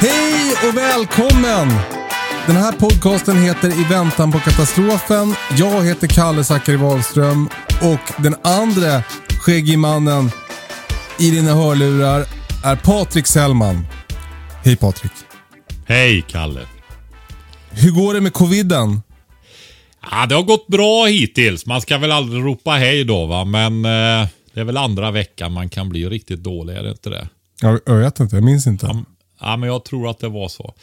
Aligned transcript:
Hej 0.00 0.54
och 0.68 0.76
välkommen! 0.76 1.68
Den 2.46 2.56
här 2.56 2.72
podcasten 2.72 3.42
heter 3.42 3.68
I 3.80 3.84
väntan 3.90 4.32
på 4.32 4.38
katastrofen. 4.38 5.34
Jag 5.58 5.84
heter 5.84 6.06
Kalle 6.06 6.44
Zackari 6.44 6.76
Wahlström 6.76 7.48
och 7.82 8.22
den 8.22 8.34
andra 8.42 9.02
skäggige 9.40 9.76
mannen 9.76 10.30
i 11.18 11.30
dina 11.30 11.54
hörlurar 11.54 12.24
är 12.64 12.76
Patrik 12.76 13.26
Sellman. 13.26 13.86
Hej 14.64 14.76
Patrik. 14.76 15.12
Hej 15.86 16.24
Kalle. 16.28 16.60
Hur 17.70 17.90
går 17.90 18.14
det 18.14 18.20
med 18.20 18.32
coviden? 18.32 19.02
Ja, 20.10 20.26
det 20.26 20.34
har 20.34 20.42
gått 20.42 20.66
bra 20.66 21.04
hittills. 21.04 21.66
Man 21.66 21.80
ska 21.80 21.98
väl 21.98 22.12
aldrig 22.12 22.44
ropa 22.44 22.70
hej 22.70 23.04
då 23.04 23.26
va, 23.26 23.44
men 23.44 23.84
eh, 23.84 24.28
det 24.54 24.60
är 24.60 24.64
väl 24.64 24.76
andra 24.76 25.10
veckan 25.10 25.52
man 25.52 25.68
kan 25.68 25.88
bli 25.88 26.08
riktigt 26.08 26.42
dålig, 26.42 26.76
är 26.76 26.82
det 26.82 26.90
inte 26.90 27.10
det? 27.10 27.28
Jag, 27.60 27.80
jag 27.86 27.94
vet 27.94 28.20
inte, 28.20 28.36
jag 28.36 28.44
minns 28.44 28.66
inte. 28.66 28.86
Ja, 28.86 29.04
ja, 29.44 29.56
men 29.56 29.68
jag 29.68 29.84
tror 29.84 30.10
att 30.10 30.18
det 30.18 30.28
var 30.28 30.48
så. 30.48 30.74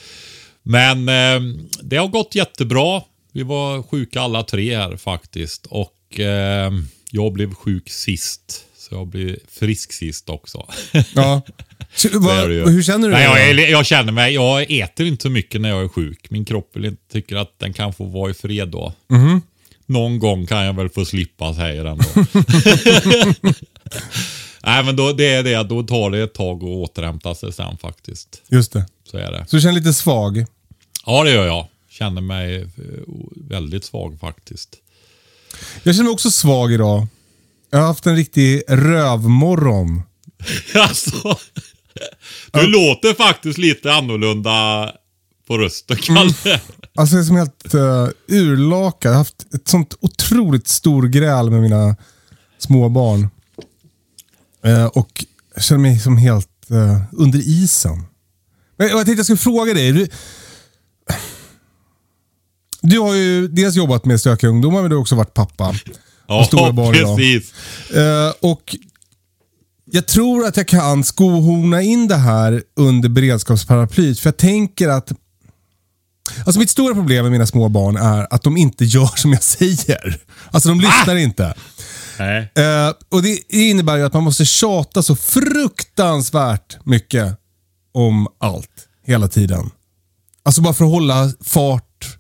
Men 0.64 1.10
eh, 1.10 1.56
det 1.82 1.98
har 1.98 2.08
gått 2.08 2.36
jättebra. 2.36 3.02
Vi 3.32 3.44
var 3.44 3.84
sjuka 3.84 4.22
alla 4.22 4.44
tre 4.44 4.78
här 4.78 4.98
faktiskt 4.98 5.66
och 5.66 6.20
eh, 6.20 6.72
jag 7.12 7.34
blev 7.34 7.54
sjuk 7.54 7.90
sist. 7.90 8.66
Så 8.78 8.96
jag 8.96 9.08
blev 9.08 9.36
frisk 9.50 9.94
sist 9.94 10.30
också. 10.30 10.68
Ja. 11.16 11.42
Så, 11.94 12.20
vad, 12.20 12.48
hur 12.48 12.84
känner 12.84 13.08
du? 13.08 13.14
Nej, 13.14 13.56
jag, 13.56 13.70
jag 13.70 13.86
känner 13.86 14.12
mig, 14.12 14.34
jag 14.34 14.72
äter 14.72 15.08
inte 15.08 15.22
så 15.22 15.30
mycket 15.30 15.62
när 15.62 15.70
jag 15.70 15.84
är 15.84 15.88
sjuk. 15.88 16.30
Min 16.30 16.46
kropp 16.46 16.76
vill 16.76 16.86
inte, 16.86 17.02
tycker 17.12 17.36
att 17.36 17.60
den 17.60 17.74
kan 17.74 17.94
få 17.94 18.06
vara 18.06 18.32
i 18.32 18.34
fred 18.34 18.68
då. 18.68 18.94
Mhm. 19.10 19.42
Någon 19.86 20.20
gång 20.20 20.48
kan 20.48 20.66
jag 20.66 20.74
väl 20.74 20.90
få 20.90 21.06
slippa 21.06 21.54
säger 21.54 21.84
den 21.84 21.98
då. 21.98 22.26
Nej 24.64 24.84
men 24.84 24.96
då, 24.96 25.14
det 25.14 25.28
är 25.34 25.44
det, 25.44 25.64
då 25.64 25.84
tar 25.84 26.12
det 26.12 26.24
ett 26.24 26.34
tag 26.34 26.58
att 26.58 26.70
återhämta 26.70 27.36
sig 27.36 27.54
sen 27.54 27.78
faktiskt. 27.78 28.42
Just 28.48 28.74
det. 28.74 28.86
Så 29.12 29.18
är 29.18 29.32
det. 29.32 29.46
Så 29.48 29.56
du 29.56 29.62
känner 29.62 29.74
lite 29.74 29.94
svag? 29.94 30.46
Ja 31.06 31.24
det 31.24 31.32
gör 31.32 31.46
jag. 31.46 31.68
Känner 31.90 32.22
mig 32.22 32.62
eh, 32.62 32.68
väldigt 33.36 33.86
svag 33.86 34.20
faktiskt. 34.20 34.70
Jag 35.84 35.96
känner 35.96 36.04
mig 36.04 36.14
också 36.14 36.32
svag 36.32 36.74
idag. 36.74 37.08
Jag 37.70 37.80
har 37.80 37.88
haft 37.88 38.06
en 38.06 38.16
riktig 38.16 38.64
rövmorgon. 38.68 40.02
alltså, 40.76 41.38
du 42.52 42.68
låter 42.68 43.14
faktiskt 43.14 43.58
lite 43.58 43.94
annorlunda 43.94 44.92
på 45.48 45.58
rösten 45.58 45.98
Kalle. 45.98 46.62
Alltså 46.96 47.16
jag 47.16 47.24
är 47.24 47.28
som 47.28 47.36
helt 47.36 47.76
uh, 47.76 48.08
urlakad. 48.28 49.10
Jag 49.10 49.14
har 49.14 49.18
haft 49.18 49.54
ett 49.54 49.68
sånt 49.68 49.98
otroligt 50.00 50.68
stor 50.68 51.08
gräl 51.08 51.50
med 51.50 51.62
mina 51.62 51.96
små 52.58 52.90
barn. 52.90 53.30
Eh, 54.64 54.86
och 54.86 55.26
jag 55.56 55.64
känner 55.64 55.82
mig 55.82 56.00
som 56.00 56.18
helt 56.18 56.72
eh, 56.72 57.02
under 57.12 57.40
isen. 57.40 58.06
Men 58.78 58.88
jag 58.88 59.06
tänkte 59.06 59.20
jag 59.20 59.26
skulle 59.26 59.38
fråga 59.38 59.74
dig. 59.74 59.92
Du, 59.92 60.08
du 62.82 63.00
har 63.00 63.16
ju 63.16 63.48
dels 63.48 63.76
jobbat 63.76 64.06
med 64.06 64.20
stökiga 64.20 64.50
ungdomar, 64.50 64.82
men 64.82 64.90
du 64.90 64.96
har 64.96 65.02
också 65.02 65.16
varit 65.16 65.34
pappa. 65.34 65.76
Ja, 66.28 66.48
idag. 66.96 67.18
precis. 67.18 67.54
Eh, 67.92 68.34
och 68.40 68.76
jag 69.92 70.08
tror 70.08 70.46
att 70.46 70.58
jag 70.58 70.68
kan 70.68 71.04
skohorna 71.04 71.82
in 71.82 72.08
det 72.08 72.16
här 72.16 72.64
under 72.76 73.10
beredskapsparaplyt. 73.10 74.20
För 74.20 74.28
jag 74.28 74.38
tänker 74.38 74.90
att 74.90 75.12
Alltså 76.46 76.60
mitt 76.60 76.70
stora 76.70 76.94
problem 76.94 77.24
med 77.24 77.32
mina 77.32 77.48
små 77.48 77.70
barn 77.70 77.98
är 77.98 78.28
att 78.30 78.44
de 78.44 78.58
inte 78.58 78.86
gör 78.86 79.12
som 79.16 79.34
jag 79.34 79.44
säger. 79.44 80.18
Alltså 80.52 80.70
de 80.70 80.80
lyssnar 80.80 81.16
inte. 81.16 81.54
Nej. 82.22 82.52
Eh, 82.56 82.94
och 83.10 83.22
Det 83.22 83.54
innebär 83.54 83.98
ju 83.98 84.04
att 84.04 84.14
man 84.14 84.24
måste 84.24 84.46
tjata 84.46 85.04
så 85.04 85.16
fruktansvärt 85.16 86.86
mycket 86.86 87.38
om 87.94 88.28
allt 88.38 88.88
hela 89.04 89.28
tiden. 89.28 89.70
Alltså 90.44 90.62
bara 90.62 90.74
för 90.74 90.86
att 90.86 90.92
hålla 90.92 91.34
fart 91.42 92.18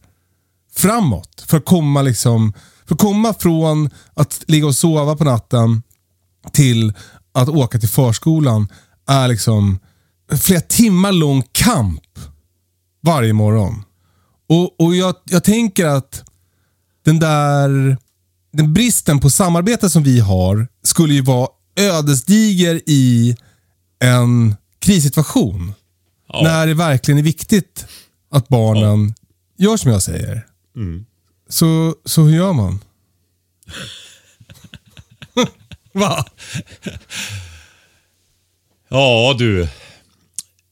framåt. 0.76 1.44
För 1.48 1.58
att 1.58 1.66
komma 1.66 2.02
liksom, 2.02 2.54
för 2.86 2.96
att 2.96 3.02
komma 3.02 3.34
från 3.34 3.90
att 4.14 4.44
ligga 4.48 4.68
och 4.68 4.76
sova 4.76 5.16
på 5.16 5.24
natten 5.24 5.84
till 6.52 6.94
att 7.34 7.50
åka 7.50 7.80
till 7.80 7.90
förskolan 7.90 8.68
är 9.08 9.28
liksom 9.28 9.80
flera 10.42 10.62
timmar 10.62 11.12
lång 11.12 11.44
kamp 11.52 12.20
varje 13.02 13.34
morgon. 13.34 13.84
Och, 14.50 14.82
och 14.82 14.96
jag, 14.96 15.16
jag 15.24 15.44
tänker 15.44 15.86
att 15.86 16.24
den 17.06 17.20
där 17.20 17.98
den 18.52 18.74
bristen 18.74 19.20
på 19.20 19.30
samarbete 19.30 19.90
som 19.90 20.04
vi 20.04 20.20
har 20.20 20.68
skulle 20.84 21.14
ju 21.14 21.22
vara 21.22 21.48
ödesdiger 21.76 22.82
i 22.86 23.36
en 24.00 24.56
krissituation. 24.80 25.74
Ja. 26.28 26.42
När 26.44 26.68
det 26.68 26.74
verkligen 26.74 27.18
är 27.18 27.24
viktigt 27.24 27.86
att 28.32 28.48
barnen 28.48 29.14
gör 29.58 29.78
som 29.78 29.92
jag 29.92 30.02
säger. 30.02 30.48
Mm. 30.76 31.06
Så, 31.50 31.96
så 32.06 32.22
hur 32.22 32.36
gör 32.36 32.54
man? 32.54 32.80
Va? 35.94 36.26
Ja 38.90 39.36
du. 39.38 39.68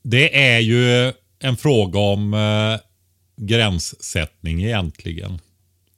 Det 0.03 0.53
är 0.53 0.59
ju 0.59 1.13
en 1.39 1.57
fråga 1.57 1.99
om 1.99 2.33
eh, 2.33 2.79
gränssättning 3.45 4.63
egentligen. 4.63 5.39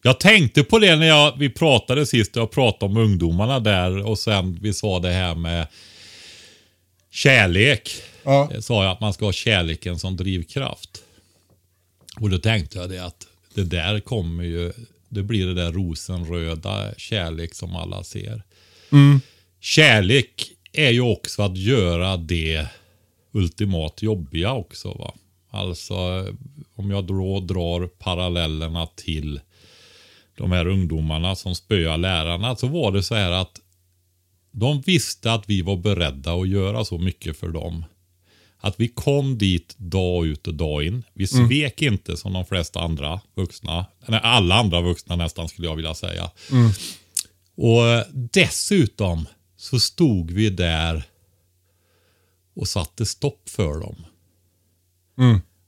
Jag 0.01 0.19
tänkte 0.19 0.63
på 0.63 0.79
det 0.79 0.95
när 0.95 1.07
jag, 1.07 1.37
vi 1.37 1.49
pratade 1.49 2.05
sist. 2.05 2.35
Jag 2.35 2.51
pratade 2.51 2.91
om 2.91 2.97
ungdomarna 2.97 3.59
där 3.59 4.05
och 4.05 4.19
sen 4.19 4.59
vi 4.61 4.73
sa 4.73 4.99
det 4.99 5.11
här 5.11 5.35
med 5.35 5.67
kärlek. 7.11 7.91
Ja. 8.23 8.49
Jag 8.53 8.63
sa 8.63 8.83
jag 8.83 8.91
att 8.91 9.01
man 9.01 9.13
ska 9.13 9.25
ha 9.25 9.31
kärleken 9.31 9.99
som 9.99 10.17
drivkraft. 10.17 11.03
Och 12.19 12.29
då 12.29 12.37
tänkte 12.37 12.77
jag 12.77 12.89
det 12.89 13.05
att 13.05 13.27
det 13.53 13.63
där 13.63 13.99
kommer 13.99 14.43
ju, 14.43 14.73
det 15.09 15.23
blir 15.23 15.47
det 15.47 15.53
där 15.53 15.71
rosenröda 15.71 16.93
kärlek 16.97 17.55
som 17.55 17.75
alla 17.75 18.03
ser. 18.03 18.43
Kärlek 19.59 20.51
är 20.73 20.89
ju 20.89 21.01
också 21.01 21.41
att 21.41 21.57
göra 21.57 22.17
det 22.17 22.65
ultimat 23.31 24.01
jobbiga 24.01 24.53
också. 24.53 24.93
va. 24.93 25.13
Alltså 25.49 26.27
om 26.75 26.91
jag 26.91 27.03
då 27.03 27.39
drar 27.39 27.87
parallellerna 27.87 28.87
till 28.95 29.39
de 30.37 30.51
här 30.51 30.67
ungdomarna 30.67 31.35
som 31.35 31.55
spöar 31.55 31.97
lärarna 31.97 32.55
så 32.55 32.67
var 32.67 32.91
det 32.91 33.03
så 33.03 33.15
här 33.15 33.31
att 33.31 33.59
de 34.51 34.81
visste 34.81 35.33
att 35.33 35.49
vi 35.49 35.61
var 35.61 35.77
beredda 35.77 36.33
att 36.33 36.47
göra 36.49 36.85
så 36.85 36.97
mycket 36.97 37.37
för 37.37 37.47
dem. 37.49 37.85
Att 38.57 38.79
vi 38.79 38.87
kom 38.87 39.37
dit 39.37 39.75
dag 39.77 40.25
ut 40.25 40.47
och 40.47 40.53
dag 40.53 40.83
in. 40.83 41.03
Vi 41.13 41.27
svek 41.27 41.81
inte 41.81 42.17
som 42.17 42.33
de 42.33 42.45
flesta 42.45 42.79
andra 42.79 43.21
vuxna. 43.35 43.85
Nej, 44.07 44.19
alla 44.23 44.55
andra 44.55 44.81
vuxna 44.81 45.15
nästan 45.15 45.49
skulle 45.49 45.67
jag 45.67 45.75
vilja 45.75 45.93
säga. 45.93 46.31
Och 47.55 48.13
dessutom 48.13 49.25
så 49.57 49.79
stod 49.79 50.31
vi 50.31 50.49
där 50.49 51.03
och 52.55 52.67
satte 52.67 53.05
stopp 53.05 53.49
för 53.49 53.79
dem. 53.81 53.95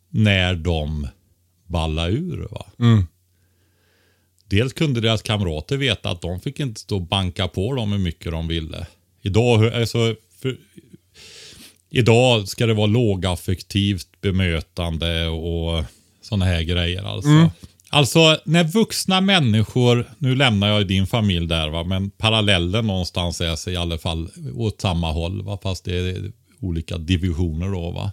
När 0.10 0.56
de 0.56 1.08
ballade 1.68 2.12
ur. 2.12 2.48
Va? 2.52 2.66
Dels 4.54 4.74
kunde 4.74 5.02
deras 5.02 5.22
kamrater 5.22 5.78
veta 5.78 6.10
att 6.10 6.22
de 6.22 6.40
fick 6.40 6.60
inte 6.60 6.80
stå 6.80 6.96
och 6.96 7.02
banka 7.02 7.48
på 7.48 7.76
dem 7.76 7.92
hur 7.92 8.00
mycket 8.00 8.32
de 8.32 8.48
ville 8.48 8.88
Idag, 9.22 9.74
alltså, 9.74 10.16
för, 10.42 10.58
idag 11.90 12.48
ska 12.48 12.66
det 12.66 12.74
vara 12.74 12.88
lågaffektivt 12.88 14.08
bemötande 14.22 15.28
och 15.28 15.84
sådana 16.22 16.46
här 16.46 16.62
grejer. 16.62 17.04
Alltså. 17.04 17.30
Alltså 17.90 18.38
när 18.46 18.64
vuxna 18.64 19.22
människor, 19.22 20.10
nu 20.18 20.36
lämnar 20.36 20.68
jag 20.68 20.88
din 20.88 21.08
familj 21.08 21.48
där 21.48 21.70
va, 21.70 21.84
men 21.84 22.10
parallellen 22.10 22.88
någonstans 22.88 23.42
är 23.42 23.56
sig 23.56 23.74
i 23.74 23.78
alla 23.78 23.98
fall 23.98 24.30
åt 24.56 24.82
samma 24.82 25.12
håll 25.12 25.44
va, 25.44 25.60
fast 25.64 25.86
det 25.86 25.98
är 25.98 26.32
olika 26.60 26.98
divisioner 26.98 27.72
då 27.72 27.92
va. 27.92 28.12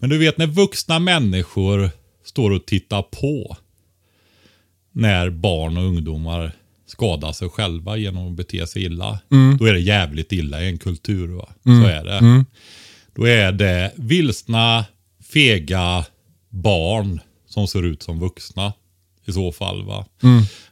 Men 0.00 0.10
du 0.10 0.18
vet 0.18 0.38
när 0.38 0.46
vuxna 0.46 0.98
människor 0.98 1.90
står 2.24 2.50
och 2.50 2.66
tittar 2.66 3.02
på 3.02 3.56
när 4.92 5.30
barn 5.30 5.76
och 5.76 5.82
ungdomar 5.84 6.52
skadar 6.86 7.32
sig 7.32 7.48
själva 7.48 7.96
genom 7.96 8.26
att 8.30 8.36
bete 8.36 8.66
sig 8.66 8.82
illa. 8.84 9.18
Då 9.58 9.64
är 9.66 9.72
det 9.72 9.80
jävligt 9.80 10.32
illa 10.32 10.62
i 10.62 10.68
en 10.68 10.78
kultur. 10.78 11.28
Va? 11.28 11.48
Så 11.62 11.86
är 11.88 12.04
det. 12.04 12.44
Då 13.14 13.28
är 13.28 13.52
det 13.52 13.92
vilsna, 13.96 14.84
fega 15.32 16.04
barn 16.48 17.20
som 17.48 17.66
ser 17.68 17.82
ut 17.82 18.02
som 18.02 18.20
vuxna. 18.20 18.72
I 19.24 19.32
så 19.32 19.52
fall. 19.52 19.84
va. 19.84 20.06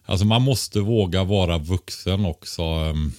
Alltså 0.04 0.26
man 0.26 0.42
måste 0.42 0.80
våga 0.80 1.24
vara 1.24 1.58
vuxen 1.58 2.24
också. 2.24 2.62
ehm. 2.62 3.12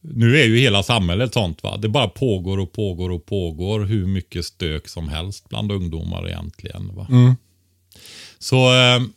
Nu 0.00 0.38
är 0.40 0.44
ju 0.44 0.58
hela 0.58 0.82
samhället 0.82 1.34
sånt 1.34 1.62
va. 1.62 1.76
Det 1.76 1.88
bara 1.88 2.08
pågår 2.08 2.58
och 2.58 2.72
pågår 2.72 3.10
och 3.10 3.26
pågår 3.26 3.80
hur 3.80 4.06
mycket 4.06 4.44
stök 4.44 4.88
som 4.88 5.08
helst 5.08 5.48
bland 5.48 5.72
ungdomar 5.72 6.28
egentligen. 6.28 6.94
Va? 6.94 7.06
Så, 8.38 8.72
ehm, 8.72 9.12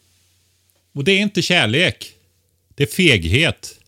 och 0.95 1.03
det 1.03 1.12
är 1.12 1.19
inte 1.19 1.42
kärlek. 1.42 2.13
Det 2.75 2.83
är 2.83 2.88
feghet. 2.88 3.80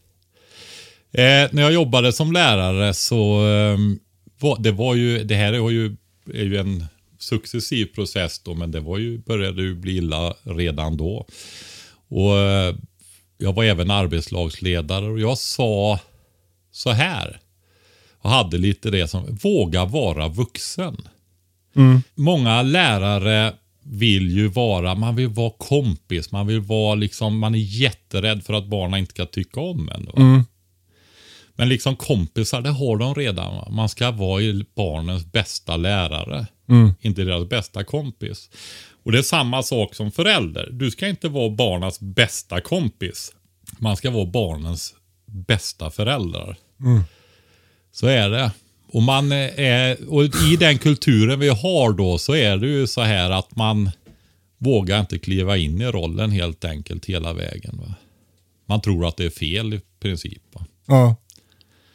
Eh, 1.12 1.50
när 1.52 1.62
jag 1.62 1.74
jobbade 1.74 2.14
som 2.14 2.32
lärare 2.32 2.94
så 2.94 3.40
ehm, 3.40 4.00
var, 4.40 4.60
det 4.60 4.72
var 4.72 4.96
ju, 4.96 5.24
det 5.24 5.36
här 5.36 5.54
är 5.54 5.70
ju, 5.70 5.96
är 6.34 6.44
ju 6.44 6.58
en 6.58 6.86
successiv 7.20 7.86
process 7.86 8.40
då, 8.40 8.54
men 8.54 8.72
det 8.72 8.80
var 8.80 8.98
ju, 8.98 9.18
började 9.18 9.62
ju 9.62 9.76
bli 9.76 9.98
illa 9.98 10.34
redan 10.44 10.98
då. 10.98 11.28
Och 12.08 12.38
eh, 12.38 12.76
jag 13.38 13.54
var 13.54 13.64
även 13.64 13.92
arbetslagsledare 13.92 15.06
och 15.06 15.20
jag 15.20 15.38
sa 15.38 16.00
så 16.72 16.92
här. 16.92 17.40
Och 18.20 18.30
hade 18.30 18.58
lite 18.58 18.90
det 18.90 19.08
som, 19.08 19.38
våga 19.44 19.86
vara 19.86 20.28
vuxen. 20.28 20.98
Många 22.16 22.62
lärare 22.62 23.54
vill 23.90 24.32
ju 24.32 24.48
vara, 24.48 24.96
man 24.96 25.16
vill 25.16 25.28
vara 25.28 25.52
kompis, 25.58 26.32
man 26.32 26.48
vill 26.48 26.60
vara 26.60 26.96
liksom, 26.96 27.38
man 27.40 27.56
är 27.56 27.60
jätterädd 27.60 28.44
för 28.44 28.54
att 28.54 28.68
barnen 28.68 29.00
inte 29.00 29.12
ska 29.12 29.26
tycka 29.26 29.60
om 29.60 29.90
en. 29.90 30.06
Va? 30.06 30.12
Men 31.56 31.70
liksom 31.70 31.96
kompisar, 31.96 32.62
det 32.62 32.70
har 32.70 32.98
de 32.98 33.16
redan. 33.16 33.74
Man 33.74 33.90
ska 33.90 34.12
vara 34.12 34.42
barnens 34.76 35.32
bästa 35.32 35.78
lärare, 35.78 36.48
inte 37.02 37.24
deras 37.24 37.50
bästa 37.50 37.84
kompis. 37.84 38.50
Och 39.04 39.12
det 39.12 39.18
är 39.18 39.24
samma 39.24 39.64
sak 39.64 39.96
som 39.96 40.12
förälder. 40.12 40.70
Du 40.72 40.92
ska 40.92 41.08
inte 41.08 41.30
vara 41.30 41.50
barnens 41.50 42.00
bästa 42.00 42.62
kompis. 42.62 43.32
Man 43.80 43.98
ska 43.98 44.12
vara 44.12 44.26
barnens 44.26 44.94
bästa 45.26 45.92
föräldrar. 45.92 46.58
Så 47.92 48.08
är 48.08 48.30
det. 48.30 48.52
Och, 48.92 49.04
man 49.04 49.32
är, 49.32 50.10
och 50.10 50.24
i 50.24 50.56
den 50.60 50.78
kulturen 50.78 51.40
vi 51.40 51.50
har 51.50 51.94
då 51.94 52.18
så 52.18 52.36
är 52.36 52.58
det 52.58 52.68
ju 52.68 52.88
så 52.88 53.02
här 53.02 53.30
att 53.30 53.56
man 53.56 53.92
vågar 54.58 55.00
inte 55.00 55.20
kliva 55.20 55.58
in 55.58 55.82
i 55.82 55.86
rollen 55.86 56.32
helt 56.32 56.66
enkelt 56.66 57.06
hela 57.06 57.34
vägen. 57.34 57.78
Va? 57.78 57.96
Man 58.66 58.82
tror 58.82 59.08
att 59.08 59.18
det 59.18 59.26
är 59.26 59.30
fel 59.30 59.74
i 59.74 59.82
princip. 60.02 60.42
Va? 60.54 60.66
Ja. 60.86 61.16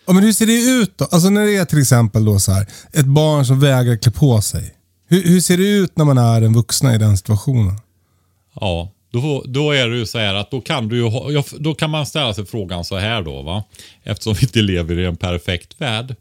ja. 0.06 0.12
Men 0.12 0.22
hur 0.22 0.32
ser 0.32 0.46
det 0.46 0.82
ut 0.82 0.98
då? 0.98 1.04
Alltså 1.04 1.30
när 1.30 1.46
det 1.46 1.56
är 1.56 1.64
till 1.64 1.78
exempel 1.80 2.24
då 2.24 2.38
så 2.38 2.52
här, 2.52 2.66
ett 2.92 3.06
barn 3.06 3.46
som 3.46 3.60
vägrar 3.60 3.96
klä 3.96 4.12
på 4.12 4.40
sig. 4.40 4.74
Hur, 5.08 5.22
hur 5.22 5.40
ser 5.40 5.56
det 5.56 5.68
ut 5.68 5.96
när 5.96 6.04
man 6.04 6.18
är 6.18 6.42
en 6.42 6.52
vuxna 6.52 6.94
i 6.94 6.98
den 6.98 7.16
situationen? 7.16 7.76
Ja, 8.60 8.90
då, 9.12 9.44
då 9.46 9.72
är 9.72 9.88
det 9.88 9.96
ju 9.96 10.06
så 10.06 10.18
här 10.18 10.34
att 10.34 10.50
då 10.50 10.60
kan, 10.60 10.88
du 10.88 10.96
ju 10.96 11.08
ha, 11.08 11.44
då 11.58 11.74
kan 11.74 11.90
man 11.90 12.06
ställa 12.06 12.34
sig 12.34 12.46
frågan 12.46 12.84
så 12.84 12.96
här 12.96 13.22
då. 13.22 13.42
va 13.42 13.64
Eftersom 14.02 14.34
vi 14.34 14.42
inte 14.42 14.62
lever 14.62 14.98
i 14.98 15.04
en 15.06 15.16
perfekt 15.16 15.80
värld. 15.80 16.16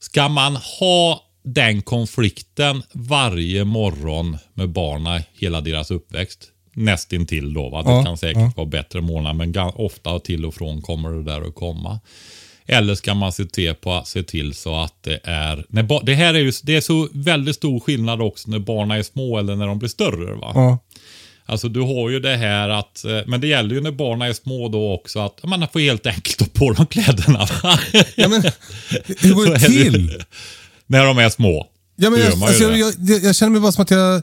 Ska 0.00 0.28
man 0.28 0.56
ha 0.56 1.22
den 1.42 1.82
konflikten 1.82 2.82
varje 2.92 3.64
morgon 3.64 4.38
med 4.54 4.70
barnen 4.70 5.22
hela 5.32 5.60
deras 5.60 5.90
uppväxt? 5.90 6.48
Nästintill 6.72 7.54
då. 7.54 7.68
Va? 7.68 7.82
Det 7.82 7.90
Ja, 7.90 8.04
kan 8.04 8.18
säkert 8.18 8.56
vara 8.56 8.66
bättre 8.66 9.00
månader 9.00 9.34
men 9.34 9.56
ofta 9.74 10.18
till 10.18 10.46
och 10.46 10.54
från 10.54 10.82
kommer 10.82 11.10
det 11.10 11.22
där 11.22 11.48
att 11.48 11.54
komma. 11.54 12.00
Eller 12.66 12.94
ska 12.94 13.14
man 13.14 13.32
se 13.32 13.44
till, 13.44 13.74
på, 13.74 14.02
se 14.06 14.22
till 14.22 14.54
så 14.54 14.76
att 14.76 15.02
det 15.02 15.20
är... 15.24 15.66
När 15.68 16.04
det 16.04 16.14
här 16.14 16.34
är 16.34 16.38
ju 16.38 16.52
det 16.62 16.76
är 16.76 16.80
så 16.80 17.08
väldigt 17.12 17.56
stor 17.56 17.80
skillnad 17.80 18.22
också 18.22 18.50
när 18.50 18.58
barnen 18.58 18.98
är 18.98 19.02
små 19.02 19.38
eller 19.38 19.56
när 19.56 19.66
de 19.66 19.78
blir 19.78 19.88
större. 19.88 20.34
Va? 20.34 20.52
Ja. 20.54 20.78
Alltså 21.50 21.68
du 21.68 21.80
har 21.80 22.10
ju 22.10 22.20
det 22.20 22.36
här 22.36 22.68
att, 22.68 23.04
eh, 23.04 23.20
men 23.26 23.40
det 23.40 23.46
gäller 23.46 23.74
ju 23.74 23.80
när 23.80 23.90
barnen 23.90 24.28
är 24.28 24.32
små 24.32 24.68
då 24.68 24.92
också 24.92 25.18
att 25.18 25.44
man 25.44 25.68
får 25.72 25.80
helt 25.80 26.06
enkelt 26.06 26.38
ta 26.38 26.44
på 26.44 26.72
dem 26.72 26.86
kläderna. 26.86 27.48
Ja, 28.16 28.28
men, 28.28 28.42
hur 29.18 29.34
går 29.34 29.46
det 29.46 29.58
till? 29.58 30.22
när 30.86 31.04
de 31.06 31.18
är 31.18 31.28
små. 31.28 31.66
Ja, 31.96 32.10
men 32.10 32.20
jag, 32.20 32.42
alltså, 32.42 32.62
jag, 32.62 32.94
jag, 32.98 33.24
jag 33.24 33.36
känner 33.36 33.50
mig 33.50 33.60
bara 33.60 33.72
som 33.72 33.82
att 33.82 33.90
jag... 33.90 34.22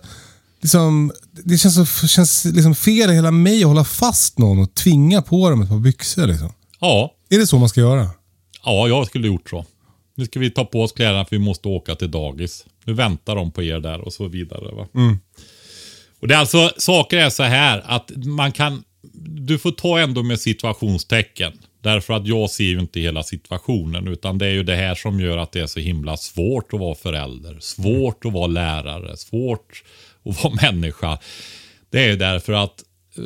Liksom, 0.62 1.12
det 1.44 1.57
känns, 1.57 2.00
så, 2.00 2.07
känns 2.07 2.45
liksom 2.45 2.75
fel 2.75 3.09
i 3.09 3.13
hela 3.13 3.31
mig 3.31 3.62
att 3.62 3.68
hålla 3.68 3.83
fast 3.83 4.38
någon 4.38 4.59
och 4.59 4.74
tvinga 4.74 5.21
på 5.21 5.50
dem 5.50 5.62
ett 5.62 5.69
par 5.69 5.79
byxor. 5.79 6.27
Liksom. 6.27 6.53
Ja, 6.79 7.13
Är 7.29 7.39
det 7.39 7.47
så 7.47 7.57
man 7.57 7.69
ska 7.69 7.81
göra? 7.81 8.09
ja, 8.65 8.88
jag 8.88 9.07
skulle 9.07 9.27
gjort 9.27 9.50
så. 9.50 9.65
Nu 10.15 10.25
ska 10.25 10.39
vi 10.39 10.51
ta 10.51 10.65
på 10.65 10.81
oss 10.81 10.91
kläderna 10.91 11.25
för 11.25 11.35
vi 11.35 11.39
måste 11.39 11.68
åka 11.68 11.95
till 11.95 12.12
dagis. 12.12 12.65
Nu 12.83 12.94
väntar 12.94 13.35
de 13.35 13.51
på 13.51 13.63
er 13.63 13.79
där 13.79 14.01
och 14.01 14.13
så 14.13 14.27
vidare. 14.27 14.75
Va? 14.75 14.88
Och 16.19 16.27
det 16.27 16.33
är 16.33 16.39
alltså, 16.39 16.71
saker 16.77 17.17
är 17.17 17.29
så 17.29 17.43
här 17.43 17.83
att 17.85 18.11
man 18.15 18.51
kan, 18.51 18.83
du 19.23 19.57
får 19.57 19.71
ta 19.71 19.99
ändå 19.99 20.23
med 20.23 20.39
situationstecken. 20.39 21.53
Därför 21.81 22.13
att 22.13 22.27
jag 22.27 22.49
ser 22.49 22.63
ju 22.63 22.79
inte 22.79 22.99
hela 22.99 23.23
situationen 23.23 24.07
utan 24.07 24.37
det 24.37 24.45
är 24.45 24.51
ju 24.51 24.63
det 24.63 24.75
här 24.75 24.95
som 24.95 25.19
gör 25.19 25.37
att 25.37 25.51
det 25.51 25.59
är 25.59 25.67
så 25.67 25.79
himla 25.79 26.17
svårt 26.17 26.73
att 26.73 26.79
vara 26.79 26.95
förälder. 26.95 27.57
Svårt 27.59 28.25
att 28.25 28.33
vara 28.33 28.47
lärare. 28.47 29.17
Svårt 29.17 29.83
att 30.25 30.43
vara 30.43 30.53
människa. 30.61 31.19
Det 31.89 32.03
är 32.03 32.07
ju 32.07 32.15
därför 32.15 32.53
att 32.53 32.83
eh, 33.17 33.23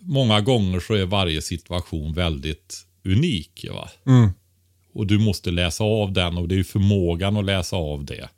många 0.00 0.40
gånger 0.40 0.80
så 0.80 0.94
är 0.94 1.04
varje 1.04 1.42
situation 1.42 2.12
väldigt 2.12 2.86
unik. 3.04 3.66
Va? 3.70 3.88
Och 4.92 5.06
du 5.06 5.18
måste 5.18 5.50
läsa 5.50 5.84
av 5.84 6.12
den 6.12 6.38
och 6.38 6.48
det 6.48 6.54
är 6.54 6.56
ju 6.56 6.64
förmågan 6.64 7.36
att 7.36 7.44
läsa 7.44 7.76
av 7.76 8.04
det. 8.04 8.28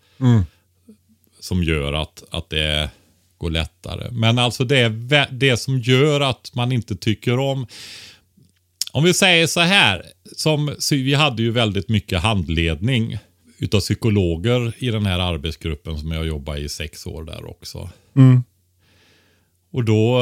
Som 1.40 1.62
gör 1.62 1.93
att, 1.93 2.25
att 2.31 2.50
det 2.50 2.90
går 3.38 3.50
lättare. 3.50 4.11
Men 4.11 4.38
alltså 4.38 4.64
det 4.64 4.88
det 5.30 5.57
som 5.57 5.78
gör 5.78 6.21
att 6.21 6.50
man 6.54 6.73
inte 6.73 6.97
tycker 6.97 7.38
om 7.38 7.66
om 8.92 9.04
vi 9.04 9.14
säger 9.14 9.47
så 9.47 9.61
här, 9.61 10.07
som, 10.37 10.76
vi 10.90 11.14
hade 11.14 11.42
ju 11.42 11.50
väldigt 11.50 11.88
mycket 11.88 12.21
handledning 12.23 13.18
utav 13.59 13.80
psykologer 13.80 14.73
i 14.78 14.90
den 14.90 15.07
här 15.07 15.18
arbetsgruppen 15.18 15.99
som 15.99 16.12
jag 16.12 16.26
jobbade 16.26 16.61
i 16.61 16.68
sex 16.68 17.07
år 17.07 17.25
där 17.25 17.50
också. 17.50 17.90
Och 19.71 19.85
då, 19.85 20.21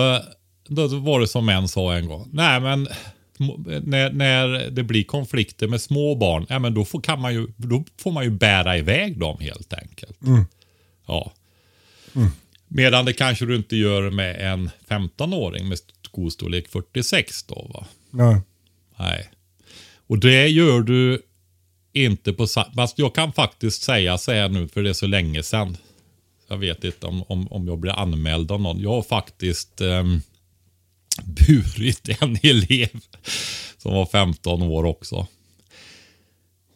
då 0.69 0.87
var 0.87 1.21
det 1.21 1.29
som 1.29 1.49
en 1.49 1.69
sa 1.69 1.95
en 1.95 2.09
gång, 2.09 2.29
nej 2.33 2.61
men 2.61 2.89
när, 3.83 4.13
när 4.13 4.71
det 4.71 4.83
blir 4.83 5.05
konflikter 5.05 5.69
med 5.69 5.81
små 5.81 6.15
barn, 6.15 6.47
ja, 6.49 6.59
men 6.59 6.75
då, 6.75 6.85
får, 6.85 7.01
kan 7.01 7.21
man 7.21 7.35
ju, 7.35 7.47
då 7.57 7.85
får 8.01 8.13
man 8.13 8.25
ju 8.25 8.31
bära 8.31 8.79
iväg 8.79 9.21
dem 9.21 9.37
helt 9.41 9.73
enkelt. 9.73 10.19
Ja. 11.07 11.33
Medan 12.69 13.05
det 13.05 13.13
kanske 13.13 13.47
du 13.47 13.57
inte 13.57 13.77
gör 13.77 14.11
med 14.11 14.53
en 14.53 14.71
15-åring 14.89 15.69
med 15.69 15.79
skostorlek 16.03 16.69
46 16.69 17.43
då 17.43 17.71
va. 17.75 17.87
Ja. 18.11 18.43
Nej. 18.99 19.31
Och 20.07 20.19
det 20.19 20.49
gör 20.49 20.81
du 20.81 21.23
inte 21.93 22.33
på 22.33 22.47
Fast 22.77 22.99
jag 22.99 23.15
kan 23.15 23.33
faktiskt 23.33 23.83
säga 23.83 24.19
så 24.19 24.33
här 24.33 24.49
nu 24.49 24.69
för 24.69 24.83
det 24.83 24.91
är 24.91 24.95
så 24.95 25.07
länge 25.07 25.43
sedan. 25.43 25.77
Jag 26.49 26.57
vet 26.57 26.85
inte 26.85 27.07
om, 27.07 27.23
om, 27.23 27.53
om 27.53 27.69
jag 27.69 27.79
blir 27.79 27.93
anmäld 27.93 28.51
av 28.51 28.61
någon. 28.61 28.81
Jag 28.81 28.91
har 28.91 29.03
faktiskt 29.03 29.81
ehm, 29.81 30.21
burit 31.25 32.23
en 32.23 32.39
elev 32.43 33.01
som 33.79 33.95
var 33.95 34.07
15 34.07 34.63
år 34.63 34.85
också. 34.85 35.27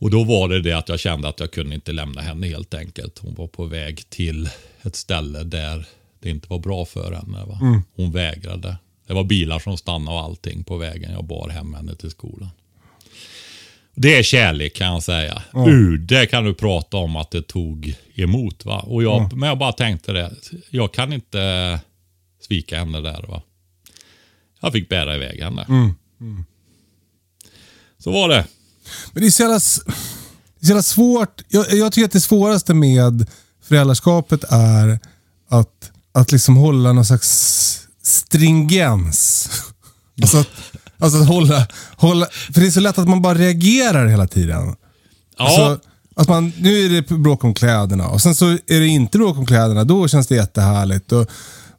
Och 0.00 0.10
då 0.10 0.24
var 0.24 0.48
det 0.48 0.60
det 0.60 0.72
att 0.72 0.88
jag 0.88 1.00
kände 1.00 1.28
att 1.28 1.40
jag 1.40 1.50
kunde 1.50 1.74
inte 1.74 1.92
lämna 1.92 2.20
henne 2.20 2.46
helt 2.46 2.74
enkelt. 2.74 3.18
Hon 3.18 3.34
var 3.34 3.46
på 3.46 3.64
väg 3.64 4.10
till 4.10 4.48
ett 4.82 4.96
ställe 4.96 5.42
där 5.42 5.86
det 6.20 6.30
inte 6.30 6.46
var 6.50 6.58
bra 6.58 6.84
för 6.84 7.12
henne. 7.12 7.44
Va? 7.44 7.82
Hon 7.96 8.12
vägrade. 8.12 8.76
Det 9.06 9.14
var 9.14 9.24
bilar 9.24 9.58
som 9.58 9.76
stannade 9.76 10.16
och 10.16 10.24
allting 10.24 10.64
på 10.64 10.76
vägen. 10.76 11.12
Jag 11.12 11.24
bar 11.24 11.48
hem 11.48 11.74
henne 11.74 11.94
till 11.94 12.10
skolan. 12.10 12.50
Det 13.94 14.18
är 14.18 14.22
kärlek 14.22 14.76
kan 14.76 14.86
jag 14.86 15.02
säga. 15.02 15.42
Ur 15.66 15.98
det 15.98 16.26
kan 16.26 16.44
du 16.44 16.54
prata 16.54 16.96
om 16.96 17.16
att 17.16 17.30
det 17.30 17.42
tog 17.42 17.94
emot. 18.14 18.64
Va? 18.64 18.80
Och 18.80 19.02
jag, 19.02 19.36
Men 19.36 19.48
jag 19.48 19.58
bara 19.58 19.72
tänkte 19.72 20.12
det. 20.12 20.32
Jag 20.70 20.92
kan 20.94 21.12
inte 21.12 21.80
svika 22.40 22.78
henne 22.78 23.00
där. 23.00 23.24
va. 23.28 23.42
Jag 24.60 24.72
fick 24.72 24.88
bära 24.88 25.14
iväg 25.14 25.42
henne. 25.42 25.66
Så 27.98 28.10
var 28.10 28.28
det. 28.28 28.46
Men 29.12 29.22
det 29.22 29.26
är 29.26 29.30
så 29.30 29.42
jävla, 29.42 29.54
det 29.54 30.62
är 30.62 30.66
så 30.66 30.68
jävla 30.68 30.82
svårt. 30.82 31.42
Jag, 31.48 31.72
jag 31.72 31.92
tycker 31.92 32.06
att 32.06 32.12
det 32.12 32.20
svåraste 32.20 32.74
med 32.74 33.26
föräldraskapet 33.68 34.44
är 34.48 34.98
att, 35.50 35.90
att 36.14 36.32
liksom 36.32 36.56
hålla 36.56 36.92
någon 36.92 37.04
slags 37.04 37.88
stringens. 38.02 39.50
Alltså 40.22 40.38
att, 40.38 40.48
alltså 40.98 41.18
att 41.18 41.28
hålla, 41.28 41.66
hålla, 41.96 42.26
för 42.52 42.60
det 42.60 42.66
är 42.66 42.70
så 42.70 42.80
lätt 42.80 42.98
att 42.98 43.08
man 43.08 43.22
bara 43.22 43.34
reagerar 43.34 44.06
hela 44.06 44.26
tiden. 44.26 44.76
Ja, 45.38 45.44
Alltså, 45.44 45.88
att 46.16 46.28
man, 46.28 46.52
nu 46.58 46.84
är 46.84 46.88
det 46.88 47.08
bråk 47.08 47.44
om 47.44 47.54
kläderna 47.54 48.08
och 48.08 48.22
sen 48.22 48.34
så 48.34 48.46
är 48.50 48.80
det 48.80 48.86
inte 48.86 49.18
bråk 49.18 49.38
om 49.38 49.46
kläderna. 49.46 49.84
Då 49.84 50.08
känns 50.08 50.26
det 50.26 50.34
jättehärligt. 50.34 51.12
Och, 51.12 51.30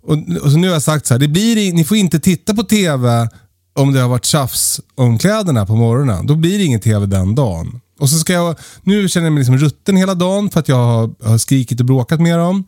och, 0.01 0.17
och 0.41 0.51
så 0.51 0.57
nu 0.57 0.67
har 0.67 0.73
jag 0.73 0.83
sagt 0.83 1.05
så 1.05 1.13
här, 1.13 1.19
det 1.19 1.27
blir, 1.27 1.73
ni 1.73 1.83
får 1.83 1.97
inte 1.97 2.19
titta 2.19 2.53
på 2.53 2.63
TV 2.63 3.29
om 3.73 3.93
det 3.93 3.99
har 3.99 4.09
varit 4.09 4.25
tjafs 4.25 4.81
om 4.95 5.17
kläderna 5.17 5.65
på 5.65 5.75
morgonen. 5.75 6.27
Då 6.27 6.35
blir 6.35 6.57
det 6.57 6.63
ingen 6.63 6.79
TV 6.79 7.05
den 7.05 7.35
dagen. 7.35 7.81
Och 7.99 8.09
så 8.09 8.19
ska 8.19 8.33
jag, 8.33 8.55
nu 8.83 9.09
känner 9.09 9.25
jag 9.25 9.33
mig 9.33 9.39
liksom 9.41 9.57
rutten 9.57 9.97
hela 9.97 10.15
dagen 10.15 10.49
för 10.49 10.59
att 10.59 10.67
jag 10.67 10.85
har, 10.85 11.29
har 11.29 11.37
skrikit 11.37 11.79
och 11.79 11.85
bråkat 11.85 12.21
med 12.21 12.37
dem. 12.37 12.63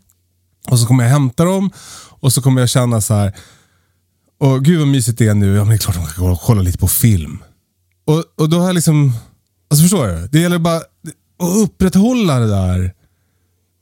Och 0.69 0.79
så 0.79 0.85
kommer 0.85 1.03
jag 1.03 1.11
hämta 1.11 1.45
dem 1.45 1.71
och 2.19 2.33
så 2.33 2.41
kommer 2.41 2.61
jag 2.61 2.69
känna 2.69 3.01
så 3.01 3.13
här, 3.13 3.33
och 4.39 4.65
gud 4.65 4.79
vad 4.79 4.87
mysigt 4.87 5.17
det 5.17 5.27
är 5.27 5.33
nu. 5.33 5.55
Ja, 5.55 5.63
men 5.63 5.69
det 5.69 5.75
är 5.75 5.77
klart 5.77 5.95
de 5.95 6.05
kan 6.05 6.25
gå 6.25 6.31
och 6.31 6.41
kolla 6.41 6.61
lite 6.61 6.77
på 6.77 6.87
film. 6.87 7.43
Och, 8.05 8.23
och 8.35 8.49
då 8.49 8.59
har 8.59 8.65
jag 8.65 8.75
liksom, 8.75 9.13
alltså 9.69 9.83
förstår 9.83 10.07
du? 10.07 10.27
Det 10.27 10.39
gäller 10.39 10.59
bara 10.59 10.77
att 10.77 10.83
upprätthålla 11.39 12.39
det 12.39 12.47
där, 12.47 12.93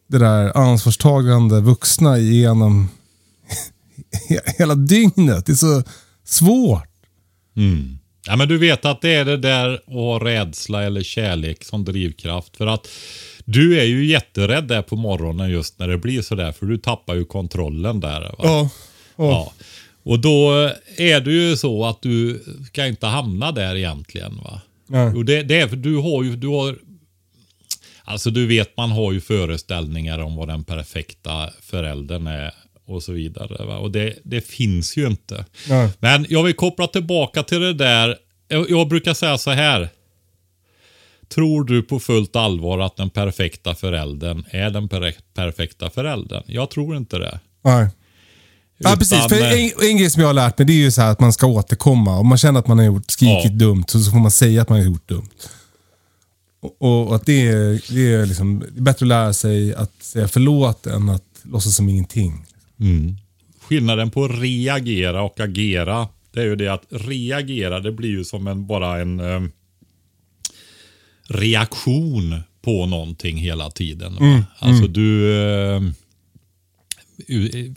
det 0.09 0.17
där 0.17 0.57
ansvarstagande 0.57 1.61
vuxna 1.61 2.17
genom 2.17 2.89
hela 4.57 4.75
dygnet. 4.75 5.45
Det 5.45 5.51
är 5.51 5.55
så 5.55 5.83
svårt. 6.25 6.90
Ja, 8.27 8.35
men 8.35 8.47
du 8.47 8.57
vet 8.57 8.85
att 8.85 9.01
det 9.01 9.09
är 9.09 9.25
det 9.25 9.37
där 9.37 9.81
ha 9.85 10.25
rädsla 10.25 10.83
eller 10.83 11.03
kärlek 11.03 11.63
som 11.63 11.85
drivkraft. 11.85 12.57
För 12.57 12.67
att 12.67 12.87
du 13.45 13.79
är 13.79 13.83
ju 13.83 14.05
jätterädd 14.05 14.67
där 14.67 14.81
på 14.81 14.95
morgonen 14.95 15.49
just 15.49 15.79
när 15.79 15.87
det 15.87 15.97
blir 15.97 16.21
sådär. 16.21 16.51
För 16.51 16.65
du 16.65 16.77
tappar 16.77 17.15
ju 17.15 17.25
kontrollen 17.25 17.99
där. 17.99 18.21
Va? 18.21 18.35
Ja. 18.37 18.69
Ja. 19.15 19.53
Och 20.03 20.19
då 20.19 20.51
är 20.97 21.21
det 21.21 21.31
ju 21.31 21.57
så 21.57 21.85
att 21.85 22.01
du 22.01 22.43
ska 22.67 22.87
inte 22.87 23.07
hamna 23.07 23.51
där 23.51 23.75
egentligen. 23.75 24.37
va? 24.37 24.61
Nej. 24.87 25.07
Och 25.07 25.25
det, 25.25 25.43
det 25.43 25.59
är 25.59 25.67
för 25.67 25.75
du 25.75 25.95
har 25.95 26.23
ju, 26.23 26.35
du 26.35 26.47
har, 26.47 26.77
alltså 28.03 28.29
du 28.29 28.47
vet 28.47 28.77
man 28.77 28.91
har 28.91 29.11
ju 29.11 29.21
föreställningar 29.21 30.19
om 30.19 30.35
vad 30.35 30.47
den 30.47 30.63
perfekta 30.63 31.49
föräldern 31.61 32.27
är 32.27 32.53
och 32.93 33.03
så 33.03 33.11
vidare. 33.11 33.65
Va? 33.65 33.77
Och 33.77 33.91
det, 33.91 34.13
det 34.23 34.41
finns 34.41 34.97
ju 34.97 35.07
inte. 35.07 35.45
Nej. 35.69 35.89
Men 35.99 36.25
jag 36.29 36.43
vill 36.43 36.53
koppla 36.53 36.87
tillbaka 36.87 37.43
till 37.43 37.59
det 37.59 37.73
där. 37.73 38.17
Jag, 38.47 38.69
jag 38.69 38.87
brukar 38.87 39.13
säga 39.13 39.37
så 39.37 39.51
här. 39.51 39.89
Tror 41.33 41.63
du 41.63 41.83
på 41.83 41.99
fullt 41.99 42.35
allvar 42.35 42.79
att 42.79 42.97
den 42.97 43.09
perfekta 43.09 43.75
föräldern 43.75 44.43
är 44.49 44.69
den 44.69 44.89
per 44.89 45.15
perfekta 45.33 45.89
föräldern? 45.89 46.43
Jag 46.45 46.69
tror 46.69 46.97
inte 46.97 47.17
det. 47.17 47.39
Nej. 47.63 47.87
Ja, 48.77 48.89
Utan, 48.89 48.97
precis. 48.97 49.27
För 49.29 49.41
eh, 49.41 49.63
en, 49.63 49.71
en 49.89 49.97
grej 49.97 50.09
som 50.09 50.21
jag 50.21 50.29
har 50.29 50.33
lärt 50.33 50.57
mig 50.57 50.67
det 50.67 50.73
är 50.73 50.77
ju 50.77 50.91
så 50.91 51.01
här 51.01 51.11
att 51.11 51.19
man 51.19 51.33
ska 51.33 51.47
återkomma. 51.47 52.17
Om 52.17 52.27
man 52.27 52.37
känner 52.37 52.59
att 52.59 52.67
man 52.67 52.77
har 52.77 52.85
gjort 52.85 53.11
skrikit 53.11 53.51
Ja. 53.51 53.57
dumt 53.57 53.83
så, 53.87 53.99
så 53.99 54.11
får 54.11 54.19
man 54.19 54.31
säga 54.31 54.61
att 54.61 54.69
man 54.69 54.77
har 54.79 54.85
gjort 54.85 55.09
dumt. 55.09 55.29
Och, 56.61 56.81
och 57.07 57.15
att 57.15 57.25
det 57.25 57.47
är, 57.47 57.93
det, 57.93 58.13
är 58.13 58.25
liksom, 58.25 58.59
det 58.59 58.79
är 58.79 58.83
bättre 58.83 59.03
att 59.03 59.07
lära 59.07 59.33
sig 59.33 59.75
att 59.75 59.91
säga 59.99 60.27
förlåt 60.27 60.87
än 60.87 61.09
att 61.09 61.23
låtsas 61.43 61.75
som 61.75 61.89
ingenting. 61.89 62.45
Skillnaden 63.59 64.11
på 64.11 64.27
reagera 64.27 65.21
och 65.21 65.39
agera, 65.39 66.07
det 66.31 66.39
är 66.41 66.45
ju 66.45 66.55
det 66.55 66.67
att 66.67 66.85
reagera, 66.89 67.79
det 67.79 67.91
blir 67.91 68.09
ju 68.09 68.23
som 68.23 68.47
en, 68.47 68.67
bara 68.67 69.01
en 69.01 69.19
eh, 69.19 69.41
reaktion 71.27 72.41
på 72.61 72.85
någonting 72.85 73.37
hela 73.37 73.71
tiden. 73.71 74.13
va? 74.13 74.43
Alltså 74.59 74.87
du, 74.87 75.33
eh, 75.41 75.81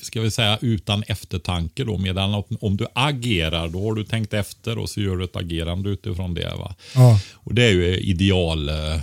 ska 0.01 0.21
vi 0.21 0.31
säga 0.31 0.59
utan 0.61 1.03
eftertanke 1.03 1.85
då, 1.85 1.99
medan 1.99 2.35
om, 2.35 2.45
om 2.61 2.77
du 2.77 2.87
agerar, 2.93 3.69
då 3.69 3.83
har 3.83 3.95
du 3.95 4.05
tänkt 4.05 4.35
efter 4.35 4.79
och 4.79 4.91
så 4.91 5.01
gör 5.01 5.17
du 5.17 5.25
ett 5.25 5.37
agerande 5.37 5.91
utifrån 5.91 6.35
det. 6.35 6.55
Va? 6.59 6.75
Ja. 6.95 7.21
Och 7.35 7.55
det 7.55 7.63
är 7.65 7.73
ju 7.73 7.97
ideal. 7.97 8.69
eh. 8.69 9.01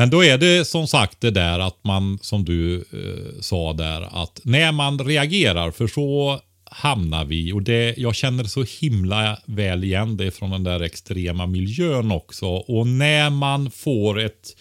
Men 0.00 0.10
då 0.10 0.24
är 0.24 0.38
det 0.38 0.64
som 0.64 0.86
sagt 0.86 1.20
det 1.20 1.30
där 1.30 1.58
att 1.58 1.84
man, 1.84 2.18
som 2.22 2.44
du 2.44 2.76
eh, 2.76 3.40
sa 3.40 3.72
där, 3.72 4.22
att 4.22 4.40
när 4.44 4.72
man 4.72 4.98
reagerar, 4.98 5.70
för 5.70 5.86
så 5.86 6.40
hamnar 6.64 7.24
vi, 7.24 7.52
och 7.52 7.62
det, 7.62 7.94
jag 7.98 8.14
känner 8.14 8.44
så 8.44 8.64
himla 8.80 9.38
väl 9.44 9.84
igen 9.84 10.16
det 10.16 10.30
från 10.30 10.50
den 10.50 10.64
där 10.64 10.80
extrema 10.80 11.46
miljön 11.46 12.12
också. 12.12 12.46
Och 12.46 12.86
när 12.86 13.30
man 13.30 13.70
får 13.70 14.20
ett 14.20 14.56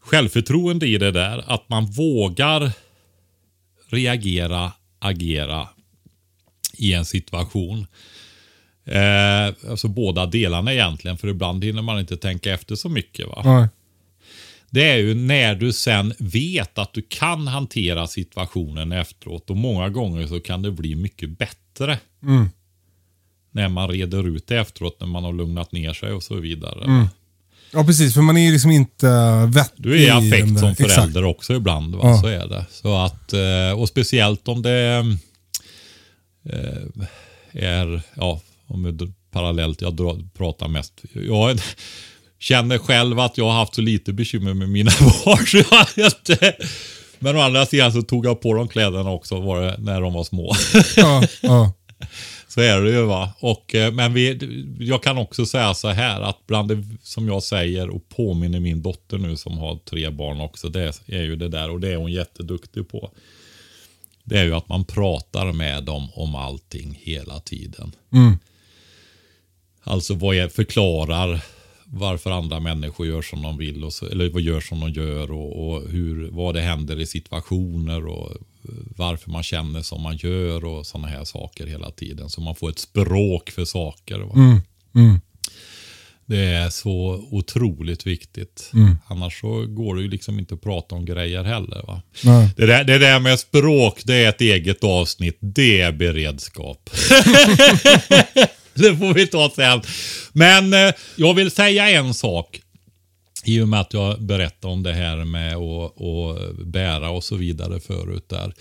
självförtroende 0.00 0.86
i 0.86 0.98
det 0.98 1.10
där, 1.10 1.44
att 1.46 1.68
man 1.68 1.86
vågar 1.86 2.72
reagera, 3.88 4.72
agera 4.98 5.68
i 6.72 6.92
en 6.92 7.04
situation. 7.04 7.86
Eh, 8.84 9.70
alltså 9.70 9.88
båda 9.88 10.26
delarna 10.26 10.72
egentligen, 10.72 11.16
för 11.16 11.28
ibland 11.28 11.64
hinner 11.64 11.82
man 11.82 12.00
inte 12.00 12.16
tänka 12.16 12.54
efter 12.54 12.74
så 12.74 12.88
mycket. 12.88 13.26
Va? 13.26 13.42
Nej. 13.44 13.68
Det 14.70 14.90
är 14.90 14.96
ju 14.96 15.14
när 15.14 15.54
du 15.54 15.72
sen 15.72 16.14
vet 16.18 16.78
att 16.78 16.92
du 16.92 17.02
kan 17.02 17.46
hantera 17.46 18.06
situationen 18.06 18.92
efteråt 18.92 19.50
och 19.50 19.56
många 19.56 19.88
gånger 19.88 20.26
så 20.26 20.40
kan 20.40 20.62
det 20.62 20.70
bli 20.70 20.94
mycket 20.94 21.38
bättre. 21.38 21.98
När 23.50 23.68
man 23.68 23.88
reder 23.88 24.28
ut 24.28 24.46
det 24.46 24.56
efteråt, 24.56 25.00
när 25.00 25.06
man 25.06 25.24
har 25.24 25.32
lugnat 25.32 25.72
ner 25.72 25.92
sig 25.92 26.12
och 26.12 26.22
så 26.22 26.34
vidare. 26.34 27.08
Ja, 27.72 27.84
precis. 27.84 28.14
För 28.14 28.22
man 28.22 28.36
är 28.36 28.46
ju 28.46 28.52
liksom 28.52 28.70
inte 28.70 29.06
vettig. 29.54 29.84
Du 29.84 29.94
är 29.94 30.06
i 30.06 30.10
affekt 30.10 30.58
som 30.58 30.68
Exakt. 30.68 30.92
förälder 30.92 31.24
också 31.24 31.54
ibland. 31.54 31.94
Va? 31.94 32.00
Ja. 32.02 32.20
Så 32.20 32.26
är 32.26 32.48
det. 32.48 32.66
Så 32.70 32.96
att, 32.96 33.32
eh, 33.32 33.80
och 33.80 33.88
speciellt 33.88 34.48
om 34.48 34.62
det 34.62 35.04
eh, 36.44 37.02
är, 37.52 38.02
ja, 38.14 38.40
om 38.66 39.14
parallellt, 39.30 39.80
jag 39.80 40.00
pratar 40.36 40.68
mest. 40.68 40.92
Jag 41.12 41.60
känner 42.38 42.78
själv 42.78 43.18
att 43.18 43.38
jag 43.38 43.44
har 43.44 43.52
haft 43.52 43.74
så 43.74 43.80
lite 43.80 44.12
bekymmer 44.12 44.54
med 44.54 44.68
mina 44.68 44.90
barn. 45.24 45.46
Så 45.46 45.56
jag 46.00 46.06
inte, 46.06 46.56
men 47.18 47.36
å 47.36 47.40
andra 47.40 47.66
sidan 47.66 47.92
så 47.92 48.02
tog 48.02 48.26
jag 48.26 48.40
på 48.40 48.54
dem 48.54 48.68
kläderna 48.68 49.10
också 49.10 49.40
var 49.40 49.60
det, 49.60 49.76
när 49.78 50.00
de 50.00 50.12
var 50.12 50.24
små. 50.24 50.54
Ja, 50.96 51.22
ja. 51.40 51.72
Så 52.48 52.60
är 52.60 52.80
det 52.80 52.90
ju 52.90 53.02
va. 53.02 53.32
Och, 53.40 53.74
eh, 53.74 53.92
men 53.92 54.14
vi, 54.14 54.38
jag 54.78 55.02
kan 55.02 55.18
också 55.18 55.46
säga 55.46 55.74
så 55.74 55.88
här 55.88 56.20
att 56.20 56.46
bland 56.46 56.68
det 56.68 56.84
som 57.02 57.28
jag 57.28 57.42
säger 57.42 57.90
och 57.90 58.08
påminner 58.08 58.60
min 58.60 58.82
dotter 58.82 59.18
nu 59.18 59.36
som 59.36 59.58
har 59.58 59.76
tre 59.76 60.10
barn 60.10 60.40
också. 60.40 60.68
Det 60.68 60.92
är 61.06 61.22
ju 61.22 61.36
det 61.36 61.48
där 61.48 61.70
och 61.70 61.80
det 61.80 61.92
är 61.92 61.96
hon 61.96 62.12
jätteduktig 62.12 62.88
på. 62.88 63.10
Det 64.24 64.38
är 64.38 64.44
ju 64.44 64.54
att 64.54 64.68
man 64.68 64.84
pratar 64.84 65.52
med 65.52 65.84
dem 65.84 66.08
om 66.14 66.34
allting 66.34 66.98
hela 67.02 67.40
tiden. 67.40 67.92
Alltså 69.82 70.14
vad 70.14 70.36
är, 70.36 70.48
förklarar 70.48 71.40
varför 71.90 72.30
andra 72.30 72.60
människor 72.60 73.06
gör 73.06 73.22
som 73.22 73.42
de 73.42 73.58
vill 73.58 73.84
och 73.84 73.92
så, 73.92 74.06
eller 74.06 74.30
vad 74.30 74.42
gör 74.42 74.60
som 74.60 74.80
de 74.80 74.90
gör 74.90 75.30
och, 75.30 75.68
och 75.68 75.88
hur, 75.90 76.28
vad 76.30 76.54
det 76.54 76.60
händer 76.60 77.00
i 77.00 77.06
situationer 77.06 78.06
och 78.06 78.32
varför 78.96 79.30
man 79.30 79.42
känner 79.42 79.82
som 79.82 80.02
man 80.02 80.16
gör 80.16 80.64
och 80.64 80.86
sådana 80.86 81.08
här 81.08 81.24
saker 81.24 81.66
hela 81.66 81.90
tiden. 81.90 82.30
Så 82.30 82.40
man 82.40 82.54
får 82.54 82.70
ett 82.70 82.78
språk 82.78 83.50
för 83.50 83.64
saker. 83.64 84.18
Va? 84.18 84.32
Det 86.28 86.44
är 86.44 86.70
så 86.70 87.26
otroligt 87.30 88.06
viktigt. 88.06 88.70
Annars 89.06 89.40
så 89.40 89.66
går 89.66 89.96
det 89.96 90.02
ju 90.02 90.08
liksom 90.08 90.38
inte 90.38 90.54
att 90.54 90.62
prata 90.62 90.94
om 90.94 91.04
grejer 91.04 91.44
heller. 91.44 92.00
Det, 92.56 92.66
där, 92.66 92.84
det 92.84 92.98
där 92.98 93.20
med 93.20 93.40
språk, 93.40 94.02
det 94.04 94.14
är 94.14 94.28
ett 94.28 94.40
eget 94.40 94.84
avsnitt. 94.84 95.38
Det 95.40 95.80
är 95.80 95.92
beredskap. 95.92 96.90
det 98.82 98.96
får 98.96 99.14
vi 99.14 99.26
ta 99.26 99.50
sen. 99.54 99.82
Men 100.32 100.74
eh, 100.74 100.94
jag 101.16 101.34
vill 101.34 101.50
säga 101.50 101.90
en 101.90 102.14
sak. 102.14 102.60
I 103.44 103.60
och 103.60 103.68
med 103.68 103.80
att 103.80 103.94
jag 103.94 104.22
berättade 104.22 104.72
om 104.72 104.82
det 104.82 104.92
här 104.92 105.24
med 105.24 105.56
att, 105.56 106.02
att 106.02 106.66
bära 106.66 107.10
och 107.10 107.24
så 107.24 107.36
vidare 107.36 107.80
förut 107.80 108.28
där. 108.28 108.52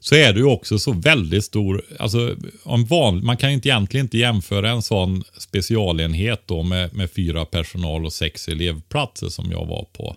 Så 0.00 0.14
är 0.14 0.32
det 0.32 0.38
ju 0.38 0.46
också 0.46 0.78
så 0.78 0.92
väldigt 0.92 1.44
stor, 1.44 1.84
alltså 1.98 2.36
om 2.62 2.84
van, 2.84 3.24
man 3.24 3.36
kan 3.36 3.50
inte 3.50 3.68
egentligen 3.68 4.06
inte 4.06 4.18
jämföra 4.18 4.70
en 4.70 4.82
sån 4.82 5.24
specialenhet 5.38 6.42
då 6.46 6.62
med, 6.62 6.94
med 6.94 7.10
fyra 7.10 7.44
personal 7.44 8.06
och 8.06 8.12
sex 8.12 8.48
elevplatser 8.48 9.28
som 9.28 9.50
jag 9.50 9.66
var 9.66 9.86
på 9.92 10.16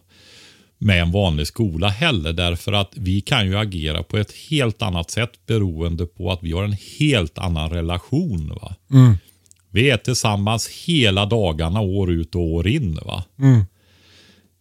med 0.84 1.02
en 1.02 1.12
vanlig 1.12 1.48
skola 1.48 1.88
heller. 1.88 2.34
Därför 2.34 2.74
att 2.74 2.94
vi 2.96 3.22
kan 3.22 3.46
ju 3.46 3.58
agera 3.58 4.04
på 4.04 4.18
ett 4.18 4.32
helt 4.50 4.82
annat 4.82 5.12
sätt 5.12 5.32
beroende 5.48 6.06
på 6.06 6.32
att 6.32 6.40
vi 6.44 6.52
har 6.52 6.64
en 6.64 6.78
helt 7.00 7.38
annan 7.38 7.70
relation. 7.70 8.58
va. 8.62 8.76
Vi 9.72 9.90
är 9.90 9.98
tillsammans 9.98 10.68
hela 10.68 11.26
dagarna 11.26 11.82
år 11.82 12.12
ut 12.12 12.36
och 12.36 12.42
år 12.42 12.68
in. 12.68 13.00
va. 13.06 13.24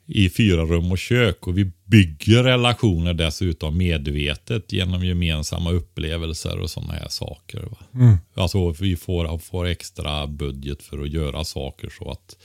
I 0.06 0.30
fyra 0.30 0.62
rum 0.62 0.92
och 0.92 0.99
kök 0.99 1.47
och 1.47 1.59
vi 1.59 1.73
bygger 1.85 2.42
relationer 2.42 3.14
dessutom 3.14 3.76
medvetet 3.76 4.73
genom 4.73 5.04
gemensamma 5.04 5.71
upplevelser 5.71 6.59
och 6.59 6.71
sådana 6.71 6.92
här 6.92 7.09
saker. 7.09 7.61
Va? 7.61 8.18
Alltså 8.35 8.71
vi 8.71 8.97
får, 8.97 9.38
får 9.38 9.66
extra 9.66 10.26
budget 10.26 10.82
för 10.82 11.02
att 11.02 11.12
göra 11.12 11.44
saker 11.44 11.92
så 11.99 12.11
att 12.11 12.37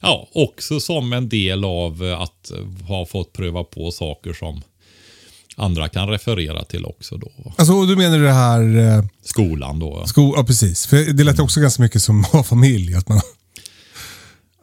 ja, 0.00 0.28
också 0.32 0.80
som 0.80 1.12
en 1.12 1.28
del 1.28 1.64
av 1.64 2.16
att 2.18 2.52
ha 2.88 3.06
fått 3.06 3.32
pröva 3.32 3.64
på 3.64 3.90
saker 3.90 4.32
som 4.32 4.62
andra 5.56 5.88
kan 5.88 6.08
referera 6.08 6.64
till 6.64 6.84
också 6.84 7.16
då. 7.16 7.32
Alltså, 7.56 7.86
du 7.86 7.96
menar 7.96 8.18
det 8.18 8.32
här... 8.32 8.78
Eh, 8.78 9.04
Skolan 9.24 9.78
då. 9.78 9.98
ja. 10.00 10.06
sko 10.06 10.34
ja, 10.36 10.44
precis. 10.44 10.86
För 10.86 11.12
det 11.12 11.24
lät 11.24 11.38
också 11.38 11.60
ganska 11.60 11.82
mycket 11.82 12.02
som 12.02 12.20
att 12.20 12.26
ha 12.32 12.42
familj. 12.42 12.94
Att 12.94 13.08
man, 13.08 13.20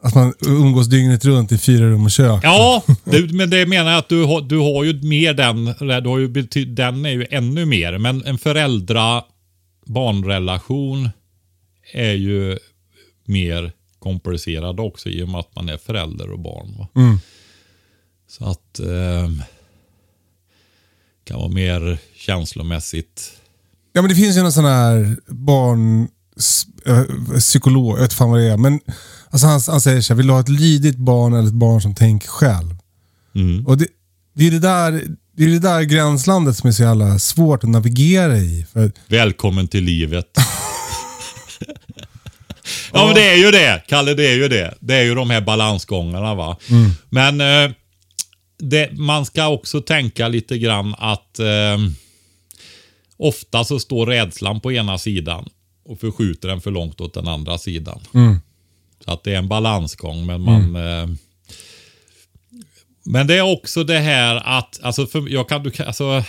att 0.02 0.14
man 0.14 0.34
umgås 0.46 0.86
dygnet 0.86 1.24
runt 1.24 1.52
i 1.52 1.58
fyra 1.58 1.84
rum 1.84 2.04
och 2.04 2.10
kök. 2.10 2.40
Ja, 2.42 2.82
det, 3.04 3.32
men 3.32 3.50
det 3.50 3.66
menar 3.66 3.90
jag 3.90 3.98
att 3.98 4.08
du 4.08 4.24
har, 4.24 4.40
du 4.40 4.58
har 4.58 4.84
ju 4.84 5.02
mer 5.02 5.34
den, 5.34 5.64
du 6.02 6.08
har 6.08 6.18
ju 6.18 6.28
bety, 6.28 6.64
den 6.64 7.06
är 7.06 7.10
ju 7.10 7.26
ännu 7.30 7.64
mer. 7.64 7.98
Men 7.98 8.24
en 8.24 8.38
föräldra-barnrelation 8.38 11.08
är 11.92 12.12
ju 12.12 12.58
mer 13.24 13.72
komplicerad 13.98 14.80
också 14.80 15.08
i 15.08 15.22
och 15.22 15.28
med 15.28 15.40
att 15.40 15.56
man 15.56 15.68
är 15.68 15.76
förälder 15.76 16.30
och 16.30 16.38
barn. 16.38 16.74
Va? 16.78 16.88
Så 18.28 18.44
att 18.44 18.78
ehm, 18.78 19.42
kan 21.24 21.38
vara 21.38 21.48
mer 21.48 21.98
känslomässigt. 22.16 23.32
Ja, 23.92 24.02
men 24.02 24.08
det 24.08 24.14
finns 24.14 24.36
ju 24.36 24.42
någon 24.42 24.52
sån 24.52 24.64
här 24.64 25.16
barn... 25.26 26.08
psykolog, 27.38 27.96
jag 27.96 28.02
vet 28.02 28.12
fan 28.12 28.30
vad 28.30 28.40
det 28.40 28.52
är. 28.52 28.56
Men 28.56 28.80
alltså 29.30 29.46
han, 29.46 29.60
han 29.66 29.80
säger 29.80 30.00
så 30.00 30.12
här, 30.12 30.16
vill 30.16 30.26
du 30.26 30.32
ha 30.32 30.40
ett 30.40 30.48
lydigt 30.48 30.96
barn 30.96 31.32
eller 31.32 31.48
ett 31.48 31.54
barn 31.54 31.82
som 31.82 31.94
tänker 31.94 32.28
själv? 32.28 32.76
Mm. 33.34 33.66
Och 33.66 33.78
det, 33.78 33.86
det 34.34 34.46
är 34.46 34.50
det 34.50 34.58
där... 34.58 35.02
Det 35.36 35.44
är 35.44 35.48
det 35.48 35.58
där 35.58 35.82
gränslandet 35.82 36.56
som 36.56 36.68
är 36.68 36.72
så 36.72 36.82
jävla 36.82 37.18
svårt 37.18 37.64
att 37.64 37.70
navigera 37.70 38.36
i. 38.36 38.66
För, 38.72 38.92
Välkommen 39.06 39.68
till 39.68 39.84
livet. 39.84 40.26
ja 42.92 43.06
men 43.06 43.14
det 43.14 43.28
är 43.28 43.36
ju 43.36 43.50
det, 43.50 43.82
Kalle 43.88 44.14
det 44.14 44.26
är 44.26 44.34
ju 44.34 44.48
det. 44.48 44.74
Det 44.80 44.94
är 44.94 45.02
ju 45.02 45.14
de 45.14 45.30
här 45.30 45.40
balansgångarna 45.40 46.34
va. 46.34 46.56
Men 47.08 47.40
eh, 47.40 47.70
det, 48.58 48.92
man 48.92 49.26
ska 49.26 49.48
också 49.48 49.80
tänka 49.80 50.28
lite 50.28 50.58
grann 50.58 50.94
att 50.98 51.38
eh, 51.38 51.78
ofta 53.16 53.64
så 53.64 53.78
står 53.78 54.06
rädslan 54.06 54.60
på 54.60 54.72
ena 54.72 54.98
sidan 54.98 55.48
och 55.90 56.00
förskjuter 56.00 56.48
den 56.48 56.60
för 56.60 56.70
långt 56.70 57.00
åt 57.00 57.14
den 57.14 57.28
andra 57.28 57.58
sidan. 57.58 58.00
Så 59.04 59.12
att 59.12 59.24
det 59.24 59.32
är 59.32 59.38
en 59.38 59.48
balansgång 59.48 60.26
men 60.26 60.40
man 60.40 60.76
eh, 60.76 61.06
men 63.04 63.26
det 63.26 63.34
är 63.34 63.52
också 63.52 63.84
det 63.84 63.98
här 63.98 64.58
att, 64.58 64.80
alltså, 64.82 65.06
för 65.06 65.28
jag 65.28 65.48
kan, 65.48 65.62
du 65.62 65.70
kan, 65.70 65.86
alltså 65.86 66.24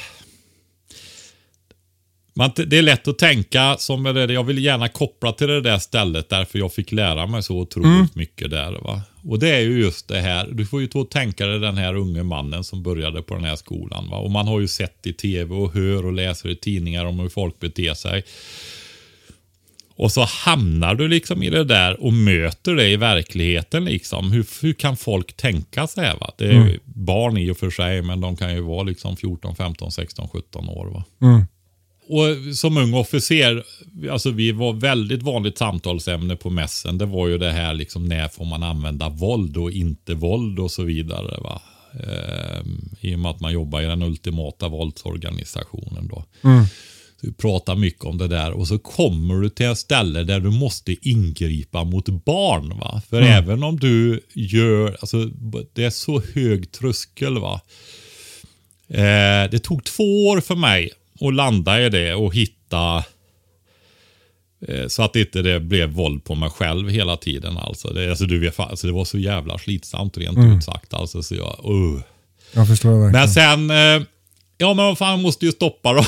man, 2.33 2.51
det 2.55 2.77
är 2.77 2.81
lätt 2.81 3.07
att 3.07 3.17
tänka 3.17 3.75
som 3.77 4.05
är 4.05 4.13
det, 4.13 4.33
jag 4.33 4.43
vill 4.43 4.63
gärna 4.63 4.87
koppla 4.87 5.31
till 5.31 5.47
det 5.47 5.61
där 5.61 5.77
stället 5.77 6.29
därför 6.29 6.59
jag 6.59 6.73
fick 6.73 6.91
lära 6.91 7.27
mig 7.27 7.43
så 7.43 7.57
otroligt 7.57 8.15
mycket 8.15 8.51
där. 8.51 8.71
Va? 8.71 9.01
Och 9.23 9.39
det 9.39 9.49
är 9.49 9.59
ju 9.59 9.79
just 9.79 10.07
det 10.07 10.19
här, 10.19 10.47
du 10.51 10.65
får 10.65 10.81
ju 10.81 10.87
tänka 10.87 11.45
dig 11.45 11.59
den 11.59 11.77
här 11.77 11.95
unge 11.95 12.23
mannen 12.23 12.63
som 12.63 12.83
började 12.83 13.21
på 13.21 13.33
den 13.33 13.43
här 13.43 13.55
skolan. 13.55 14.09
Va? 14.09 14.17
Och 14.17 14.31
man 14.31 14.47
har 14.47 14.59
ju 14.59 14.67
sett 14.67 15.07
i 15.07 15.13
tv 15.13 15.55
och 15.55 15.73
hör 15.73 16.05
och 16.05 16.13
läser 16.13 16.49
i 16.49 16.55
tidningar 16.55 17.05
om 17.05 17.19
hur 17.19 17.29
folk 17.29 17.59
beter 17.59 17.93
sig. 17.93 18.23
Och 20.01 20.11
så 20.11 20.21
hamnar 20.21 20.95
du 20.95 21.07
liksom 21.07 21.43
i 21.43 21.49
det 21.49 21.63
där 21.63 22.03
och 22.03 22.13
möter 22.13 22.75
det 22.75 22.89
i 22.89 22.95
verkligheten. 22.95 23.85
Liksom. 23.85 24.31
Hur, 24.31 24.45
hur 24.61 24.73
kan 24.73 24.97
folk 24.97 25.37
tänka 25.37 25.87
så 25.87 26.01
här? 26.01 26.17
Va? 26.19 26.31
Det 26.37 26.45
är 26.45 26.53
ju 26.53 26.79
barn 26.85 27.37
i 27.37 27.51
och 27.51 27.57
för 27.57 27.69
sig, 27.69 28.01
men 28.01 28.21
de 28.21 28.35
kan 28.35 28.53
ju 28.53 28.61
vara 28.61 28.83
liksom 28.83 29.17
14, 29.17 29.55
15, 29.55 29.91
16, 29.91 30.29
17 30.29 30.69
år. 30.69 30.85
Va? 30.85 31.03
Och 32.07 32.55
som 32.55 32.77
ung 32.77 32.93
officer, 32.93 33.63
alltså 34.11 34.31
vi 34.31 34.51
var 34.51 34.73
väldigt 34.73 35.23
vanligt 35.23 35.57
samtalsämne 35.57 36.35
på 36.35 36.49
mässen. 36.49 36.97
Det 36.97 37.05
var 37.05 37.27
ju 37.27 37.37
det 37.37 37.51
här 37.51 37.73
liksom 37.73 38.07
när 38.07 38.27
får 38.27 38.45
man 38.45 38.63
använda 38.63 39.09
våld 39.09 39.57
och 39.57 39.71
inte 39.71 40.13
våld 40.13 40.59
och 40.59 40.71
så 40.71 40.83
vidare. 40.83 41.41
Va? 41.41 41.61
Ehm, 41.93 42.89
I 43.01 43.15
och 43.15 43.19
med 43.19 43.31
att 43.31 43.39
man 43.39 43.53
jobbar 43.53 43.81
i 43.81 43.85
den 43.85 44.03
ultimata 44.03 44.67
våldsorganisationen 44.67 46.07
då. 46.07 46.23
Så 46.41 47.00
vi 47.21 47.31
pratar 47.31 47.75
mycket 47.75 48.05
om 48.05 48.17
det 48.17 48.27
där 48.27 48.51
och 48.51 48.67
så 48.67 48.79
kommer 48.79 49.41
du 49.41 49.49
till 49.49 49.65
ett 49.65 49.77
ställe 49.77 50.23
där 50.23 50.39
du 50.39 50.49
måste 50.49 51.09
ingripa 51.09 51.83
mot 51.83 52.09
barn. 52.25 52.79
va. 52.79 53.01
För 53.09 53.21
även 53.21 53.63
om 53.63 53.79
du 53.79 54.21
gör, 54.33 54.97
alltså 55.01 55.29
det 55.73 55.83
är 55.83 55.89
så 55.89 56.21
hög 56.33 56.71
tröskel 56.71 57.39
va. 57.39 57.61
Eh, 58.87 59.49
det 59.51 59.59
tog 59.63 59.83
två 59.83 60.27
år 60.27 60.41
för 60.41 60.55
mig 60.55 60.89
att 61.21 61.33
landa 61.33 61.85
i 61.85 61.89
det 61.89 62.13
och 62.13 62.35
hitta 62.35 63.03
eh, 64.67 64.87
så 64.87 65.03
att 65.03 65.15
inte 65.15 65.41
det 65.41 65.59
blev 65.59 65.89
våld 65.89 66.23
på 66.23 66.35
mig 66.35 66.49
själv 66.49 66.89
hela 66.89 67.17
tiden. 67.17 67.57
Alltså. 67.57 67.87
Det, 67.87 68.09
alltså, 68.09 68.25
du 68.25 68.39
vet, 68.39 68.59
alltså, 68.59 68.87
det 68.87 68.93
var 68.93 69.05
så 69.05 69.17
jävla 69.17 69.57
slitsamt 69.57 70.17
rent 70.17 70.37
ut 70.37 70.63
sagt. 70.63 70.93
Alltså, 70.93 71.23
så 71.23 71.35
jag, 71.35 71.65
uh. 71.69 72.01
jag 72.53 72.67
förstår 72.67 72.89
verkligen. 72.89 73.11
Men 73.11 73.29
sen, 73.29 73.71
eh, 73.71 74.07
ja 74.61 74.73
men 74.73 74.85
vad 74.85 74.97
fan 74.97 75.21
måste 75.21 75.45
ju 75.45 75.51
stoppa 75.51 75.93
då. 75.93 76.03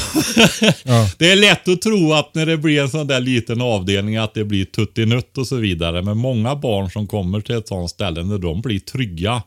Ja. 0.83 1.09
Det 1.17 1.31
är 1.31 1.35
lätt 1.35 1.67
att 1.67 1.81
tro 1.81 2.13
att 2.13 2.35
när 2.35 2.45
det 2.45 2.57
blir 2.57 2.81
en 2.81 2.89
sån 2.89 3.07
där 3.07 3.19
liten 3.19 3.61
avdelning 3.61 4.17
att 4.17 4.33
det 4.33 4.43
blir 4.43 4.65
tuttinutt 4.65 5.37
och 5.37 5.47
så 5.47 5.55
vidare. 5.55 6.01
Men 6.01 6.17
många 6.17 6.55
barn 6.55 6.91
som 6.91 7.07
kommer 7.07 7.41
till 7.41 7.55
ett 7.55 7.67
sånt 7.67 7.89
ställe, 7.89 8.23
när 8.23 8.37
de 8.37 8.61
blir 8.61 8.79
trygga, 8.79 9.43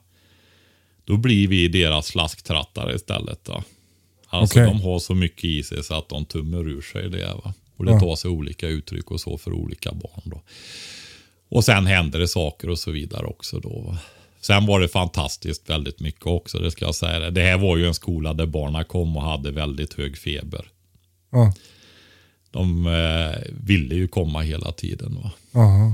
då 1.05 1.17
blir 1.17 1.49
vi 1.49 1.69
deras 1.69 2.07
slasktrattare 2.07 2.95
istället. 2.95 3.45
Då. 3.45 3.63
Alltså 4.29 4.59
Okej. 4.61 4.67
de 4.73 4.81
har 4.83 4.99
så 4.99 5.15
mycket 5.15 5.45
i 5.45 5.63
sig 5.63 5.85
så 5.85 5.95
att 5.95 6.09
de 6.09 6.25
tummer 6.25 6.69
ur 6.69 6.83
sig 6.83 7.11
det. 7.11 7.35
Va? 7.45 7.55
Och 7.77 7.85
det 7.85 7.93
Ja. 7.93 8.01
tar 8.01 8.17
sig 8.17 8.31
olika 8.31 8.69
uttryck 8.69 9.11
och 9.11 9.21
så 9.21 9.39
för 9.39 9.53
olika 9.53 9.93
barn. 9.93 10.23
Då. 10.25 10.41
Och 11.49 11.65
sen 11.65 11.87
händer 11.87 12.19
det 12.19 12.29
saker 12.29 12.71
och 12.71 12.79
så 12.79 12.91
vidare 12.91 13.27
också 13.27 13.59
då. 13.61 13.81
Va? 13.81 13.99
Sen 14.47 14.67
var 14.67 14.81
det 14.81 14.89
fantastiskt 14.89 15.71
väldigt 15.71 16.01
mycket 16.01 16.27
också, 16.27 16.59
det 16.59 16.71
ska 16.71 16.85
jag 16.85 16.95
säga. 16.95 17.31
Det 17.31 17.43
här 17.43 17.59
var 17.59 17.77
ju 17.77 17.87
en 17.87 17.95
skola 17.95 18.35
där 18.35 18.47
barnen 18.47 18.85
kom 18.85 19.17
och 19.17 19.23
hade 19.23 19.51
väldigt 19.51 19.95
hög 19.95 20.19
feber. 20.19 20.69
Ja. 21.33 21.53
De 22.51 22.87
eh, 22.87 23.53
ville 23.61 23.95
ju 23.95 24.09
komma 24.09 24.41
hela 24.41 24.73
tiden. 24.73 25.19
Va? 25.23 25.31
Aha. 25.61 25.93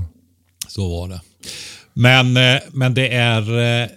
Så 0.69 0.91
var 0.91 1.09
det. 1.09 1.21
Men, 1.93 2.37
eh, 2.37 2.61
men 2.73 2.95
det 2.95 3.09
är... 3.09 3.59
Eh, 3.83 3.89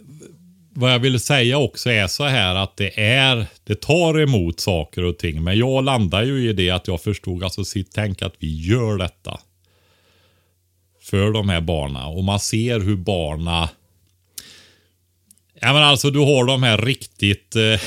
vad 0.77 0.93
jag 0.93 0.99
vill 0.99 1.19
säga 1.19 1.57
också 1.57 1.89
är 1.89 2.07
så 2.07 2.23
här 2.23 2.55
att 2.55 2.77
det 2.77 2.99
är... 2.99 3.47
Det 3.63 3.81
tar 3.81 4.19
emot 4.19 4.59
saker 4.59 5.03
och 5.03 5.17
ting. 5.17 5.43
Men 5.43 5.57
jag 5.57 5.83
landar 5.83 6.23
ju 6.23 6.49
i 6.49 6.53
det 6.53 6.69
att 6.69 6.87
jag 6.87 7.01
förstod, 7.01 7.43
alltså 7.43 7.65
sitt 7.65 7.91
tänk 7.93 8.21
att 8.21 8.35
vi 8.39 8.61
gör 8.61 8.97
detta. 8.97 9.39
För 11.01 11.31
de 11.31 11.49
här 11.49 11.61
barna 11.61 12.07
Och 12.07 12.23
man 12.23 12.39
ser 12.39 12.79
hur 12.79 12.95
barna 12.95 13.69
Ja 15.61 15.73
men 15.73 15.83
alltså 15.83 16.11
du 16.11 16.19
har 16.19 16.45
de 16.45 16.63
här 16.63 16.77
riktigt 16.77 17.55
eh, 17.55 17.79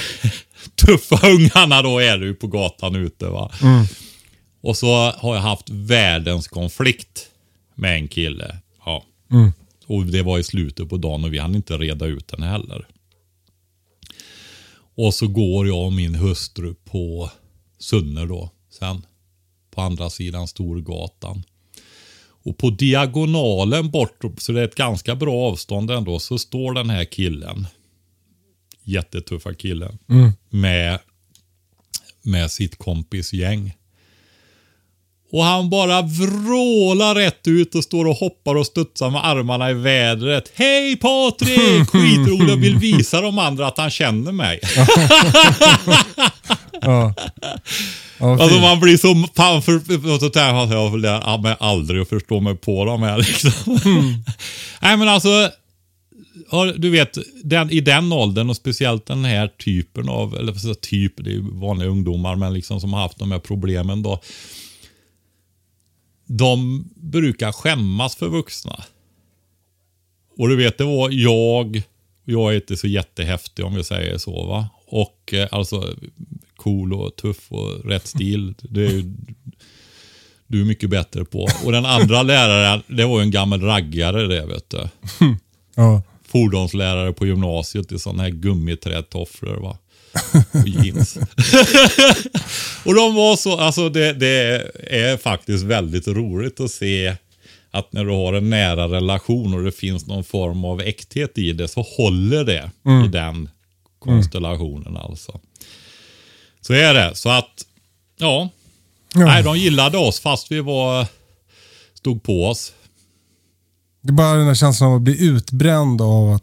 tuffa 0.86 1.28
ungarna 1.28 1.82
då 1.82 1.98
är 1.98 2.18
du 2.18 2.34
på 2.34 2.46
gatan 2.46 2.96
ute 2.96 3.26
va. 3.26 3.52
Och 4.60 4.76
så 4.76 5.10
har 5.10 5.34
jag 5.34 5.42
haft 5.42 5.70
världens 5.70 6.48
konflikt 6.48 7.30
med 7.74 7.94
en 7.94 8.08
kille. 8.08 8.56
Ja. 8.84 9.04
Och 9.86 10.06
det 10.06 10.22
var 10.22 10.38
i 10.38 10.42
slutet 10.42 10.88
på 10.88 10.96
dagen 10.96 11.24
och 11.24 11.32
vi 11.32 11.38
hann 11.38 11.54
inte 11.54 11.78
reda 11.78 12.06
ut 12.06 12.28
den 12.28 12.42
heller. 12.42 12.86
Och 14.96 15.14
så 15.14 15.28
går 15.28 15.66
jag 15.66 15.84
och 15.84 15.92
min 15.92 16.14
hustru 16.14 16.74
på 16.74 17.30
Sunne 17.78 18.26
då. 18.26 18.50
Sen 18.70 19.06
på 19.70 19.80
andra 19.80 20.10
sidan 20.10 20.48
Storgatan. 20.48 21.42
Och 22.44 22.58
på 22.58 22.70
diagonalen 22.70 23.90
bort, 23.90 24.24
så 24.38 24.52
det 24.52 24.60
är 24.60 24.64
ett 24.64 24.74
ganska 24.74 25.14
bra 25.14 25.34
avstånd 25.34 25.90
ändå, 25.90 26.18
så 26.18 26.38
står 26.38 26.72
den 26.74 26.90
här 26.90 27.04
killen. 27.04 27.66
Jättetuffa 28.84 29.54
killen. 29.54 29.98
Med, 30.50 30.98
med 32.22 32.50
sitt 32.50 32.78
kompisgäng. 32.78 33.74
Och 35.32 35.44
han 35.44 35.70
bara 35.70 36.02
vrålar 36.02 37.14
rätt 37.14 37.46
ut 37.46 37.74
och 37.74 37.84
står 37.84 38.04
och 38.04 38.16
hoppar 38.16 38.54
och 38.54 38.66
studsar 38.66 39.10
med 39.10 39.26
armarna 39.26 39.70
i 39.70 39.74
vädret. 39.74 40.52
Hej 40.54 40.96
Patrik! 40.96 41.88
Skitroligt 41.90 42.52
och 42.52 42.62
vill 42.62 42.78
visa 42.78 43.20
de 43.20 43.38
andra 43.38 43.66
att 43.66 43.78
han 43.78 43.90
känner 43.90 44.32
mig. 44.32 44.60
Ja. 46.80 47.14
Ja, 48.20 48.42
Alltså 48.42 48.60
man 48.60 48.80
blir 48.80 48.96
så... 48.96 49.28
Fan 49.36 49.62
för, 49.62 49.74
och 50.14 50.20
så 50.20 50.30
tänker 50.30 50.74
jag, 50.74 51.04
jag 51.04 51.42
men 51.42 51.56
aldrig 51.60 52.00
att 52.02 52.08
förstå 52.08 52.40
mig 52.40 52.56
på 52.56 52.84
de 52.84 53.02
här 53.02 53.18
liksom. 53.28 53.78
Nej 54.82 54.96
men 54.96 55.08
alltså. 55.08 55.50
Du 56.76 56.90
vet, 56.90 57.18
den, 57.44 57.70
i 57.70 57.80
den 57.80 58.12
åldern 58.12 58.50
och 58.50 58.56
speciellt 58.56 59.06
den 59.06 59.24
här 59.24 59.48
typen 59.48 60.08
av, 60.08 60.34
eller 60.36 60.52
så 60.52 60.74
typ, 60.74 61.12
det 61.16 61.30
är 61.30 61.34
ju 61.34 61.50
vanliga 61.50 61.88
ungdomar 61.88 62.36
men 62.36 62.54
liksom 62.54 62.80
som 62.80 62.92
har 62.92 63.00
haft 63.00 63.18
de 63.18 63.32
här 63.32 63.38
problemen 63.38 64.02
då. 64.02 64.20
De 66.26 66.84
brukar 66.96 67.52
skämmas 67.52 68.16
för 68.16 68.28
vuxna. 68.28 68.84
Och 70.38 70.48
du 70.48 70.56
vet, 70.56 70.78
det 70.78 70.84
var 70.84 71.10
jag, 71.10 71.82
Jag 72.24 72.52
är 72.52 72.56
inte 72.56 72.76
så 72.76 72.86
jättehäftig 72.86 73.64
om 73.64 73.74
vi 73.74 73.84
säger 73.84 74.18
så. 74.18 74.46
va. 74.46 74.68
Och 74.86 75.34
eh, 75.34 75.48
alltså 75.50 75.94
cool 76.58 76.92
och 76.92 77.16
tuff 77.16 77.52
och 77.52 77.84
rätt 77.84 78.06
stil. 78.06 78.54
Det 78.60 78.86
är 78.86 78.90
ju 78.90 79.04
du 80.46 80.60
är 80.60 80.64
mycket 80.64 80.90
bättre 80.90 81.24
på. 81.24 81.48
Och 81.64 81.72
den 81.72 81.86
andra 81.86 82.22
läraren, 82.22 82.82
det 82.86 83.04
var 83.04 83.18
ju 83.18 83.22
en 83.22 83.30
gammal 83.30 83.62
raggare 83.62 84.26
det 84.26 84.46
vet 84.46 84.70
du. 84.70 84.88
Ja. 85.74 86.02
Fordonslärare 86.24 87.12
på 87.12 87.26
gymnasiet 87.26 87.92
i 87.92 87.98
sådana 87.98 88.22
här 88.22 88.30
gummiträdtofflor 88.30 89.56
va. 89.56 89.78
Och 90.62 90.68
jeans. 90.68 91.16
och 92.84 92.94
de 92.94 93.14
var 93.14 93.36
så, 93.36 93.56
alltså 93.56 93.88
det, 93.88 94.12
det 94.12 94.62
är 94.90 95.16
faktiskt 95.16 95.64
väldigt 95.64 96.08
roligt 96.08 96.60
att 96.60 96.70
se 96.70 97.16
att 97.70 97.92
när 97.92 98.04
du 98.04 98.10
har 98.10 98.32
en 98.32 98.50
nära 98.50 98.88
relation 98.88 99.54
och 99.54 99.64
det 99.64 99.72
finns 99.72 100.06
någon 100.06 100.24
form 100.24 100.64
av 100.64 100.80
äkthet 100.80 101.38
i 101.38 101.52
det 101.52 101.68
så 101.68 101.82
håller 101.82 102.44
det 102.44 102.70
i 103.04 103.08
den 103.08 103.48
konstellationen 103.98 104.96
alltså. 104.96 105.40
Så 106.68 106.74
är 106.74 106.94
det. 106.94 107.14
Så 107.14 107.28
att, 107.28 107.64
ja. 108.18 108.48
Ja. 109.14 109.24
Nej, 109.24 109.42
de 109.42 109.58
gillade 109.58 109.98
oss 109.98 110.20
fast 110.20 110.52
vi 110.52 110.60
var, 110.60 111.06
stod 111.94 112.22
på 112.22 112.46
oss. 112.46 112.72
Det 114.02 114.10
är 114.10 114.12
bara 114.12 114.36
den 114.36 114.46
där 114.46 114.54
känslan 114.54 114.90
av 114.90 114.96
att 114.96 115.02
bli 115.02 115.24
utbränd 115.26 116.02
av 116.02 116.32
att 116.32 116.42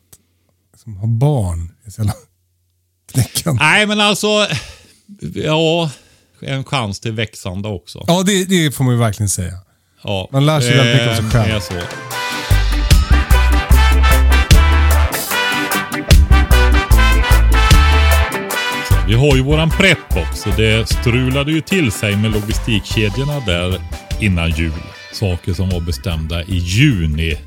liksom, 0.74 0.98
ha 0.98 1.08
barn. 1.08 1.72
Nej, 3.60 3.88
men 3.88 4.02
alltså, 4.02 4.48
ja, 5.34 5.92
en 6.40 6.64
chans 6.64 7.00
till 7.00 7.12
växande 7.12 7.70
också. 7.70 8.04
Ja, 8.08 8.24
det, 8.24 8.46
det 8.46 8.72
får 8.72 8.84
man 8.84 8.94
ju 8.94 9.00
verkligen 9.00 9.30
säga. 9.30 9.54
Ja, 10.04 10.30
Man 10.32 10.46
lär 10.46 10.62
sig 10.62 10.78
väldigt 10.78 10.96
mycket 10.96 11.20
om 11.20 11.32
sig 11.32 11.42
själv. 11.42 11.84
Vi 19.08 19.14
har 19.14 19.36
ju 19.36 19.44
våran 19.44 19.70
prepbox 19.70 20.46
och 20.46 20.56
det 20.58 20.90
strulade 20.90 21.52
ju 21.52 21.62
till 21.62 21.92
sig 21.92 22.16
med 22.18 22.32
logistikkedjorna 22.32 23.40
där 23.40 23.82
innan 24.22 24.52
jul. 24.52 24.72
Saker 25.14 25.54
som 25.54 25.70
var 25.70 25.82
bestämda 25.82 26.44
i 26.44 26.56
juni. 26.56 27.38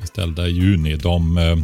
Beställda 0.00 0.48
i 0.48 0.50
juni. 0.50 0.96
De 0.96 1.38
eh, 1.38 1.56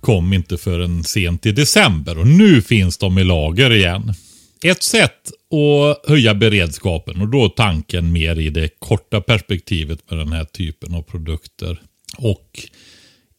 kom 0.00 0.32
inte 0.32 0.56
förrän 0.56 1.04
sent 1.04 1.46
i 1.46 1.52
december 1.52 2.18
och 2.18 2.26
nu 2.26 2.62
finns 2.62 2.98
de 2.98 3.18
i 3.18 3.24
lager 3.24 3.72
igen. 3.72 4.14
Ett 4.62 4.82
sätt 4.82 5.30
att 5.50 6.10
höja 6.10 6.34
beredskapen 6.34 7.20
och 7.20 7.28
då 7.28 7.48
tanken 7.48 8.12
mer 8.12 8.38
i 8.38 8.50
det 8.50 8.68
korta 8.78 9.20
perspektivet 9.20 10.10
med 10.10 10.18
den 10.18 10.32
här 10.32 10.44
typen 10.44 10.94
av 10.94 11.02
produkter. 11.02 11.80
Och 12.16 12.60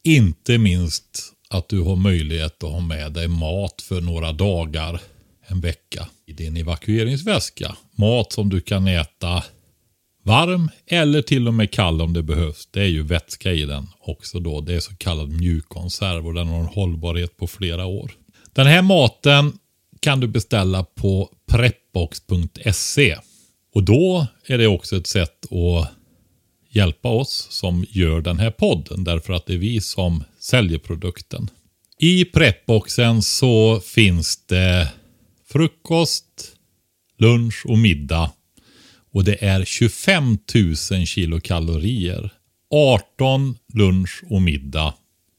inte 0.04 0.58
minst 0.58 1.32
att 1.50 1.68
du 1.68 1.80
har 1.80 1.96
möjlighet 1.96 2.64
att 2.64 2.70
ha 2.70 2.80
med 2.80 3.12
dig 3.12 3.28
mat 3.28 3.82
för 3.88 4.00
några 4.00 4.32
dagar, 4.32 5.00
en 5.46 5.60
vecka 5.60 6.08
i 6.26 6.32
din 6.32 6.56
evakueringsväska. 6.56 7.76
Mat 7.96 8.32
som 8.32 8.48
du 8.48 8.60
kan 8.60 8.88
äta 8.88 9.44
varm 10.22 10.70
eller 10.86 11.22
till 11.22 11.48
och 11.48 11.54
med 11.54 11.70
kall 11.70 12.02
om 12.02 12.12
det 12.12 12.22
behövs. 12.22 12.68
Det 12.70 12.80
är 12.80 12.86
ju 12.86 13.02
vätska 13.02 13.52
i 13.52 13.64
den 13.64 13.86
också 14.00 14.40
då. 14.40 14.60
Det 14.60 14.74
är 14.74 14.80
så 14.80 14.96
kallad 14.96 15.28
mjukkonserv 15.28 16.26
och 16.26 16.34
den 16.34 16.48
har 16.48 16.60
en 16.60 16.66
hållbarhet 16.66 17.36
på 17.36 17.46
flera 17.46 17.86
år. 17.86 18.10
Den 18.52 18.66
här 18.66 18.82
maten 18.82 19.58
kan 20.00 20.20
du 20.20 20.26
beställa 20.26 20.84
på 20.84 21.30
prepbox.se. 21.46 23.16
Och 23.74 23.82
då 23.82 24.26
är 24.46 24.58
det 24.58 24.66
också 24.66 24.96
ett 24.96 25.06
sätt 25.06 25.52
att 25.52 25.88
hjälpa 26.70 27.08
oss 27.08 27.46
som 27.50 27.86
gör 27.90 28.20
den 28.20 28.38
här 28.38 28.50
podden. 28.50 29.04
Därför 29.04 29.32
att 29.32 29.46
det 29.46 29.54
är 29.54 29.58
vi 29.58 29.80
som 29.80 30.24
säljer 30.38 30.78
produkten. 30.78 31.50
I 31.98 32.24
prepboxen 32.24 33.22
så 33.22 33.80
finns 33.80 34.46
det 34.46 34.88
frukost, 35.56 36.56
lunch 37.18 37.66
och 37.66 37.78
middag. 37.78 38.30
Och 39.12 39.24
det 39.24 39.44
är 39.44 39.64
25 39.64 40.38
000 40.54 41.06
kilokalorier. 41.06 42.32
18 42.70 43.56
lunch 43.74 44.24
och 44.30 44.42
middag 44.42 44.94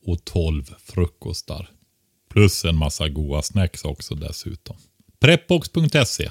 och 0.06 0.25
12 0.25 0.63
frukostar. 0.80 1.69
Plus 2.30 2.65
en 2.65 2.75
massa 2.75 3.10
goda 3.10 3.41
snacks 3.41 3.86
också 3.86 4.15
dessutom. 4.15 4.75
Prepbox.se. 5.19 6.30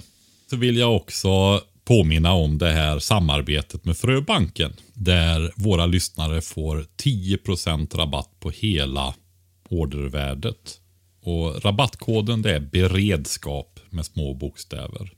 Så 0.51 0.57
vill 0.57 0.77
jag 0.77 0.96
också 0.96 1.62
påminna 1.85 2.33
om 2.33 2.59
det 2.59 2.72
här 2.72 2.99
samarbetet 2.99 3.85
med 3.85 3.96
Fröbanken. 3.96 4.72
Där 4.94 5.53
våra 5.57 5.87
lyssnare 5.87 6.40
får 6.40 6.87
10% 6.96 7.96
rabatt 7.96 8.31
på 8.40 8.51
hela 8.51 9.14
ordervärdet. 9.68 10.81
Och 11.22 11.64
rabattkoden 11.64 12.42
det 12.42 12.55
är 12.55 12.61
beredskap 12.61 13.75
med 13.96 14.06
små 14.06 14.35
bokstäver. 14.35 15.12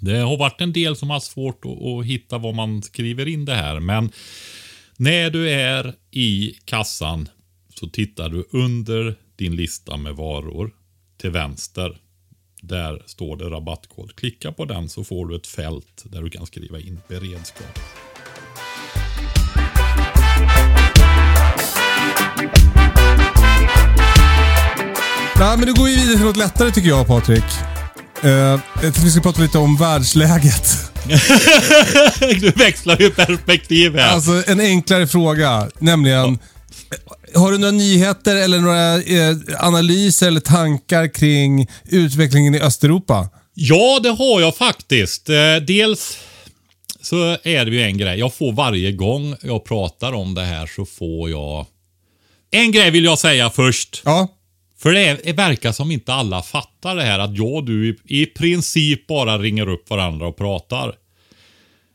Det 0.00 0.18
har 0.18 0.36
varit 0.36 0.60
en 0.60 0.72
del 0.72 0.96
som 0.96 1.10
har 1.10 1.20
svårt 1.20 1.64
att, 1.64 1.82
att 1.82 2.06
hitta 2.06 2.38
vad 2.38 2.54
man 2.54 2.82
skriver 2.82 3.28
in 3.28 3.44
det 3.44 3.54
här. 3.54 3.80
Men 3.80 4.12
när 4.96 5.30
du 5.30 5.50
är 5.50 5.94
i 6.10 6.54
kassan 6.64 7.28
så 7.74 7.86
tittar 7.86 8.28
du 8.28 8.48
under 8.50 9.14
din 9.36 9.56
lista 9.56 9.96
med 9.96 10.16
varor 10.16 10.74
till 11.20 11.30
vänster. 11.30 12.00
Där 12.62 13.02
står 13.06 13.36
det 13.36 13.44
rabattkod. 13.44 14.16
Klicka 14.16 14.52
på 14.52 14.64
den 14.64 14.88
så 14.88 15.04
får 15.04 15.26
du 15.26 15.36
ett 15.36 15.46
fält 15.46 16.04
där 16.04 16.22
du 16.22 16.30
kan 16.30 16.46
skriva 16.46 16.78
in 16.80 17.00
beredskap. 17.08 17.78
Nej, 25.40 25.58
men 25.58 25.66
nu 25.66 25.74
går 25.74 25.84
vi 25.84 25.96
vidare 25.96 26.16
till 26.16 26.26
något 26.26 26.36
lättare 26.36 26.70
tycker 26.70 26.88
jag 26.88 27.06
Patrik. 27.06 27.79
Uh, 28.24 28.30
jag 28.30 28.60
tänkte 28.80 29.00
vi 29.00 29.10
ska 29.10 29.20
prata 29.20 29.42
lite 29.42 29.58
om 29.58 29.76
världsläget. 29.76 30.90
du 32.40 32.50
växlar 32.50 32.96
ju 33.00 33.10
perspektiv 33.10 33.96
här. 33.96 34.08
Alltså 34.14 34.42
en 34.46 34.60
enklare 34.60 35.06
fråga, 35.06 35.68
nämligen. 35.78 36.38
Har 37.34 37.52
du 37.52 37.58
några 37.58 37.72
nyheter 37.72 38.36
eller 38.36 38.58
några 38.58 38.94
eh, 38.96 39.36
analyser 39.58 40.26
eller 40.26 40.40
tankar 40.40 41.14
kring 41.14 41.66
utvecklingen 41.88 42.54
i 42.54 42.60
Östeuropa? 42.60 43.28
Ja, 43.54 44.00
det 44.02 44.10
har 44.10 44.40
jag 44.40 44.56
faktiskt. 44.56 45.28
Eh, 45.28 45.56
Dels 45.66 46.18
så 47.02 47.36
är 47.42 47.64
det 47.64 47.70
ju 47.70 47.82
en 47.82 47.98
grej. 47.98 48.18
Jag 48.18 48.34
får 48.34 48.52
varje 48.52 48.92
gång 48.92 49.36
jag 49.42 49.64
pratar 49.64 50.12
om 50.12 50.34
det 50.34 50.44
här 50.44 50.66
så 50.66 50.86
får 50.86 51.30
jag... 51.30 51.66
En 52.50 52.72
grej 52.72 52.90
vill 52.90 53.04
jag 53.04 53.18
säga 53.18 53.50
först. 53.50 54.02
Ja. 54.04 54.28
För 54.82 54.92
det, 54.92 55.00
är, 55.00 55.20
det 55.24 55.32
verkar 55.32 55.72
som 55.72 55.90
inte 55.90 56.12
alla 56.14 56.42
fattar 56.42 56.96
det 56.96 57.02
här 57.02 57.18
att 57.18 57.36
jag 57.36 57.54
och 57.54 57.64
du 57.64 57.88
i, 57.88 58.22
i 58.22 58.26
princip 58.26 59.06
bara 59.06 59.38
ringer 59.38 59.68
upp 59.68 59.90
varandra 59.90 60.26
och 60.26 60.36
pratar. 60.36 60.94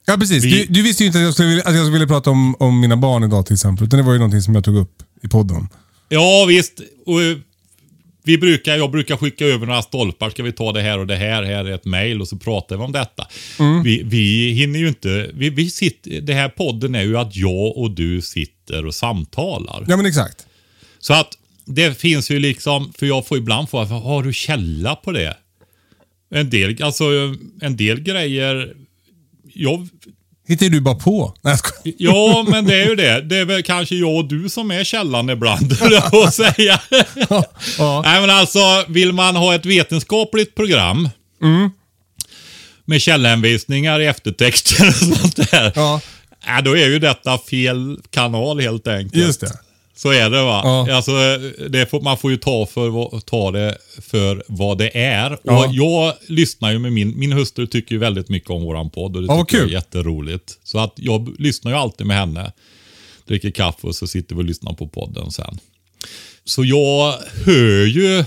Ja, 0.06 0.18
precis. 0.18 0.44
Vi- 0.44 0.50
Du, 0.52 0.66
du 0.74 0.82
visste 0.82 1.04
ju 1.04 1.08
inte 1.08 1.20
att 1.20 1.24
jag 1.26 1.34
skulle, 1.34 1.62
att 1.64 1.76
jag 1.76 1.88
skulle 1.88 2.08
prata 2.08 2.30
om, 2.30 2.56
om 2.60 2.80
mina 2.80 2.98
barn 2.98 3.24
idag 3.24 3.46
till 3.46 3.54
exempel. 3.54 3.88
Utan 3.88 3.98
det 3.98 4.04
var 4.06 4.14
ju 4.14 4.20
någonting 4.20 4.42
som 4.42 4.56
jag 4.56 4.64
tog 4.64 4.78
upp 4.78 5.04
i 5.24 5.28
podden. 5.28 5.68
Ja, 6.10 6.46
visst. 6.48 6.82
Och, 7.06 7.22
eh, 7.24 7.38
vi 8.24 8.38
brukar, 8.38 8.76
jag 8.76 8.92
brukar 8.92 9.18
skicka 9.18 9.46
över 9.46 9.66
några 9.66 9.82
stolpar. 9.82 10.30
Ska 10.30 10.44
vi 10.44 10.52
ta 10.52 10.72
det 10.72 10.82
här 10.82 11.00
och 11.00 11.08
det 11.08 11.16
här? 11.16 11.44
Här 11.44 11.66
är 11.66 11.72
ett 11.72 11.86
mail 11.86 12.22
och 12.22 12.28
så 12.28 12.38
pratar 12.38 12.78
vi 12.78 12.84
om 12.84 12.92
detta. 12.92 13.28
Vi, 13.84 14.02
vi 14.06 14.52
hinner 14.52 14.80
ju 14.80 14.88
inte... 14.88 15.30
Vi, 15.34 15.50
vi 15.50 15.70
sitter, 15.70 16.22
det 16.22 16.34
här 16.34 16.50
podden 16.50 16.96
är 16.96 17.02
ju 17.04 17.18
att 17.18 17.36
jag 17.36 17.78
och 17.78 17.92
du 17.92 18.22
sitter 18.22 18.86
och 18.86 18.96
samtalar. 18.96 19.86
Ja, 19.88 19.98
men 19.98 20.06
exakt. 20.06 20.46
Så 21.00 21.14
att 21.14 21.28
det 21.66 22.00
finns 22.00 22.32
ju 22.32 22.40
liksom, 22.40 22.94
för 22.98 23.06
jag 23.06 23.28
får 23.28 23.38
ibland 23.38 23.70
få, 23.70 23.84
har 23.84 24.24
du 24.24 24.34
källa 24.34 24.96
på 24.96 25.12
det? 25.12 25.38
En 26.32 26.50
del, 26.50 26.84
alltså 26.84 27.06
en 27.62 27.78
del 27.78 28.00
grejer, 28.00 28.74
jag, 29.54 29.88
Hittar 30.48 30.70
du 30.70 30.82
bara 30.82 30.96
på? 30.96 31.36
Nej, 31.42 31.58
ja 31.98 32.46
men 32.50 32.66
det 32.66 32.76
är 32.76 32.90
ju 32.90 32.96
det. 32.96 33.22
Det 33.22 33.38
är 33.38 33.46
väl 33.46 33.64
kanske 33.64 33.96
jag 33.96 34.16
och 34.16 34.26
du 34.26 34.50
som 34.50 34.72
är 34.72 34.84
källan 34.84 35.30
ibland, 35.30 35.78
att 36.14 36.34
säga. 36.34 36.82
Ja. 37.78 38.02
Nej 38.06 38.22
men 38.22 38.30
alltså, 38.30 38.60
vill 38.88 39.14
man 39.14 39.36
ha 39.36 39.56
ett 39.56 39.66
vetenskapligt 39.66 40.56
program 40.56 41.10
med 42.86 43.02
källhänvisningar 43.02 44.00
i 44.00 44.06
eftertexter 44.06 44.88
och 44.88 44.94
sånt 44.96 45.52
där. 45.52 45.72
Ja. 45.76 46.02
Ja, 46.48 46.62
då 46.62 46.78
är 46.78 46.88
ju 46.88 47.00
detta 47.00 47.38
fel 47.38 48.00
kanal 48.10 48.60
helt 48.60 48.88
enkelt. 48.88 49.24
Just 49.24 49.42
det. 49.42 49.52
Så 49.98 50.10
är 50.12 50.30
det 50.30 50.44
va. 50.44 50.62
Ja. 50.64 50.96
Alltså, 50.96 51.12
det 51.70 51.90
får, 51.90 52.02
man 52.02 52.18
får 52.18 52.32
ju 52.32 52.38
ta, 52.38 52.66
för, 52.66 53.20
ta 53.20 53.52
det 53.52 53.78
för 54.02 54.44
vad 54.48 54.78
det 54.78 54.98
är. 54.98 55.38
Ja. 55.44 55.66
Och 55.66 55.74
jag 55.74 56.14
lyssnar 56.28 56.72
ju 56.72 56.80
med 56.80 56.94
min, 56.94 57.20
min 57.20 57.32
hustru 57.32 57.68
tycker 57.68 57.96
ju 57.96 58.00
väldigt 58.00 58.30
mycket 58.30 58.50
om 58.50 58.64
våran 58.64 58.90
podd 58.90 59.16
och 59.16 59.22
det 59.22 59.28
Ja, 59.28 59.46
tycker 59.46 59.58
jag 59.58 59.68
är 59.68 59.72
jätteroligt. 59.72 60.60
Så 60.64 60.80
att 60.80 60.94
jag 60.96 61.36
lyssnar 61.40 61.72
ju 61.72 61.78
alltid 61.78 62.08
med 62.08 62.18
henne. 62.18 62.52
Dricker 63.28 63.52
kaffe 63.52 63.88
och 63.88 63.96
så 63.96 64.08
sitter 64.08 64.36
vi 64.36 64.42
och 64.42 64.46
lyssnar 64.46 64.74
på 64.74 64.88
podden 64.88 65.32
sen. 65.32 65.60
Så 66.46 66.66
jag 66.66 67.14
hör 67.46 67.86
ju, 67.86 68.26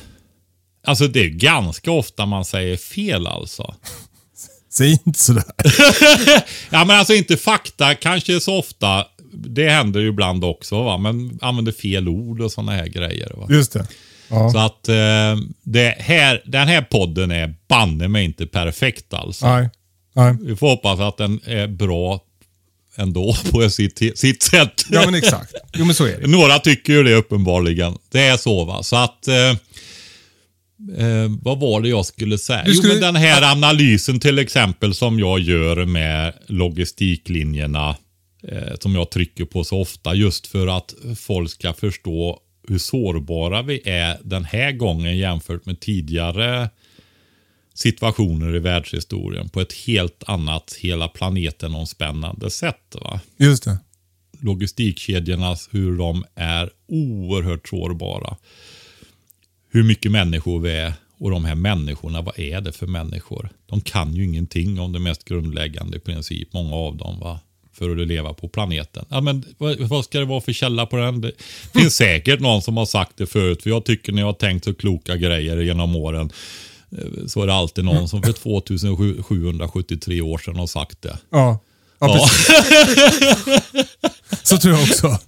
alltså 0.86 1.06
det 1.06 1.20
är 1.20 1.28
ganska 1.28 1.90
ofta 1.90 2.26
man 2.26 2.44
säger 2.44 2.76
fel 2.76 3.26
alltså. 3.26 3.74
Säg 4.70 4.92
inte 5.06 5.18
sådär. 5.18 5.44
Ja 6.70 6.84
men 6.84 6.90
alltså 6.98 7.14
inte 7.14 7.36
fakta 7.36 7.94
kanske 7.94 8.40
så 8.40 8.58
ofta. 8.58 9.06
Det 9.32 9.70
händer 9.70 10.00
ju 10.00 10.08
ibland 10.08 10.44
också, 10.44 10.82
va? 10.82 10.98
men 10.98 11.38
använder 11.42 11.72
fel 11.72 12.08
ord 12.08 12.40
och 12.40 12.52
sådana 12.52 12.72
här 12.72 12.86
grejer. 12.86 13.32
Va? 13.36 13.46
Just 13.50 13.72
det. 13.72 13.86
Ja. 14.30 14.50
Så 14.50 14.58
att 14.58 14.88
eh, 14.88 15.44
det 15.62 15.94
här, 15.98 16.42
den 16.46 16.68
här 16.68 16.82
podden 16.82 17.30
är 17.30 17.54
banne 17.68 18.08
mig 18.08 18.24
inte 18.24 18.46
perfekt 18.46 19.14
alltså. 19.14 19.46
Nej. 19.46 19.68
Nej. 20.14 20.36
Vi 20.42 20.56
får 20.56 20.68
hoppas 20.68 21.00
att 21.00 21.16
den 21.16 21.40
är 21.46 21.66
bra 21.66 22.20
ändå 22.96 23.34
på 23.50 23.70
sitt, 23.70 24.18
sitt 24.18 24.42
sätt. 24.42 24.84
Ja, 24.90 25.02
men 25.04 25.14
exakt. 25.14 25.54
Jo, 25.76 25.84
men 25.84 25.94
så 25.94 26.04
är 26.06 26.20
det. 26.20 26.26
Några 26.26 26.58
tycker 26.58 26.92
ju 26.92 27.02
det 27.02 27.14
uppenbarligen. 27.14 27.98
Det 28.10 28.20
är 28.20 28.36
så 28.36 28.64
va. 28.64 28.82
Så 28.82 28.96
att... 28.96 29.28
Eh, 29.28 29.50
eh, 31.06 31.30
vad 31.42 31.60
var 31.60 31.80
det 31.80 31.88
jag 31.88 32.06
skulle 32.06 32.38
säga? 32.38 32.64
Skulle- 32.64 32.74
Jo, 32.82 32.88
men 32.88 33.00
den 33.00 33.16
här 33.16 33.42
analysen 33.52 34.20
till 34.20 34.38
exempel 34.38 34.94
som 34.94 35.18
jag 35.18 35.38
gör 35.40 35.84
med 35.84 36.32
logistiklinjerna. 36.46 37.96
Eh, 38.42 38.74
som 38.80 38.94
jag 38.94 39.10
trycker 39.10 39.44
på 39.44 39.64
så 39.64 39.80
ofta 39.80 40.14
just 40.14 40.46
för 40.46 40.66
att 40.66 40.94
folk 41.16 41.50
ska 41.50 41.72
förstå 41.72 42.40
hur 42.68 42.78
sårbara 42.78 43.62
vi 43.62 43.80
är 43.84 44.18
den 44.24 44.44
här 44.44 44.72
gången 44.72 45.18
jämfört 45.18 45.66
med 45.66 45.80
tidigare 45.80 46.70
situationer 47.74 48.56
i 48.56 48.58
världshistorien 48.58 49.48
på 49.48 49.60
ett 49.60 49.72
helt 49.72 50.22
annat, 50.26 50.76
hela 50.80 51.08
planeten 51.08 51.74
omspännande 51.74 52.50
sätt. 52.50 52.96
Va? 53.00 53.20
Just 53.36 53.64
det. 53.64 53.78
logistikkedjorna, 54.40 55.56
hur 55.70 55.98
de 55.98 56.24
är 56.34 56.70
oerhört 56.86 57.68
sårbara. 57.68 58.36
Hur 59.70 59.82
mycket 59.82 60.12
människor 60.12 60.60
vi 60.60 60.70
är 60.70 60.92
och 61.18 61.30
de 61.30 61.44
här 61.44 61.54
människorna, 61.54 62.22
vad 62.22 62.38
är 62.38 62.60
det 62.60 62.72
för 62.72 62.86
människor? 62.86 63.50
De 63.66 63.80
kan 63.80 64.14
ju 64.14 64.24
ingenting 64.24 64.80
om 64.80 64.92
det 64.92 64.98
mest 64.98 65.24
grundläggande 65.24 65.96
i 65.96 66.00
princip, 66.00 66.52
många 66.52 66.74
av 66.74 66.96
dem. 66.96 67.20
va 67.20 67.40
för 67.78 68.00
att 68.00 68.08
leva 68.08 68.32
på 68.34 68.48
planeten. 68.48 69.04
Ja, 69.08 69.20
men 69.20 69.44
vad, 69.58 69.80
vad 69.80 70.04
ska 70.04 70.18
det 70.18 70.24
vara 70.24 70.40
för 70.40 70.52
källa 70.52 70.86
på 70.86 70.96
den? 70.96 71.20
Det 71.20 71.32
finns 71.74 71.94
säkert 71.96 72.40
någon 72.40 72.62
som 72.62 72.76
har 72.76 72.86
sagt 72.86 73.12
det 73.16 73.26
förut. 73.26 73.62
För 73.62 73.70
jag 73.70 73.84
tycker 73.84 74.12
när 74.12 74.22
jag 74.22 74.26
har 74.28 74.32
tänkt 74.32 74.64
så 74.64 74.74
kloka 74.74 75.16
grejer 75.16 75.56
genom 75.60 75.96
åren. 75.96 76.30
eh, 76.98 77.26
Så 77.26 77.42
är 77.42 77.46
det 77.46 77.54
alltid 77.54 77.84
någon 77.84 78.08
som 78.08 78.22
för 78.22 78.32
2773 78.32 80.20
år 80.20 80.38
sedan 80.38 80.56
har 80.56 80.66
sagt 80.66 81.02
det. 81.02 81.18
Ja. 81.30 81.58
Ja, 82.00 82.08
Ja. 82.16 82.28
Så 84.42 84.58
tror 84.58 84.74
jag 84.74 84.82
också. 84.82 85.08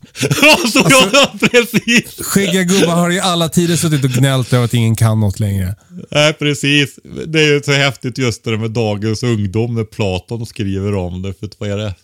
så 0.72 0.86
ja, 1.12 1.32
precis. 1.40 2.18
Skäggiga 2.26 2.62
gubbar 2.62 2.94
har 2.94 3.10
i 3.10 3.20
alla 3.20 3.48
tider 3.48 3.76
suttit 3.76 4.04
och 4.04 4.10
gnällt 4.10 4.52
över 4.52 4.64
att 4.64 4.74
ingen 4.74 4.96
kan 4.96 5.20
något 5.20 5.40
längre. 5.40 5.74
Nej, 6.10 6.32
precis. 6.32 6.98
Det 7.26 7.40
är 7.40 7.52
ju 7.54 7.62
så 7.62 7.72
häftigt 7.72 8.18
just 8.18 8.44
det 8.44 8.56
med 8.58 8.70
dagens 8.70 9.22
ungdom 9.22 9.74
när 9.74 9.84
Platon 9.84 10.46
skriver 10.46 10.94
om 10.94 11.22
det. 11.22 11.34
För 11.40 11.48
vad 11.58 11.70
är 11.70 11.76
det? 11.76 11.94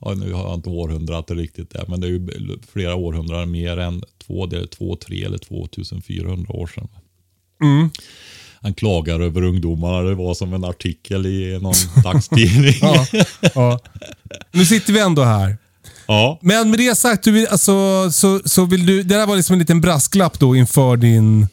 Ja, 0.00 0.14
nu 0.14 0.32
har 0.32 0.44
jag 0.44 0.54
inte 0.54 0.68
århundradet 0.68 1.30
riktigt 1.30 1.70
där, 1.70 1.84
men 1.88 2.00
det 2.00 2.06
är 2.06 2.10
ju 2.10 2.28
flera 2.72 2.94
århundraden 2.94 3.50
mer 3.50 3.76
än 3.76 4.02
två, 4.26 4.46
det 4.46 4.58
är 4.58 4.66
två, 4.66 4.96
tre 4.96 5.24
eller 5.24 5.38
2400 5.38 6.52
år 6.52 6.66
sedan. 6.66 6.88
Han 8.62 8.74
klagar 8.74 9.20
över 9.20 9.42
ungdomarna. 9.42 10.02
Det 10.02 10.14
var 10.14 10.34
som 10.34 10.54
en 10.54 10.64
artikel 10.64 11.26
i 11.26 11.58
någon 11.62 11.74
dagstidning. 12.02 12.74
Ja, 12.80 13.06
ja. 13.54 13.80
Nu 14.52 14.64
sitter 14.64 14.92
vi 14.92 15.00
ändå 15.00 15.22
här. 15.22 15.56
ja. 16.06 16.38
Men 16.42 16.70
med 16.70 16.78
det 16.78 16.98
sagt, 16.98 17.24
du 17.24 17.32
vill, 17.32 17.46
alltså, 17.46 18.10
så, 18.12 18.40
så 18.44 18.64
vill 18.64 18.86
du, 18.86 19.02
det 19.02 19.14
där 19.14 19.26
var 19.26 19.36
liksom 19.36 19.52
en 19.52 19.58
liten 19.58 19.80
brasklapp 19.80 20.38
då 20.38 20.56
inför 20.56 20.96
din 20.96 21.46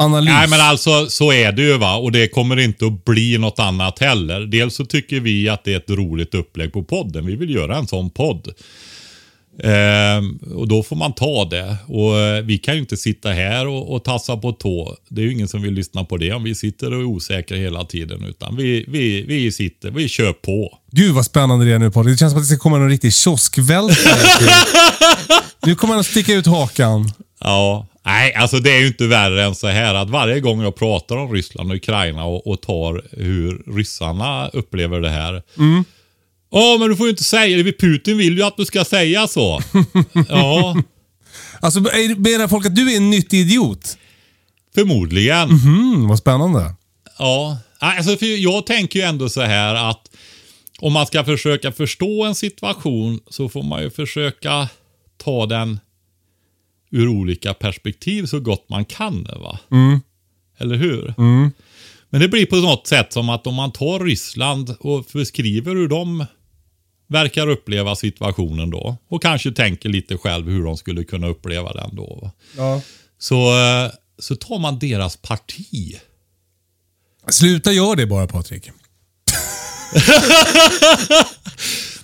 analys. 0.00 0.28
Nej 0.28 0.48
men 0.48 0.60
alltså 0.60 1.06
så 1.06 1.32
är 1.32 1.52
det 1.52 1.62
ju 1.62 1.78
va 1.78 1.96
och 1.96 2.12
det 2.12 2.28
kommer 2.28 2.58
inte 2.58 2.86
att 2.86 3.04
bli 3.04 3.38
något 3.38 3.58
annat 3.58 3.98
heller. 3.98 4.40
Dels 4.40 4.74
så 4.74 4.84
tycker 4.84 5.20
vi 5.20 5.48
att 5.48 5.64
det 5.64 5.72
är 5.72 5.76
ett 5.76 5.90
roligt 5.90 6.34
upplägg 6.34 6.72
på 6.72 6.82
podden. 6.82 7.26
Vi 7.26 7.36
vill 7.36 7.54
göra 7.54 7.76
en 7.76 7.86
sån 7.86 8.10
podd. 8.10 8.52
Ehm, 9.62 10.38
och 10.54 10.68
då 10.68 10.82
får 10.82 10.96
man 10.96 11.12
ta 11.12 11.44
det. 11.44 11.76
Och 11.86 12.18
eh, 12.18 12.42
vi 12.42 12.58
kan 12.58 12.74
ju 12.74 12.80
inte 12.80 12.96
sitta 12.96 13.30
här 13.30 13.66
och, 13.66 13.94
och 13.94 14.04
tassa 14.04 14.36
på 14.36 14.52
tå. 14.52 14.96
Det 15.08 15.20
är 15.20 15.24
ju 15.24 15.32
ingen 15.32 15.48
som 15.48 15.62
vill 15.62 15.74
lyssna 15.74 16.04
på 16.04 16.16
det 16.16 16.32
om 16.32 16.44
vi 16.44 16.54
sitter 16.54 16.94
och 16.94 17.00
är 17.00 17.04
osäkra 17.04 17.56
hela 17.56 17.84
tiden. 17.84 18.24
Utan 18.24 18.56
vi, 18.56 18.84
vi, 18.88 19.22
vi 19.22 19.52
sitter, 19.52 19.90
vi 19.90 20.08
kör 20.08 20.32
på. 20.32 20.78
Gud 20.90 21.14
vad 21.14 21.24
spännande 21.24 21.64
det 21.64 21.72
är 21.72 21.78
nu 21.78 21.90
Patrik. 21.90 22.14
Det 22.14 22.18
känns 22.18 22.32
som 22.32 22.38
att 22.40 22.48
det 22.48 22.54
ska 22.54 22.62
komma 22.62 22.78
någon 22.78 22.88
riktig 22.90 23.14
kioskvältare. 23.14 24.54
nu 25.66 25.74
kommer 25.74 25.94
han 25.94 26.00
att 26.00 26.06
sticka 26.06 26.32
ut 26.32 26.46
hakan. 26.46 27.12
Ja, 27.40 27.86
nej, 28.12 28.34
alltså 28.34 28.58
det 28.60 28.70
är 28.70 28.80
ju 28.80 28.86
inte 28.86 29.06
värre 29.06 29.44
än 29.44 29.54
så 29.54 29.66
här 29.68 29.94
att 29.94 30.10
varje 30.10 30.40
gång 30.40 30.62
jag 30.62 30.76
pratar 30.76 31.16
om 31.16 31.32
Ryssland 31.32 31.70
och 31.70 31.76
Ukraina 31.76 32.24
och, 32.24 32.46
och 32.46 32.60
tar 32.62 33.02
hur 33.12 33.62
ryssarna 33.76 34.48
upplever 34.48 35.00
det 35.00 35.10
här. 35.10 35.42
Ja, 36.52 36.76
men 36.78 36.88
du 36.88 36.96
får 36.96 37.06
ju 37.06 37.10
inte 37.10 37.24
säga 37.24 37.62
det. 37.62 37.72
Putin 37.72 38.18
vill 38.18 38.36
ju 38.38 38.42
att 38.42 38.56
du 38.56 38.64
ska 38.64 38.84
säga 38.84 39.26
så. 39.26 39.60
ja, 40.28 40.76
Alltså 41.60 41.80
menar 41.80 42.48
folk 42.48 42.66
att 42.66 42.76
du 42.76 42.92
är 42.92 42.96
en 42.96 43.10
nyttig 43.10 43.40
idiot? 43.40 43.96
förmodligen. 44.74 45.50
Mm, 45.50 46.08
vad 46.08 46.18
spännande. 46.18 46.74
Ja, 47.18 47.58
alltså 47.78 48.16
för 48.16 48.26
jag 48.42 48.66
tänker 48.66 48.98
ju 48.98 49.04
ändå 49.04 49.28
så 49.28 49.40
här 49.40 49.74
att 49.90 50.10
om 50.80 50.92
man 50.92 51.06
ska 51.06 51.24
försöka 51.24 51.72
förstå 51.72 52.24
en 52.24 52.34
situation 52.34 53.20
så 53.30 53.48
får 53.48 53.62
man 53.62 53.82
ju 53.82 53.90
försöka 53.90 54.68
ta 55.24 55.46
den 55.46 55.80
ur 56.90 57.08
olika 57.08 57.54
perspektiv 57.54 58.26
så 58.26 58.40
gott 58.40 58.68
man 58.68 58.84
kan. 58.84 59.22
va? 59.24 59.58
Eller 60.58 60.76
hur? 60.76 61.14
Men 62.10 62.20
det 62.20 62.28
blir 62.28 62.46
på 62.46 62.56
något 62.56 62.86
sätt 62.86 63.12
som 63.12 63.28
att 63.28 63.46
om 63.46 63.54
man 63.54 63.72
tar 63.72 64.00
Ryssland 64.00 64.76
och 64.80 65.06
beskriver 65.12 65.74
hur 65.74 65.88
de 65.88 66.26
verkar 67.08 67.48
uppleva 67.48 67.96
situationen 67.96 68.70
då 68.70 68.96
och 69.08 69.22
kanske 69.22 69.52
tänker 69.52 69.88
lite 69.88 70.16
själv 70.16 70.48
hur 70.48 70.64
de 70.64 70.76
skulle 70.76 71.04
kunna 71.04 71.26
uppleva 71.26 71.72
den 71.72 71.96
då. 71.96 72.30
Ja. 72.56 72.82
Så, 73.18 73.58
eh, 73.58 73.90
så 74.18 74.36
tar 74.36 74.58
man 74.58 74.78
deras 74.78 75.16
parti. 75.16 76.00
Sluta 77.28 77.72
gör 77.72 77.96
det 77.96 78.06
bara 78.06 78.26
Patrik. 78.26 78.70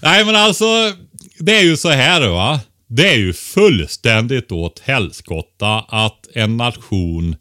Nej 0.00 0.24
men 0.24 0.36
alltså, 0.36 0.64
det 1.38 1.56
är 1.56 1.62
ju 1.62 1.76
så 1.76 1.90
här 1.90 2.28
va. 2.28 2.60
Det 2.86 3.08
är 3.08 3.16
ju 3.16 3.32
fullständigt 3.32 4.52
åt 4.52 4.78
helskotta 4.78 5.84
att 5.88 6.26
en 6.34 6.56
nation 6.56 7.36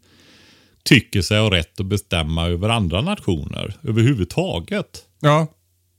tycker 0.82 1.22
sig 1.22 1.38
ha 1.38 1.50
rätt 1.50 1.80
att 1.80 1.86
bestämma 1.86 2.46
över 2.46 2.68
andra 2.68 3.00
nationer 3.00 3.74
överhuvudtaget. 3.82 5.04
Ja. 5.20 5.46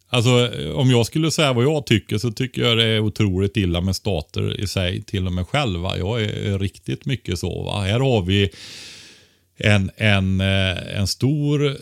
Alltså 0.10 0.52
om 0.74 0.92
jag 0.92 1.06
skulle 1.06 1.32
säga 1.32 1.54
vad 1.54 1.64
jag 1.64 1.86
tycker 1.86 2.18
så 2.18 2.32
tycker 2.32 2.62
jag 2.62 2.78
det 2.78 2.86
är 2.86 3.00
otroligt 3.00 3.58
illa 3.58 3.82
med 3.82 3.96
stater 3.96 4.60
i 4.60 4.68
sig 4.68 5.04
till 5.04 5.26
och 5.26 5.34
med 5.34 5.48
själva. 5.48 5.98
Jag 5.98 6.24
är 6.24 6.60
riktigt 6.60 7.06
mycket 7.06 7.40
så. 7.40 7.64
Va? 7.64 7.82
Här 7.82 8.00
har 8.00 8.22
vi 8.22 8.50
en, 9.58 9.91
en, 9.98 10.41
eh, 10.41 10.98
en 11.00 11.08
stor 11.08 11.67
eh, 11.67 11.74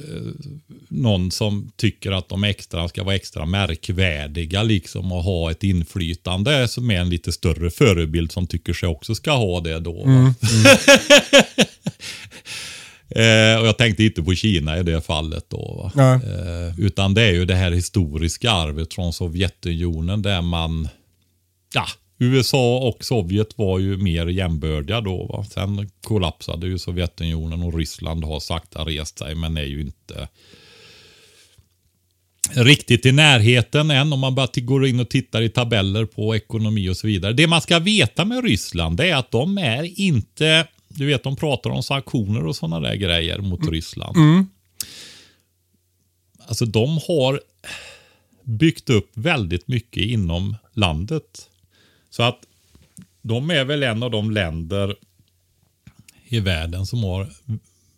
någon 0.90 1.32
som 1.32 1.72
tycker 1.76 2.12
att 2.12 2.30
de 2.30 2.44
extra 2.44 2.88
ska 2.88 3.04
vara 3.04 3.16
extra 3.16 3.46
märkvärdiga 3.46 4.64
liksom 4.64 5.12
och 5.12 5.24
ha 5.24 5.52
ett 5.52 5.64
inflytande 5.64 6.68
som 6.68 6.92
är 6.92 7.00
en 7.00 7.10
lite 7.10 7.32
större 7.32 7.72
förebild 7.72 8.32
som 8.32 8.48
tycker 8.48 8.74
sig 8.74 8.90
också 8.90 9.16
ska 9.16 9.32
ha 9.32 9.60
det 9.60 9.80
då. 9.80 10.04
va? 10.04 10.34
Eh, 13.10 13.60
och 13.60 13.68
jag 13.68 13.78
tänkte 13.78 14.04
inte 14.04 14.24
på 14.24 14.36
Kina 14.36 14.80
i 14.80 14.84
det 14.84 15.02
fallet 15.02 15.46
då. 15.50 15.92
Eh, 15.98 16.80
utan 16.80 17.14
det 17.14 17.22
är 17.22 17.32
ju 17.32 17.46
det 17.46 17.56
här 17.56 17.72
historiska 17.72 18.52
arvet 18.52 18.94
från 18.94 19.14
Sovjetunionen 19.14 20.22
där 20.22 20.42
man, 20.42 20.88
ja, 21.74 21.86
USA 22.18 22.78
och 22.78 23.06
Sovjet 23.06 23.58
var 23.58 23.80
ju 23.80 23.98
mer 23.98 24.28
jämbördiga 24.28 25.02
då. 25.02 25.26
Va? 25.26 25.46
Sen 25.50 25.90
kollapsade 26.02 26.68
ju 26.68 26.78
Sovjetunionen 26.78 27.64
och 27.64 27.78
Ryssland 27.78 28.24
har 28.24 28.40
sakta 28.40 28.84
rest 28.84 29.20
sig 29.20 29.36
men 29.36 29.58
är 29.58 29.64
ju 29.64 29.82
inte 29.82 30.28
riktigt 32.54 33.06
i 33.06 33.12
närheten 33.12 33.92
än 33.92 34.14
om 34.14 34.20
man 34.20 34.36
bara 34.36 34.48
går 34.56 34.86
in 34.86 35.00
och 35.00 35.10
tittar 35.10 35.42
i 35.42 35.50
tabeller 35.50 36.06
på 36.06 36.36
ekonomi 36.36 36.90
och 36.90 36.98
så 36.98 37.08
vidare. 37.08 37.34
Det 37.34 37.48
man 37.48 37.62
ska 37.62 37.80
veta 37.80 38.26
med 38.26 38.44
Ryssland 38.44 39.00
är 39.00 39.16
att 39.16 39.32
de 39.32 39.58
är 39.58 40.00
inte, 40.00 40.68
du 40.88 41.06
vet 41.06 41.24
de 41.24 41.36
pratar 41.36 41.70
om 41.70 41.84
sanktioner 41.84 42.46
och 42.46 42.56
sådana 42.56 42.80
där 42.80 42.96
grejer 42.96 43.38
mot 43.38 43.68
Ryssland. 43.72 44.18
Alltså 46.48 46.66
de 46.66 47.00
har 47.08 47.42
byggt 48.44 48.90
upp 48.90 49.12
väldigt 49.14 49.68
mycket 49.68 50.04
inom 50.04 50.56
landet. 50.74 51.50
Så 52.16 52.24
att 52.24 52.40
de 53.22 53.50
är 53.50 53.66
väl 53.66 53.84
en 53.84 54.04
av 54.04 54.12
de 54.12 54.32
länder 54.32 54.96
i 56.28 56.40
världen 56.40 56.86
som 56.86 57.04
har 57.04 57.30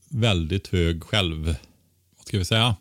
väldigt 0.09 0.67
hög 0.67 1.03
själv, 1.03 1.45
vad 2.17 2.27
ska 2.27 2.37
vi 2.37 2.45
säga, 2.45 2.75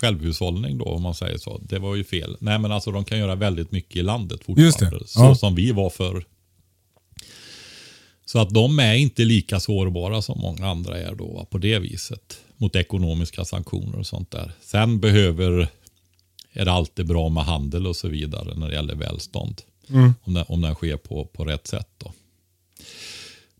självhushållning 0.00 0.78
då 0.78 0.84
om 0.84 1.02
man 1.02 1.14
säger 1.14 1.38
så. 1.38 1.58
Det 1.58 1.78
var 1.78 1.94
ju 1.94 2.04
fel. 2.04 2.36
Nej 2.40 2.58
men 2.58 2.72
alltså 2.72 2.90
de 2.90 3.04
kan 3.04 3.18
göra 3.18 3.34
väldigt 3.34 3.72
mycket 3.72 3.96
i 3.96 4.02
landet 4.02 4.44
fortfarande. 4.44 5.06
Så 5.06 5.20
Ja. 5.20 5.34
som 5.34 5.54
vi 5.54 5.72
var 5.72 5.90
förr. 5.90 6.24
Så 8.24 8.38
att 8.38 8.50
de 8.50 8.78
är 8.78 8.94
inte 8.94 9.24
lika 9.24 9.60
sårbara 9.60 10.22
som 10.22 10.40
många 10.40 10.66
andra 10.68 10.98
är 10.98 11.14
då 11.14 11.46
på 11.50 11.58
det 11.58 11.78
viset. 11.78 12.40
Mot 12.56 12.76
ekonomiska 12.76 13.44
sanktioner 13.44 13.98
och 13.98 14.06
sånt 14.06 14.30
där. 14.30 14.52
Sen 14.60 15.00
behöver, 15.00 15.68
är 16.52 16.64
det 16.64 16.72
alltid 16.72 17.06
bra 17.06 17.28
med 17.28 17.44
handel 17.44 17.86
och 17.86 17.96
så 17.96 18.08
vidare 18.08 18.54
när 18.58 18.68
det 18.68 18.74
gäller 18.74 18.94
välstånd. 18.94 19.62
Om, 20.22 20.34
den, 20.34 20.44
om 20.48 20.60
den 20.60 20.74
sker 20.74 20.96
på, 20.96 21.24
på 21.24 21.44
rätt 21.44 21.66
sätt. 21.66 21.88
Då. 21.98 22.12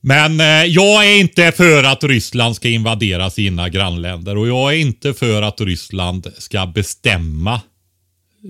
Men 0.06 0.40
eh, 0.40 0.46
jag 0.46 1.06
är 1.06 1.20
inte 1.20 1.52
för 1.52 1.84
att 1.84 2.04
Ryssland 2.04 2.56
ska 2.56 2.68
invadera 2.68 3.30
sina 3.30 3.68
grannländer 3.68 4.36
och 4.36 4.48
jag 4.48 4.74
är 4.74 4.78
inte 4.78 5.14
för 5.14 5.42
att 5.42 5.60
Ryssland 5.60 6.32
ska 6.38 6.66
bestämma 6.66 7.60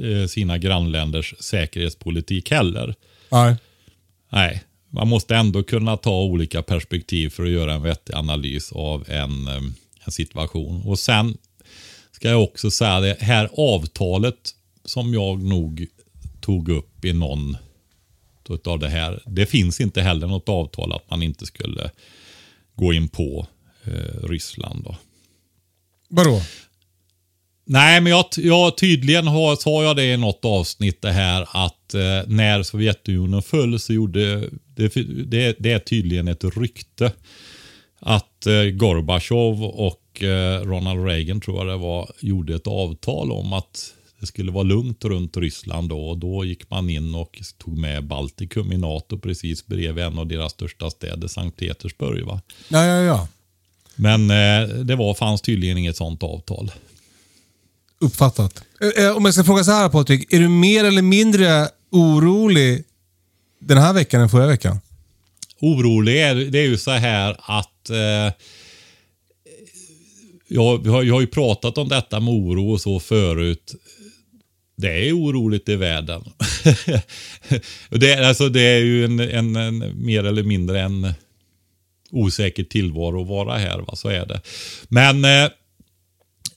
eh, 0.02 0.26
sina 0.28 0.58
grannländers 0.58 1.34
säkerhetspolitik 1.40 2.50
heller. 2.50 2.94
Nej. 3.30 3.56
Nej, 4.32 4.64
man 4.90 5.08
måste 5.08 5.36
ändå 5.36 5.62
kunna 5.62 5.96
ta 5.96 6.22
olika 6.22 6.62
perspektiv 6.62 7.30
för 7.30 7.42
att 7.42 7.50
göra 7.50 7.74
en 7.74 7.82
vettig 7.82 8.14
analys 8.14 8.72
av 8.72 9.04
en, 9.08 9.48
eh, 9.48 9.62
en 10.04 10.12
situation. 10.12 10.82
Och 10.86 10.98
sen 10.98 11.36
ska 12.12 12.28
jag 12.28 12.42
också 12.42 12.70
säga 12.70 13.00
det 13.00 13.16
här 13.20 13.48
avtalet 13.56 14.50
som 14.84 15.14
jag 15.14 15.42
nog 15.42 15.86
tog 16.44 16.68
upp 16.68 17.04
i 17.04 17.12
någon 17.12 17.56
av 18.66 18.78
det 18.78 18.88
här. 18.88 19.22
Det 19.26 19.46
finns 19.46 19.80
inte 19.80 20.02
heller 20.02 20.26
något 20.26 20.48
avtal 20.48 20.92
att 20.92 21.10
man 21.10 21.22
inte 21.22 21.46
skulle 21.46 21.90
gå 22.74 22.92
in 22.92 23.08
på 23.08 23.46
eh, 23.84 24.28
Ryssland. 24.28 24.84
Då. 24.84 24.96
Vadå? 26.08 26.40
Nej, 27.66 28.00
men 28.00 28.12
jag, 28.12 28.24
jag 28.36 28.76
tydligen 28.76 29.26
har, 29.26 29.56
sa 29.56 29.82
jag 29.84 29.96
det 29.96 30.04
i 30.04 30.16
något 30.16 30.44
avsnitt 30.44 31.02
det 31.02 31.12
här 31.12 31.48
att 31.52 31.94
eh, 31.94 32.00
när 32.26 32.62
Sovjetunionen 32.62 33.42
föll 33.42 33.80
så 33.80 33.92
gjorde 33.92 34.40
det, 34.76 34.94
det, 35.26 35.56
det 35.58 35.72
är 35.72 35.78
tydligen 35.78 36.28
ett 36.28 36.44
rykte 36.44 37.12
att 38.00 38.46
eh, 38.46 38.62
Gorbachev 38.62 39.64
och 39.64 40.22
eh, 40.22 40.60
Ronald 40.60 41.06
Reagan 41.06 41.40
tror 41.40 41.58
jag 41.58 41.66
det 41.66 41.76
var 41.76 42.10
gjorde 42.20 42.54
ett 42.54 42.66
avtal 42.66 43.32
om 43.32 43.52
att 43.52 43.94
det 44.20 44.26
skulle 44.26 44.52
vara 44.52 44.62
lugnt 44.62 45.04
runt 45.04 45.36
Ryssland 45.36 45.88
då 45.88 46.08
och 46.08 46.18
då 46.18 46.44
gick 46.44 46.70
man 46.70 46.90
in 46.90 47.14
och 47.14 47.42
tog 47.58 47.78
med 47.78 48.04
Baltikum 48.04 48.72
i 48.72 48.78
NATO 48.78 49.18
precis 49.18 49.66
bredvid 49.66 50.04
en 50.04 50.18
av 50.18 50.26
deras 50.26 50.52
största 50.52 50.90
städer, 50.90 51.28
Sankt 51.28 51.58
Petersburg. 51.58 52.24
Va? 52.24 52.40
Ja, 52.68 52.84
ja, 52.84 53.02
ja. 53.02 53.28
Men 53.96 54.30
eh, 54.30 54.68
det 54.68 54.96
var, 54.96 55.14
fanns 55.14 55.42
tydligen 55.42 55.78
inget 55.78 55.96
sånt 55.96 56.22
avtal. 56.22 56.70
Uppfattat. 57.98 58.64
Eh, 58.80 59.04
eh, 59.04 59.16
Om 59.16 59.24
jag 59.24 59.34
ska 59.34 59.44
fråga 59.44 59.64
så 59.64 59.70
här 59.70 59.88
Patrik. 59.88 60.32
Är 60.32 60.40
du 60.40 60.48
mer 60.48 60.84
eller 60.84 61.02
mindre 61.02 61.68
orolig 61.90 62.84
den 63.58 63.78
här 63.78 63.92
veckan 63.92 64.20
än 64.20 64.28
förra 64.28 64.46
veckan? 64.46 64.80
orolig 65.64 66.22
är 66.22 66.34
det 66.34 66.58
är 66.58 66.66
ju 66.66 66.76
så 66.76 66.90
här 66.90 67.36
att 67.38 67.90
eh, 67.90 68.32
jag, 70.48 70.86
jag 70.86 71.14
har 71.14 71.20
ju 71.20 71.26
pratat 71.26 71.78
om 71.78 71.88
detta 71.88 72.20
med 72.20 72.34
oro 72.34 72.72
och 72.72 72.80
så 72.80 73.00
förut. 73.00 73.74
Det 74.76 75.08
är 75.08 75.12
oroligt 75.12 75.68
i 75.68 75.76
världen. 75.76 76.24
det, 77.90 78.28
alltså, 78.28 78.48
det 78.48 78.60
är 78.60 78.78
ju 78.78 79.04
en, 79.04 79.20
en, 79.20 79.56
en, 79.56 80.04
mer 80.04 80.24
eller 80.24 80.42
mindre 80.42 80.80
en 80.80 81.12
osäker 82.10 82.64
tillvaro 82.64 83.22
att 83.22 83.28
vara 83.28 83.58
här. 83.58 83.78
Va? 83.78 83.96
Så 83.96 84.08
är 84.08 84.26
det. 84.26 84.40
Men 84.88 85.24
eh, 85.24 85.50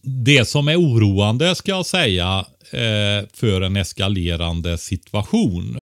det 0.01 0.47
som 0.47 0.67
är 0.67 0.75
oroande 0.75 1.56
ska 1.56 1.71
jag 1.71 1.86
säga 1.86 2.45
eh, 2.71 3.27
för 3.34 3.62
en 3.62 3.75
eskalerande 3.75 4.77
situation 4.77 5.77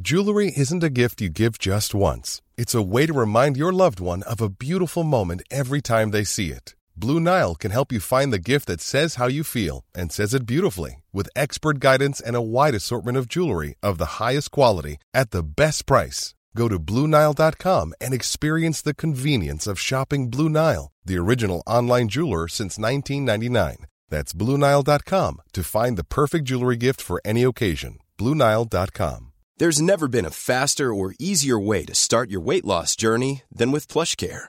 Jewelry 0.00 0.52
isn't 0.56 0.84
a 0.84 0.88
gift 0.90 1.20
you 1.20 1.28
give 1.28 1.58
just 1.58 1.92
once. 1.92 2.40
It's 2.56 2.74
a 2.74 2.82
way 2.82 3.06
to 3.06 3.12
remind 3.12 3.56
your 3.56 3.72
loved 3.72 3.98
one 3.98 4.22
of 4.22 4.40
a 4.40 4.48
beautiful 4.48 5.02
moment 5.02 5.42
every 5.50 5.82
time 5.82 6.12
they 6.12 6.24
see 6.24 6.52
it. 6.52 6.74
Blue 7.00 7.20
Nile 7.20 7.54
can 7.54 7.70
help 7.70 7.92
you 7.92 8.00
find 8.00 8.32
the 8.32 8.40
gift 8.40 8.66
that 8.66 8.80
says 8.80 9.14
how 9.14 9.28
you 9.28 9.44
feel 9.44 9.84
and 9.94 10.10
says 10.10 10.34
it 10.34 10.44
beautifully 10.44 11.04
with 11.12 11.28
expert 11.36 11.78
guidance 11.78 12.20
and 12.20 12.34
a 12.34 12.42
wide 12.42 12.74
assortment 12.74 13.16
of 13.16 13.28
jewelry 13.28 13.76
of 13.84 13.98
the 13.98 14.18
highest 14.18 14.50
quality 14.50 14.96
at 15.14 15.30
the 15.30 15.44
best 15.44 15.86
price. 15.86 16.34
Go 16.56 16.66
to 16.66 16.80
BlueNile.com 16.80 17.94
and 18.00 18.12
experience 18.12 18.82
the 18.82 18.94
convenience 18.94 19.68
of 19.68 19.78
shopping 19.78 20.28
Blue 20.28 20.48
Nile, 20.48 20.90
the 21.04 21.18
original 21.18 21.62
online 21.68 22.08
jeweler 22.08 22.48
since 22.48 22.78
1999. 22.78 23.86
That's 24.08 24.32
BlueNile.com 24.32 25.42
to 25.52 25.62
find 25.62 25.96
the 25.96 26.10
perfect 26.18 26.46
jewelry 26.46 26.76
gift 26.76 27.00
for 27.00 27.20
any 27.24 27.44
occasion. 27.44 27.98
BlueNile.com. 28.18 29.32
There's 29.58 29.80
never 29.80 30.08
been 30.08 30.24
a 30.24 30.30
faster 30.32 30.92
or 30.92 31.14
easier 31.20 31.60
way 31.60 31.84
to 31.84 31.94
start 31.94 32.28
your 32.28 32.40
weight 32.40 32.64
loss 32.64 32.96
journey 32.96 33.42
than 33.52 33.70
with 33.70 33.86
PlushCare. 33.86 34.48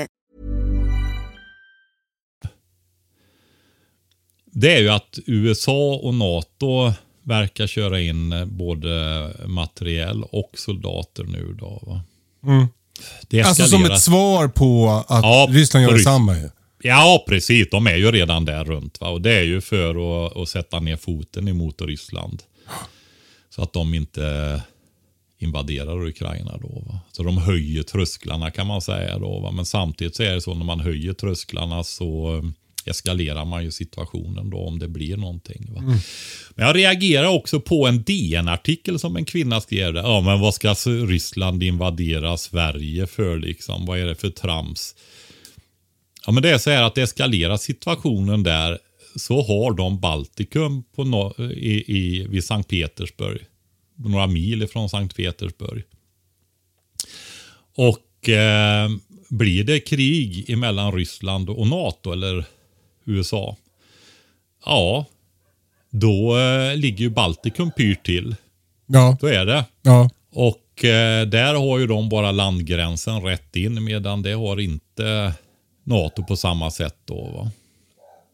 Det 4.61 4.75
är 4.75 4.79
ju 4.79 4.89
att 4.89 5.19
USA 5.25 5.95
och 5.95 6.13
NATO 6.13 6.93
verkar 7.23 7.67
köra 7.67 8.01
in 8.01 8.31
eh, 8.31 8.45
både 8.45 8.89
materiell 9.47 10.23
och 10.23 10.51
soldater 10.55 11.23
nu. 11.23 11.55
Då? 11.59 12.01
Det 13.29 13.41
Alltså 13.41 13.65
som 13.67 13.85
ett 13.85 14.01
svar 14.01 14.47
på 14.47 14.89
att 15.07 15.23
Ja, 15.23 15.47
Ryssland 15.49 15.85
gör 15.85 15.93
detsamma. 15.93 16.37
ju. 16.37 16.49
Ja, 16.83 17.25
precis. 17.27 17.67
De 17.71 17.87
är 17.87 17.95
ju 17.95 18.11
redan 18.11 18.45
där 18.45 18.63
runt. 18.63 19.01
Va? 19.01 19.09
Och 19.09 19.21
det 19.21 19.33
är 19.35 19.43
ju 19.43 19.61
för 19.61 20.25
att, 20.25 20.37
att 20.37 20.49
sätta 20.49 20.79
ner 20.79 20.97
foten 20.97 21.47
emot 21.47 21.81
Ryssland. 21.81 22.43
Så 23.49 23.63
att 23.63 23.73
de 23.73 23.93
inte 23.93 24.61
invaderar 25.39 26.07
Ukraina 26.07 26.57
då. 26.57 26.83
Va? 26.87 26.99
Så 27.11 27.23
de 27.23 27.37
höjer 27.37 27.83
trösklarna 27.83 28.51
kan 28.51 28.67
man 28.67 28.81
säga 28.81 29.19
då. 29.19 29.39
Va? 29.39 29.51
Men 29.51 29.65
samtidigt 29.65 30.15
så 30.15 30.23
är 30.23 30.33
det 30.33 30.41
så 30.41 30.53
när 30.53 30.65
man 30.65 30.79
höjer 30.79 31.13
trösklarna 31.13 31.83
så 31.83 32.41
eskalerar 32.87 33.45
man 33.45 33.63
ju 33.63 33.71
situationen 33.71 34.49
då 34.49 34.57
om 34.57 34.79
det 34.79 34.87
blir 34.87 35.17
någonting. 35.17 35.73
Va? 35.73 35.81
Men 36.55 36.67
jag 36.67 36.75
reagerar 36.75 37.27
också 37.27 37.59
på 37.59 37.87
en 37.87 38.03
DN-artikel 38.03 38.99
som 38.99 39.15
en 39.15 39.25
kvinna 39.25 39.61
skrev. 39.61 39.93
Där. 39.93 40.01
Ja, 40.01 40.21
men 40.21 40.39
vad 40.39 40.53
ska 40.53 40.73
Ryssland 40.85 41.63
invadera 41.63 42.37
Sverige 42.37 43.07
för 43.07 43.37
liksom? 43.37 43.85
Vad 43.85 43.99
är 43.99 44.05
det 44.05 44.15
för 44.15 44.29
trams? 44.29 44.95
Ja, 46.25 46.31
men 46.31 46.43
det 46.43 46.49
är 46.49 46.57
så 46.57 46.69
här 46.69 46.83
att 46.83 46.97
eskalerar 46.97 47.57
situationen 47.57 48.43
där 48.43 48.77
så 49.15 49.41
har 49.41 49.73
de 49.73 49.99
Baltikum 49.99 50.83
på 50.95 51.03
no 51.03 51.43
i, 51.43 51.97
i, 51.97 52.27
vid 52.27 52.43
Sankt 52.43 52.69
Petersburg. 52.69 53.41
Några 53.95 54.27
mil 54.27 54.63
ifrån 54.63 54.89
Sankt 54.89 55.15
Petersburg. 55.15 55.83
Och 57.75 58.29
eh, 58.29 58.89
blir 59.29 59.63
det 59.63 59.79
krig 59.79 60.49
emellan 60.49 60.91
Ryssland 60.91 61.49
och 61.49 61.67
NATO 61.67 62.11
eller 62.11 62.45
USA? 63.11 63.57
Ja, 64.65 65.05
då 65.89 66.37
eh, 66.37 66.75
ligger 66.75 66.99
ju 66.99 67.09
Baltikum 67.09 67.71
pyrt 67.71 68.05
till. 68.05 68.35
Ja, 68.87 69.17
Då 69.21 69.27
är 69.27 69.45
det. 69.45 69.65
ja. 69.81 70.09
Och 70.33 70.85
eh, 70.85 71.27
där 71.27 71.53
har 71.53 71.79
ju 71.79 71.87
de 71.87 72.09
bara 72.09 72.31
landgränsen 72.31 73.21
rätt 73.21 73.55
in 73.55 73.83
medan 73.83 74.21
det 74.21 74.33
har 74.33 74.59
inte 74.59 75.33
NATO 75.83 76.23
på 76.23 76.35
samma 76.35 76.71
sätt 76.71 76.95
då. 77.05 77.25
Va? 77.25 77.51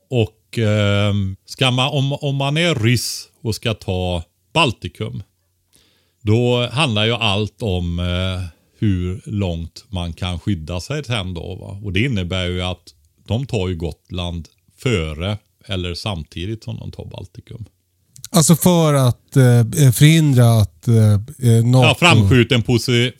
Och 0.09 0.59
eh, 0.59 1.13
ska 1.45 1.71
man, 1.71 1.89
om, 1.89 2.13
om 2.13 2.35
man 2.35 2.57
är 2.57 2.75
ryss 2.75 3.27
och 3.41 3.55
ska 3.55 3.73
ta 3.73 4.23
Baltikum. 4.53 5.23
Då 6.21 6.67
handlar 6.67 7.05
ju 7.05 7.13
allt 7.13 7.61
om 7.61 7.99
eh, 7.99 8.43
hur 8.79 9.21
långt 9.25 9.85
man 9.89 10.13
kan 10.13 10.39
skydda 10.39 10.79
sig 10.79 11.03
sen 11.03 11.33
då. 11.33 11.55
Va? 11.55 11.79
Och 11.83 11.93
det 11.93 11.99
innebär 11.99 12.45
ju 12.45 12.61
att 12.61 12.93
de 13.27 13.45
tar 13.45 13.67
ju 13.67 13.75
Gotland 13.75 14.47
före 14.77 15.37
eller 15.65 15.93
samtidigt 15.93 16.63
som 16.63 16.77
de 16.77 16.91
tar 16.91 17.05
Baltikum. 17.05 17.65
Alltså 18.29 18.55
för 18.55 18.93
att 18.93 19.35
eh, 19.35 19.91
förhindra 19.91 20.61
att 20.61 20.87
eh, 20.87 21.65
NATO... 21.65 21.87
Ja, 21.87 21.95
framskjuten 21.99 22.63
posi 22.63 23.11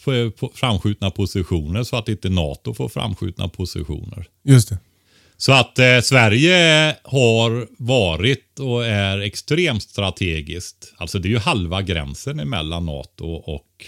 framskjutna 0.54 1.12
positioner 1.12 1.84
så 1.84 1.96
att 1.96 2.10
inte 2.10 2.30
NATO 2.30 2.74
får 2.74 2.90
framskjutna 2.90 3.48
positioner. 3.48 4.28
Just 4.44 4.70
det. 4.70 4.78
Så 5.38 5.52
att 5.52 5.80
eh, 5.80 6.00
Sverige 6.04 6.96
har 7.04 7.68
varit 7.78 8.60
och 8.60 8.86
är 8.86 9.20
extremt 9.20 9.84
strategiskt. 9.84 10.94
Alltså 10.98 11.20
det 11.20 11.28
är 11.28 11.30
ju 11.30 11.38
halva 11.38 11.82
gränsen 11.82 12.40
emellan 12.40 12.86
NATO 12.86 13.26
och 13.34 13.86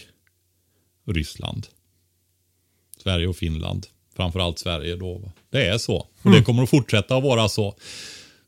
Ryssland. 1.07 1.67
Sverige 3.03 3.27
och 3.27 3.35
Finland. 3.35 3.87
Framförallt 4.19 4.59
Sverige 4.59 4.95
då. 4.95 5.31
Det 5.49 5.67
är 5.67 5.77
så. 5.77 6.07
Och 6.21 6.31
det 6.31 6.43
kommer 6.43 6.63
att 6.63 6.69
fortsätta 6.69 7.17
att 7.17 7.23
vara 7.23 7.49
så. 7.49 7.75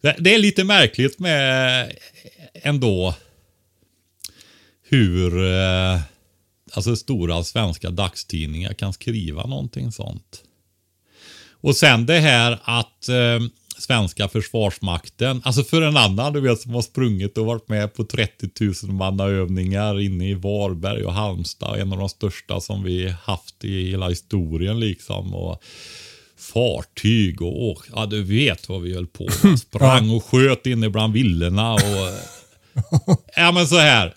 Det, 0.01 0.15
det 0.19 0.35
är 0.35 0.39
lite 0.39 0.63
märkligt 0.63 1.19
med 1.19 1.91
ändå 2.53 3.15
hur 4.83 5.53
eh, 5.53 5.99
alltså 6.73 6.95
stora 6.95 7.43
svenska 7.43 7.89
dagstidningar 7.89 8.73
kan 8.73 8.93
skriva 8.93 9.45
någonting 9.45 9.91
sånt. 9.91 10.43
Och 11.51 11.75
sen 11.75 12.05
det 12.05 12.19
här 12.19 12.59
att 12.63 13.09
eh, 13.09 13.39
svenska 13.81 14.27
försvarsmakten, 14.27 15.41
alltså 15.45 15.63
för 15.63 15.81
en 15.81 15.97
annan 15.97 16.33
du 16.33 16.41
vet 16.41 16.59
som 16.59 16.73
har 16.73 16.81
sprungit 16.81 17.37
och 17.37 17.45
varit 17.45 17.69
med 17.69 17.93
på 17.93 18.03
30 18.03 18.49
000 18.83 18.95
mannaövningar 18.95 19.99
inne 19.99 20.29
i 20.29 20.33
Varberg 20.33 21.03
och 21.03 21.13
Halmstad, 21.13 21.79
en 21.79 21.93
av 21.93 21.99
de 21.99 22.09
största 22.09 22.59
som 22.59 22.83
vi 22.83 23.09
haft 23.23 23.63
i 23.63 23.91
hela 23.91 24.09
historien 24.09 24.79
liksom. 24.79 25.33
Och 25.33 25.63
fartyg 26.37 27.41
och, 27.41 27.71
och 27.71 27.85
ja 27.95 28.05
du 28.05 28.23
vet 28.23 28.69
vad 28.69 28.81
vi 28.81 28.93
höll 28.93 29.07
på 29.07 29.27
med. 29.43 29.59
Sprang 29.59 30.09
och 30.09 30.25
sköt 30.25 30.65
inne 30.65 30.89
bland 30.89 31.13
villorna 31.13 31.73
och 31.73 31.79
ja 33.35 33.51
men 33.51 33.67
så 33.67 33.77
här. 33.77 34.13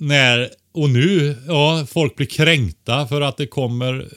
När, 0.00 0.50
och 0.74 0.90
nu, 0.90 1.36
ja 1.46 1.86
folk 1.88 2.16
blir 2.16 2.26
kränkta 2.26 3.06
för 3.06 3.20
att 3.20 3.36
det 3.36 3.46
kommer 3.46 4.08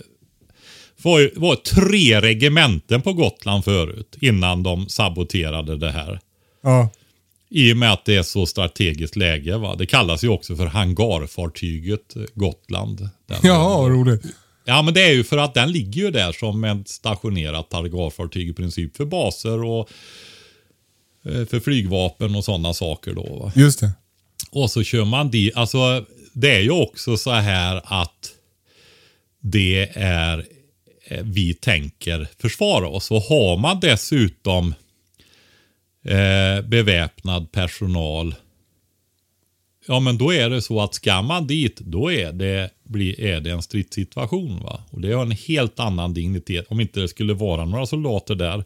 var, 1.04 1.32
var 1.36 1.56
tre 1.56 2.22
regementen 2.22 3.02
på 3.02 3.14
Gotland 3.14 3.64
förut 3.64 4.18
innan 4.22 4.64
de 4.64 4.90
saboterade 4.90 5.78
det 5.78 5.92
här. 5.92 6.20
Ja. 6.64 6.90
I 7.50 7.74
och 7.74 7.78
med 7.78 7.94
att 7.94 8.06
det 8.06 8.16
är 8.16 8.24
så 8.24 8.46
strategiskt 8.46 9.16
läge. 9.16 9.58
Va? 9.58 9.76
Det 9.76 9.86
kallas 9.86 10.24
ju 10.24 10.28
också 10.28 10.56
för 10.56 10.66
hangarfartyget 10.66 12.16
eh, 12.16 12.24
Gotland. 12.34 13.10
Ja, 13.44 13.86
roligt. 13.90 14.26
ja, 14.66 14.82
men 14.82 14.94
det 14.94 15.02
är 15.02 15.14
ju 15.14 15.24
för 15.24 15.38
att 15.38 15.54
den 15.54 15.72
ligger 15.72 16.02
ju 16.02 16.12
där 16.12 16.32
som 16.32 16.64
ett 16.64 16.90
stationerat 16.90 17.74
hangarfartyg 17.74 18.50
i 18.50 18.54
princip 18.54 18.98
för 18.98 19.06
baser 19.06 19.64
och 19.64 19.90
eh, 21.26 21.46
för 21.46 21.60
flygvapen 21.60 22.36
och 22.36 22.46
sådana 22.46 22.74
saker 22.74 23.14
då. 23.14 23.40
Va? 23.40 23.52
Just 23.56 23.80
det. 23.80 23.92
Och 24.52 24.72
så 24.72 24.84
kör 24.84 25.06
man 25.06 25.30
dit. 25.30 25.56
Alltså, 25.56 26.06
det 26.34 26.56
är 26.56 26.62
ju 26.62 26.72
också 26.72 27.18
så 27.18 27.32
här 27.32 27.82
att 27.84 28.32
det 29.42 29.90
är 29.94 30.46
vi 31.24 31.54
tänker 31.54 32.28
försvara 32.40 32.88
oss. 32.88 33.12
Och 33.12 33.22
har 33.22 33.58
man 33.58 33.80
dessutom 33.80 34.74
eh, 36.06 36.66
beväpnad 36.66 37.52
personal. 37.52 38.36
Ja 39.88 40.00
men 40.00 40.18
då 40.18 40.34
är 40.34 40.50
det 40.50 40.62
så 40.62 40.82
att 40.82 40.94
ska 40.94 41.22
man 41.22 41.48
dit 41.48 41.80
då 41.80 42.12
är 42.12 42.32
det, 42.32 42.70
blir, 42.84 43.20
är 43.20 43.42
det 43.42 43.52
en 43.52 43.62
stridssituation. 43.62 44.64
Va? 44.64 44.84
Och 44.90 45.02
det 45.02 45.14
har 45.14 45.22
en 45.26 45.32
helt 45.32 45.80
annan 45.80 46.14
dignitet. 46.14 46.66
Om 46.70 46.80
inte 46.80 47.00
det 47.00 47.08
skulle 47.08 47.34
vara 47.34 47.66
några 47.66 47.86
soldater 47.86 48.36
där. 48.36 48.64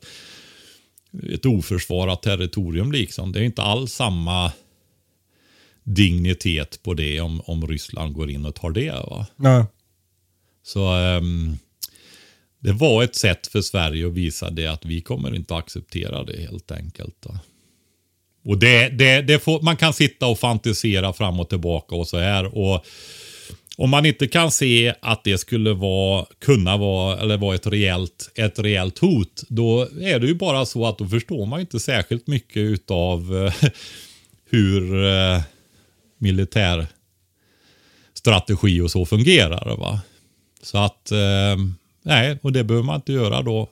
Ett 1.29 1.45
oförsvarat 1.45 2.21
territorium 2.21 2.91
liksom. 2.91 3.31
Det 3.31 3.39
är 3.39 3.43
inte 3.43 3.61
alls 3.61 3.93
samma 3.93 4.51
dignitet 5.83 6.83
på 6.83 6.93
det 6.93 7.21
om, 7.21 7.41
om 7.45 7.67
Ryssland 7.67 8.13
går 8.13 8.29
in 8.29 8.45
och 8.45 8.55
tar 8.55 8.71
det. 8.71 8.91
Va? 8.91 9.27
Ja. 9.37 9.67
Så 10.63 10.87
ehm, 10.87 11.57
det 12.66 12.74
var 12.74 13.03
ett 13.03 13.16
sätt 13.16 13.47
för 13.47 13.61
Sverige 13.61 14.07
att 14.07 14.13
visa 14.13 14.49
det 14.49 14.68
att 14.68 14.86
vi 14.86 15.01
kommer 15.01 15.36
inte 15.36 15.55
acceptera 15.55 16.24
det 16.24 16.41
helt 16.41 16.72
enkelt. 16.72 17.16
Då. 17.20 17.38
Och 18.45 18.57
det, 18.57 18.89
det, 18.89 19.22
det 19.22 19.39
får, 19.39 19.61
man 19.61 19.78
kan 19.78 19.93
sitta 19.93 20.28
och 20.28 20.39
fantisera 20.39 21.13
fram 21.13 21.39
och 21.39 21.49
tillbaka 21.49 21.95
och 21.95 22.07
så 22.07 22.18
här. 22.18 22.57
Och 22.57 22.86
om 23.78 23.89
man 23.89 24.05
inte 24.05 24.28
kan 24.28 24.51
se 24.51 24.93
att 25.01 25.24
det 25.24 25.38
skulle 25.38 25.74
vara, 25.74 26.26
kunna 26.39 26.78
vara, 26.78 27.20
eller 27.20 27.38
vara 27.38 27.55
ett 27.55 27.68
reellt, 27.68 28.32
ett 28.36 28.59
reellt 28.59 28.99
hot, 28.99 29.43
då 29.49 29.82
är 30.01 30.20
det 30.20 30.28
ju 30.28 30.36
bara 30.36 30.66
så 30.66 30.86
att 30.86 30.97
då 30.97 31.07
förstår 31.07 31.45
man 31.45 31.59
inte 31.59 31.80
särskilt 31.80 32.28
mycket 32.28 32.57
utav 32.57 33.45
eh, 33.45 33.70
hur 34.49 35.05
eh, 35.05 35.41
militär 36.18 36.88
strategi 38.13 38.82
och 38.82 38.91
så 38.91 39.05
fungerar. 39.05 39.78
Va? 39.78 40.01
Så 40.61 40.78
att, 40.78 41.11
eh, 41.11 41.55
nej, 42.05 42.39
och 42.41 42.51
det 42.51 42.63
behöver 42.63 42.85
man 42.85 42.95
inte 42.95 43.13
göra 43.13 43.41
då. 43.41 43.69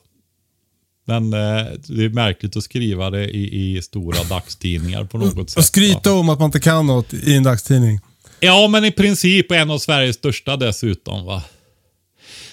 Men 1.05 1.34
eh, 1.34 1.65
det 1.88 2.03
är 2.03 2.09
märkligt 2.09 2.57
att 2.57 2.63
skriva 2.63 3.09
det 3.09 3.29
i, 3.29 3.75
i 3.77 3.81
stora 3.81 4.23
dagstidningar 4.29 5.03
på 5.03 5.17
något 5.17 5.49
sätt. 5.49 5.57
Och 5.57 5.65
skryta 5.65 6.11
va? 6.13 6.19
om 6.19 6.29
att 6.29 6.39
man 6.39 6.45
inte 6.45 6.59
kan 6.59 6.88
något 6.88 7.13
i 7.13 7.36
en 7.36 7.43
dagstidning. 7.43 7.99
Ja, 8.39 8.67
men 8.67 8.86
i 8.86 8.91
princip 8.91 9.51
en 9.51 9.71
av 9.71 9.77
Sveriges 9.77 10.15
största 10.15 10.57
dessutom. 10.57 11.25
va. 11.25 11.43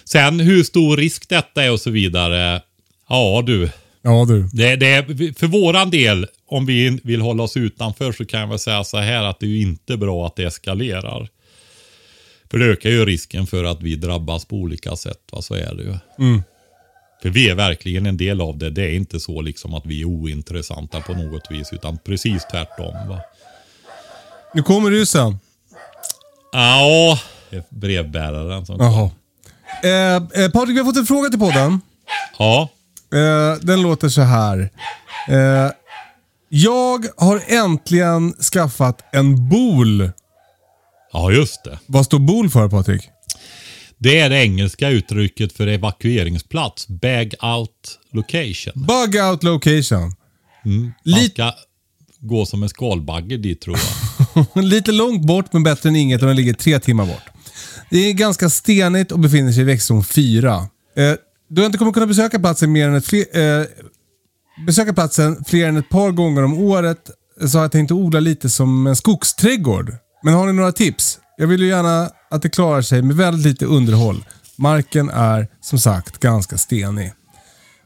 Sen 0.04 0.40
hur 0.40 0.62
stor 0.62 0.96
risk 0.96 1.28
detta 1.28 1.64
är 1.64 1.72
och 1.72 1.80
så 1.80 1.90
vidare. 1.90 2.62
Ja 3.08 3.42
du, 3.46 3.70
Ja 4.02 4.24
du. 4.28 4.48
det, 4.52 4.76
det 4.76 4.86
är, 4.86 5.38
för 5.38 5.46
våran 5.46 5.90
del, 5.90 6.26
om 6.46 6.66
vi 6.66 7.00
vill 7.02 7.20
hålla 7.20 7.42
oss 7.42 7.56
utanför 7.56 8.12
så 8.12 8.24
kan 8.24 8.40
jag 8.40 8.48
väl 8.48 8.58
säga 8.58 8.84
så 8.84 8.98
här 8.98 9.22
att 9.24 9.40
det 9.40 9.46
är 9.46 9.50
ju 9.50 9.60
inte 9.60 9.96
bra 9.96 10.26
att 10.26 10.36
det 10.36 10.44
eskalerar. 10.44 11.28
För 12.50 12.58
det 12.58 12.66
ökar 12.66 12.90
ju 12.90 13.04
risken 13.04 13.46
för 13.46 13.64
att 13.64 13.82
vi 13.82 13.96
drabbas 13.96 14.44
på 14.44 14.56
olika 14.56 14.96
sätt. 14.96 15.20
Va? 15.32 15.42
Så 15.42 15.54
är 15.54 15.74
det 15.74 15.82
ju. 15.82 15.94
För 17.22 17.28
vi 17.28 17.50
är 17.50 17.54
verkligen 17.54 18.06
en 18.06 18.16
del 18.16 18.40
av 18.40 18.58
det. 18.58 18.70
Det 18.70 18.82
är 18.82 18.94
inte 18.94 19.20
så 19.20 19.40
liksom 19.40 19.74
att 19.74 19.86
vi 19.86 20.00
är 20.00 20.04
ointressanta 20.04 21.00
på 21.00 21.12
något 21.14 21.50
vis, 21.50 21.72
utan 21.72 21.98
precis 21.98 22.44
tvärtom. 22.50 23.08
Va? 23.08 23.20
Nu 24.54 24.62
kommer 24.62 24.90
du 24.90 25.06
sen. 25.06 25.38
Ja, 26.52 27.18
brevbäraren 27.68 28.66
som. 28.66 28.76
Jaha. 28.80 29.10
Eh, 29.84 30.42
eh, 30.44 30.50
Patrik, 30.50 30.74
vi 30.76 30.78
har 30.78 30.84
fått 30.84 30.96
en 30.96 31.06
fråga 31.06 31.28
till 31.28 31.38
podden. 31.38 31.80
Ja, 32.38 32.68
Eh, 33.14 33.58
den 33.60 33.82
låter 33.82 34.08
så 34.08 34.20
här. 34.22 34.70
Eh, 35.28 35.70
jag 36.48 37.06
har 37.16 37.42
äntligen 37.46 38.32
skaffat 38.32 39.02
en 39.12 39.48
bol. 39.48 40.10
Ja, 41.12 41.32
just 41.32 41.64
det. 41.64 41.78
Vad 41.86 42.04
står 42.06 42.18
bol 42.18 42.50
för 42.50 42.68
Patrik? 42.68 43.08
Det 43.98 44.18
är 44.20 44.30
det 44.30 44.36
engelska 44.44 44.88
uttrycket 44.88 45.52
för 45.52 45.66
evakueringsplats. 45.66 46.88
Bag 46.88 47.34
out 47.42 47.98
location. 48.12 48.72
Bug 48.86 49.20
out 49.30 49.42
location. 49.42 50.14
Man 50.64 50.92
Lite- 51.04 51.30
ska 51.34 51.52
gå 52.20 52.46
som 52.46 52.62
en 52.62 52.68
skalbagge 52.68 53.36
dit 53.36 53.60
tror 53.60 53.78
jag. 54.54 54.64
Lite 54.64 54.92
långt 54.92 55.26
bort 55.26 55.52
men 55.52 55.62
bättre 55.62 55.88
än 55.88 55.96
inget 55.96 56.20
och 56.22 56.28
den 56.28 56.36
ligger 56.36 56.52
tre 56.54 56.80
timmar 56.80 57.06
bort. 57.06 57.22
Det 57.90 57.98
är 57.98 58.12
ganska 58.12 58.50
stenigt 58.50 59.12
och 59.12 59.18
befinner 59.18 59.52
sig 59.52 59.60
i 59.62 59.64
växtzon 59.64 60.04
4. 60.04 60.54
Eh, 60.96 61.12
då 61.50 61.62
jag 61.62 61.66
inte 61.66 61.78
kommer 61.78 61.92
kunna 61.92 62.06
besöka 62.06 62.38
platsen 62.40 62.72
mer 62.72 62.88
än 62.88 62.94
ett 62.94 63.06
fler, 63.06 63.58
eh, 63.60 63.66
besöka 64.66 64.92
platsen 64.94 65.44
fler 65.46 65.68
än 65.68 65.76
ett 65.76 65.88
par 65.88 66.10
gånger 66.10 66.42
om 66.42 66.58
året 66.58 67.10
så 67.46 67.58
har 67.58 67.64
jag 67.64 67.72
tänkt 67.72 67.92
odla 67.92 68.20
lite 68.20 68.50
som 68.50 68.86
en 68.86 68.96
skogsträdgård. 68.96 69.92
Men 70.22 70.34
har 70.34 70.46
ni 70.46 70.52
några 70.52 70.72
tips? 70.72 71.18
Jag 71.36 71.46
vill 71.46 71.60
ju 71.60 71.68
gärna 71.68 72.10
att 72.30 72.42
det 72.42 72.48
klarar 72.48 72.82
sig 72.82 73.02
med 73.02 73.16
väldigt 73.16 73.46
lite 73.46 73.66
underhåll. 73.66 74.24
Marken 74.56 75.10
är 75.10 75.48
som 75.60 75.78
sagt 75.78 76.18
ganska 76.18 76.58
stenig. 76.58 77.12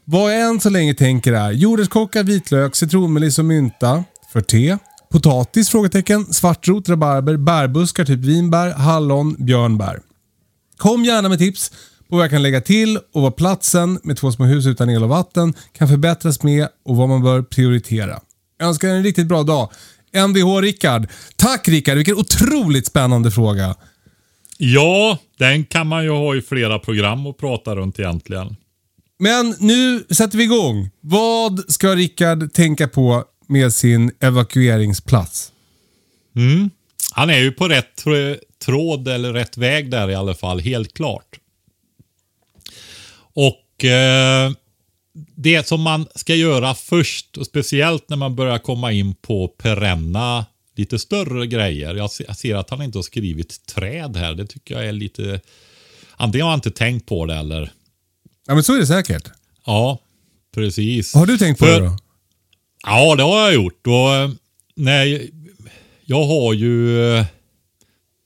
Vad 0.05 0.33
jag 0.33 0.41
än 0.41 0.59
så 0.59 0.69
länge 0.69 0.93
tänker 0.93 1.33
är 1.33 1.51
jordärtskocka, 1.51 2.23
vitlök, 2.23 2.75
citronmeliss 2.75 3.39
och 3.39 3.45
mynta 3.45 4.03
för 4.33 4.41
te. 4.41 4.77
Potatis? 5.11 5.69
Frågetecken. 5.69 6.33
Svartrot, 6.33 6.89
rabarber, 6.89 7.37
bärbuskar 7.37 8.05
typ 8.05 8.19
vinbär, 8.19 8.71
hallon, 8.71 9.35
björnbär. 9.39 9.99
Kom 10.77 11.05
gärna 11.05 11.29
med 11.29 11.39
tips 11.39 11.69
på 12.09 12.15
vad 12.15 12.23
jag 12.23 12.31
kan 12.31 12.41
lägga 12.43 12.61
till 12.61 12.99
och 13.13 13.21
vad 13.21 13.35
platsen 13.35 13.99
med 14.03 14.17
två 14.17 14.31
små 14.31 14.45
hus 14.45 14.65
utan 14.65 14.89
el 14.89 15.03
och 15.03 15.09
vatten 15.09 15.53
kan 15.73 15.87
förbättras 15.87 16.43
med 16.43 16.67
och 16.85 16.95
vad 16.95 17.09
man 17.09 17.23
bör 17.23 17.41
prioritera. 17.41 18.19
Jag 18.57 18.67
önskar 18.67 18.87
er 18.87 18.93
en 18.93 19.03
riktigt 19.03 19.27
bra 19.27 19.43
dag. 19.43 19.69
Mvh 20.15 20.61
Rickard. 20.61 21.07
Tack 21.35 21.67
Rickard, 21.67 21.95
vilken 21.95 22.15
otroligt 22.15 22.87
spännande 22.87 23.31
fråga. 23.31 23.75
Ja, 24.57 25.17
den 25.37 25.65
kan 25.65 25.87
man 25.87 26.03
ju 26.03 26.09
ha 26.09 26.35
i 26.35 26.41
flera 26.41 26.79
program 26.79 27.27
och 27.27 27.37
prata 27.37 27.75
runt 27.75 27.99
egentligen. 27.99 28.55
Men 29.19 29.55
nu 29.59 30.03
sätter 30.09 30.37
vi 30.37 30.43
igång. 30.43 30.89
Vad 31.01 31.71
ska 31.71 31.95
Rickard 31.95 32.53
tänka 32.53 32.87
på 32.87 33.23
med 33.47 33.73
sin 33.73 34.11
evakueringsplats? 34.19 35.51
Mm. 36.35 36.69
Han 37.11 37.29
är 37.29 37.39
ju 37.39 37.51
på 37.51 37.67
rätt 37.67 38.03
tr- 38.03 38.37
tråd 38.65 39.07
eller 39.07 39.33
rätt 39.33 39.57
väg 39.57 39.91
där 39.91 40.09
i 40.09 40.15
alla 40.15 40.33
fall, 40.33 40.59
helt 40.59 40.93
klart. 40.93 41.39
Och 43.33 43.85
eh, 43.85 44.51
det 45.35 45.67
som 45.67 45.81
man 45.81 46.05
ska 46.15 46.35
göra 46.35 46.75
först, 46.75 47.37
och 47.37 47.45
speciellt 47.45 48.09
när 48.09 48.17
man 48.17 48.35
börjar 48.35 48.57
komma 48.57 48.91
in 48.91 49.15
på 49.15 49.47
perenna 49.47 50.45
lite 50.75 50.99
större 50.99 51.47
grejer. 51.47 51.95
Jag 51.95 52.11
se- 52.11 52.23
jag 52.27 52.37
ser 52.37 52.55
att 52.55 52.69
han 52.69 52.81
inte 52.81 52.97
har 52.97 53.03
skrivit 53.03 53.65
träd 53.65 54.17
här. 54.17 54.33
Det 54.33 54.45
tycker 54.47 54.75
jag 54.75 54.85
är 54.87 54.91
lite... 54.93 55.39
Antingen 56.17 56.43
har 56.43 56.51
han 56.51 56.57
inte 56.57 56.71
tänkt 56.71 57.05
på 57.05 57.25
det 57.25 57.35
eller... 57.35 57.71
Ja, 58.47 58.53
men 58.53 58.63
så 58.63 58.73
är 58.75 58.79
det 58.79 58.87
säkert. 58.87 59.29
Ja, 59.65 59.99
precis. 60.53 61.13
Har 61.13 61.25
du 61.25 61.37
tänkt 61.37 61.59
på 61.59 61.65
För- 61.65 61.81
det 61.81 61.87
då? 61.87 61.97
Ja, 62.83 63.15
det 63.15 63.23
har 63.23 63.39
jag 63.41 63.53
gjort. 63.53 63.87
Och, 63.87 64.13
eh, 64.15 64.29
nej, 64.75 65.31
jag 66.05 66.23
har 66.23 66.53
ju 66.53 67.01
eh, 67.17 67.25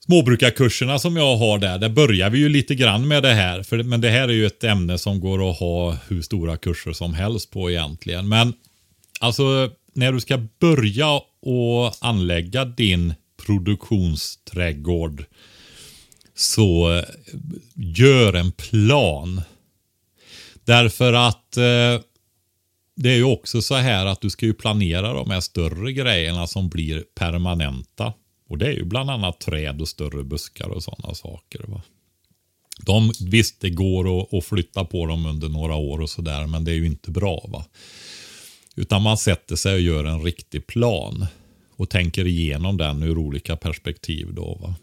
småbrukarkurserna 0.09 0.99
som 0.99 1.17
jag 1.17 1.37
har 1.37 1.59
där. 1.59 1.77
Där 1.77 1.89
börjar 1.89 2.29
vi 2.29 2.39
ju 2.39 2.49
lite 2.49 2.75
grann 2.75 3.07
med 3.07 3.23
det 3.23 3.33
här. 3.33 3.63
För, 3.63 3.83
men 3.83 4.01
det 4.01 4.09
här 4.09 4.27
är 4.27 4.33
ju 4.33 4.45
ett 4.45 4.63
ämne 4.63 4.97
som 4.97 5.19
går 5.19 5.49
att 5.49 5.59
ha 5.59 5.97
hur 6.07 6.21
stora 6.21 6.57
kurser 6.57 6.93
som 6.93 7.13
helst 7.13 7.51
på 7.51 7.71
egentligen. 7.71 8.29
Men 8.29 8.53
alltså 9.19 9.69
när 9.93 10.11
du 10.11 10.19
ska 10.19 10.37
börja 10.59 11.21
och 11.41 11.93
anlägga 11.99 12.65
din 12.65 13.13
produktionsträdgård 13.45 15.25
så 16.35 16.97
eh, 16.97 17.03
gör 17.75 18.33
en 18.33 18.51
plan. 18.51 19.41
Därför 20.65 21.13
att 21.13 21.57
eh, 21.57 22.01
det 22.95 23.09
är 23.09 23.15
ju 23.15 23.23
också 23.23 23.61
så 23.61 23.75
här 23.75 24.05
att 24.05 24.21
du 24.21 24.29
ska 24.29 24.45
ju 24.45 24.53
planera 24.53 25.13
de 25.13 25.31
här 25.31 25.39
större 25.39 25.93
grejerna 25.93 26.47
som 26.47 26.69
blir 26.69 27.03
permanenta. 27.15 28.13
Och 28.49 28.57
det 28.57 28.67
är 28.67 28.71
ju 28.71 28.83
bland 28.83 29.09
annat 29.09 29.39
träd 29.39 29.81
och 29.81 29.87
större 29.87 30.23
buskar 30.23 30.69
och 30.69 30.83
sådana 30.83 31.15
saker. 31.15 31.65
Va? 31.67 31.81
De, 32.85 33.11
visst, 33.21 33.61
det 33.61 33.69
går 33.69 34.21
att, 34.21 34.33
att 34.33 34.45
flytta 34.45 34.85
på 34.85 35.05
dem 35.05 35.25
under 35.25 35.49
några 35.49 35.75
år 35.75 36.01
och 36.01 36.09
sådär, 36.09 36.47
men 36.47 36.63
det 36.63 36.71
är 36.71 36.75
ju 36.75 36.85
inte 36.85 37.11
bra. 37.11 37.45
va. 37.47 37.65
Utan 38.75 39.01
man 39.01 39.17
sätter 39.17 39.55
sig 39.55 39.73
och 39.73 39.81
gör 39.81 40.03
en 40.03 40.23
riktig 40.23 40.67
plan 40.67 41.25
och 41.75 41.89
tänker 41.89 42.27
igenom 42.27 42.77
den 42.77 43.03
ur 43.03 43.17
olika 43.17 43.55
perspektiv. 43.55 44.33
Då, 44.33 44.57
va? 44.61 44.75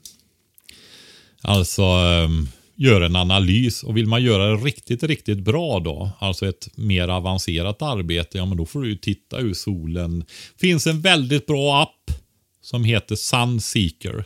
Alltså 1.40 1.82
um, 1.82 2.48
gör 2.74 3.00
en 3.00 3.16
analys 3.16 3.82
och 3.82 3.96
vill 3.96 4.06
man 4.06 4.22
göra 4.22 4.50
det 4.50 4.56
riktigt, 4.56 5.02
riktigt 5.02 5.38
bra 5.38 5.80
då, 5.80 6.10
alltså 6.18 6.48
ett 6.48 6.68
mer 6.74 7.08
avancerat 7.08 7.82
arbete, 7.82 8.38
ja 8.38 8.46
men 8.46 8.56
då 8.56 8.66
får 8.66 8.82
du 8.82 8.88
ju 8.88 8.96
titta 8.96 9.38
ur 9.38 9.54
solen. 9.54 10.24
finns 10.56 10.86
en 10.86 11.00
väldigt 11.00 11.46
bra 11.46 11.82
app 11.82 12.25
som 12.66 12.84
heter 12.84 13.16
Sunseeker. 13.16 14.24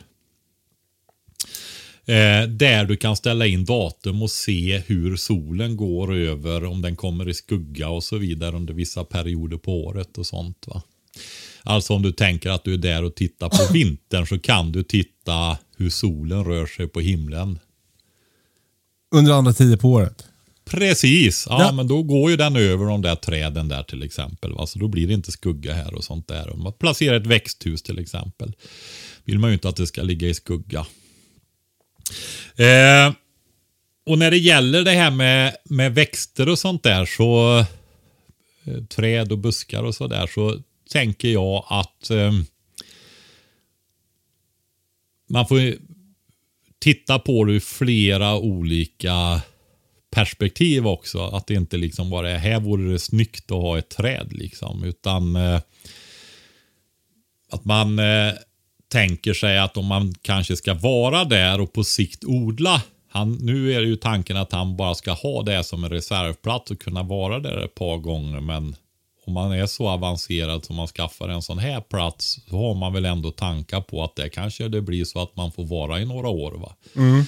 Eh, 2.05 2.47
där 2.49 2.85
du 2.85 2.97
kan 2.97 3.15
ställa 3.15 3.47
in 3.47 3.65
datum 3.65 4.21
och 4.21 4.31
se 4.31 4.83
hur 4.85 5.15
solen 5.15 5.77
går 5.77 6.15
över, 6.15 6.63
om 6.63 6.81
den 6.81 6.95
kommer 6.95 7.29
i 7.29 7.33
skugga 7.33 7.89
och 7.89 8.03
så 8.03 8.17
vidare 8.17 8.55
under 8.55 8.73
vissa 8.73 9.03
perioder 9.03 9.57
på 9.57 9.85
året 9.85 10.17
och 10.17 10.25
sånt. 10.25 10.67
va. 10.67 10.81
Alltså 11.63 11.93
om 11.93 12.01
du 12.01 12.11
tänker 12.11 12.49
att 12.49 12.63
du 12.63 12.73
är 12.73 12.77
där 12.77 13.03
och 13.03 13.15
tittar 13.15 13.49
på 13.49 13.73
vintern 13.73 14.27
så 14.27 14.39
kan 14.39 14.71
du 14.71 14.83
titta 14.83 15.57
hur 15.77 15.89
solen 15.89 16.43
rör 16.43 16.65
sig 16.65 16.87
på 16.87 16.99
himlen. 16.99 17.59
Under 19.15 19.33
andra 19.33 19.53
tider 19.53 19.77
på 19.77 19.89
året. 19.89 20.25
Precis, 20.71 21.47
ja, 21.49 21.61
Ja. 21.61 21.71
men 21.71 21.87
då 21.87 22.03
går 22.03 22.31
ju 22.31 22.37
den 22.37 22.55
över 22.55 22.85
de 22.85 23.01
där 23.01 23.15
träden 23.15 23.67
där 23.67 23.83
till 23.83 24.03
exempel. 24.03 24.53
Va? 24.53 24.67
Så 24.67 24.79
då 24.79 24.87
blir 24.87 25.07
det 25.07 25.13
inte 25.13 25.31
skugga 25.31 25.73
här 25.73 25.93
och 25.93 26.03
sånt 26.03 26.27
där. 26.27 26.49
Om 26.53 26.63
man 26.63 26.73
placerar 26.73 27.17
ett 27.17 27.27
växthus 27.27 27.81
till 27.81 27.99
exempel. 27.99 28.55
Vill 29.23 29.39
man 29.39 29.49
ju 29.49 29.53
inte 29.53 29.69
att 29.69 29.75
det 29.75 29.87
ska 29.87 30.01
ligga 30.01 30.27
i 30.27 30.33
skugga. 30.33 30.85
Eh, 32.55 33.13
och 34.05 34.17
när 34.17 34.31
det 34.31 34.37
gäller 34.37 34.83
det 34.83 34.91
här 34.91 35.11
med, 35.11 35.55
med 35.63 35.95
växter 35.95 36.49
och 36.49 36.59
sånt 36.59 36.83
där 36.83 37.05
så 37.05 37.59
eh, 38.63 38.83
träd 38.89 39.31
och 39.31 39.37
buskar 39.37 39.83
och 39.83 39.95
sådär 39.95 40.27
så 40.27 40.59
tänker 40.91 41.27
jag 41.29 41.65
att 41.69 42.09
eh, 42.09 42.31
man 45.29 45.47
får 45.47 45.73
titta 46.79 47.19
på 47.19 47.43
det 47.45 47.53
ur 47.53 47.59
flera 47.59 48.37
olika 48.37 49.41
perspektiv 50.11 50.87
också. 50.87 51.19
Att 51.21 51.47
det 51.47 51.53
inte 51.53 51.77
liksom 51.77 52.09
bara 52.09 52.29
är 52.29 52.37
här 52.37 52.59
vore 52.59 52.91
det 52.91 52.99
snyggt 52.99 53.51
att 53.51 53.61
ha 53.61 53.77
ett 53.77 53.89
träd 53.89 54.27
liksom. 54.31 54.83
Utan 54.83 55.35
eh, 55.35 55.59
att 57.51 57.65
man 57.65 57.99
eh, 57.99 58.33
tänker 58.91 59.33
sig 59.33 59.59
att 59.59 59.77
om 59.77 59.85
man 59.85 60.13
kanske 60.21 60.55
ska 60.55 60.73
vara 60.73 61.25
där 61.25 61.61
och 61.61 61.73
på 61.73 61.83
sikt 61.83 62.23
odla. 62.25 62.81
Han, 63.09 63.33
nu 63.33 63.73
är 63.73 63.81
det 63.81 63.87
ju 63.87 63.95
tanken 63.95 64.37
att 64.37 64.51
han 64.51 64.77
bara 64.77 64.95
ska 64.95 65.11
ha 65.11 65.43
det 65.43 65.63
som 65.63 65.83
en 65.83 65.89
reservplats 65.89 66.71
och 66.71 66.79
kunna 66.79 67.03
vara 67.03 67.39
där 67.39 67.65
ett 67.65 67.75
par 67.75 67.97
gånger. 67.97 68.39
Men 68.39 68.75
om 69.25 69.33
man 69.33 69.51
är 69.51 69.65
så 69.65 69.89
avancerad 69.89 70.65
som 70.65 70.75
man 70.75 70.87
skaffar 70.87 71.29
en 71.29 71.41
sån 71.41 71.59
här 71.59 71.81
plats 71.81 72.39
så 72.49 72.57
har 72.57 72.75
man 72.75 72.93
väl 72.93 73.05
ändå 73.05 73.31
tankar 73.31 73.81
på 73.81 74.03
att 74.03 74.15
det 74.15 74.29
kanske 74.29 74.67
det 74.67 74.81
blir 74.81 75.05
så 75.05 75.21
att 75.21 75.35
man 75.35 75.51
får 75.51 75.65
vara 75.65 75.99
i 75.99 76.05
några 76.05 76.27
år. 76.27 76.51
va. 76.51 76.75
Mm. 76.95 77.23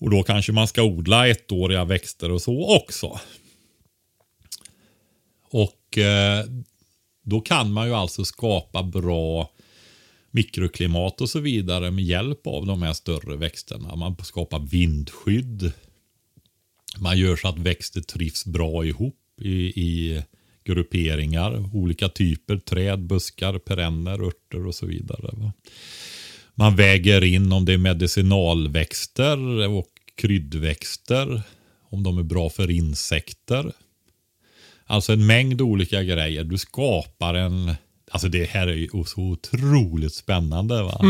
Och 0.00 0.10
då 0.10 0.22
kanske 0.22 0.52
man 0.52 0.68
ska 0.68 0.82
odla 0.82 1.28
ettåriga 1.28 1.84
växter 1.84 2.30
och 2.30 2.42
så 2.42 2.76
också. 2.76 3.20
Och 5.50 5.98
eh, 5.98 6.44
då 7.22 7.40
kan 7.40 7.72
man 7.72 7.86
ju 7.86 7.94
alltså 7.94 8.24
skapa 8.24 8.82
bra 8.82 9.50
mikroklimat 10.30 11.20
och 11.20 11.30
så 11.30 11.40
vidare 11.40 11.90
med 11.90 12.04
hjälp 12.04 12.46
av 12.46 12.66
de 12.66 12.82
här 12.82 12.92
större 12.92 13.36
växterna. 13.36 13.96
Man 13.96 14.16
skapar 14.22 14.58
vindskydd. 14.58 15.72
Man 16.98 17.18
gör 17.18 17.36
så 17.36 17.48
att 17.48 17.58
växter 17.58 18.00
trivs 18.00 18.46
bra 18.46 18.84
ihop 18.84 19.18
i, 19.40 19.52
i 19.66 20.22
grupperingar. 20.64 21.76
Olika 21.76 22.08
typer, 22.08 22.56
träd, 22.56 23.00
buskar, 23.00 23.58
perenner, 23.58 24.22
örter 24.22 24.66
och 24.66 24.74
så 24.74 24.86
vidare. 24.86 25.30
Va? 25.32 25.52
Man 26.60 26.76
väger 26.76 27.24
in 27.24 27.52
om 27.52 27.64
det 27.64 27.72
är 27.72 27.78
medicinalväxter 27.78 29.68
och 29.68 29.86
kryddväxter. 30.16 31.42
Om 31.90 32.02
de 32.02 32.18
är 32.18 32.22
bra 32.22 32.50
för 32.50 32.70
insekter. 32.70 33.72
Alltså 34.86 35.12
en 35.12 35.26
mängd 35.26 35.60
olika 35.60 36.02
grejer. 36.02 36.44
Du 36.44 36.58
skapar 36.58 37.34
en... 37.34 37.74
Alltså 38.10 38.28
det 38.28 38.50
här 38.50 38.66
är 38.66 38.74
ju 38.74 38.88
så 39.06 39.20
otroligt 39.20 40.14
spännande. 40.14 40.82
va? 40.82 41.00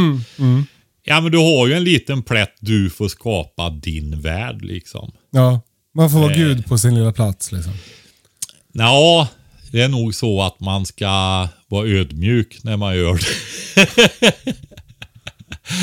Ja 1.03 1.21
men 1.21 1.33
du 1.33 1.39
har 1.39 1.67
ju 1.67 1.75
en 1.75 1.85
liten 1.85 2.23
plätt 2.23 2.55
du 2.61 2.91
får 2.91 3.09
skapa 3.09 3.71
din 3.71 4.21
värld 4.21 4.65
liksom. 4.65 5.13
Ja, 5.31 5.61
man 5.95 6.11
får 6.11 6.19
vara 6.19 6.33
Eh. 6.33 6.39
gud 6.39 6.67
på 6.67 6.79
sin 6.79 6.95
lilla 6.95 7.13
plats 7.13 7.53
liksom. 7.53 7.73
Ja, 8.73 9.29
det 9.73 9.81
är 9.81 9.89
nog 9.89 10.15
så 10.15 10.43
att 10.43 10.61
man 10.61 10.87
ska 10.87 11.49
vara 11.69 11.89
ödmjuk 11.89 12.59
när 12.65 12.77
man 12.77 12.97
gör 12.97 13.15
det. 13.15 14.57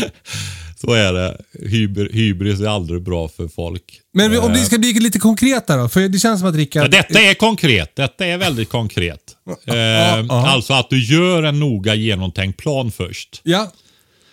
så 0.81 0.93
är 0.93 1.13
det. 1.13 1.37
Hyber, 1.69 2.09
hybris 2.13 2.59
är 2.59 2.67
aldrig 2.67 3.01
bra 3.01 3.27
för 3.27 3.47
folk. 3.47 4.01
Men 4.13 4.37
om 4.39 4.51
Eh, 4.51 4.57
det 4.57 4.65
ska 4.65 4.77
bli 4.77 4.93
lite 4.93 5.19
konkret 5.19 5.67
där 5.67 5.77
då? 5.77 5.89
För 5.89 6.01
det 6.09 6.19
känns 6.19 6.39
som 6.39 6.49
att 6.49 6.55
Ja, 6.55 6.59
Rickard... 6.61 6.91
detta 6.91 7.19
är 7.21 7.33
konkret. 7.33 7.95
Detta 7.95 8.25
är 8.25 8.37
väldigt 8.37 8.69
konkret. 8.69 9.21
Eh, 9.67 9.75
ja. 9.75 10.47
Alltså 10.47 10.73
att 10.73 10.89
du 10.89 11.03
gör 11.05 11.43
en 11.43 11.59
noga 11.59 11.95
genomtänkt 11.95 12.59
plan 12.59 12.91
först. 12.91 13.41
Ja. 13.43 13.71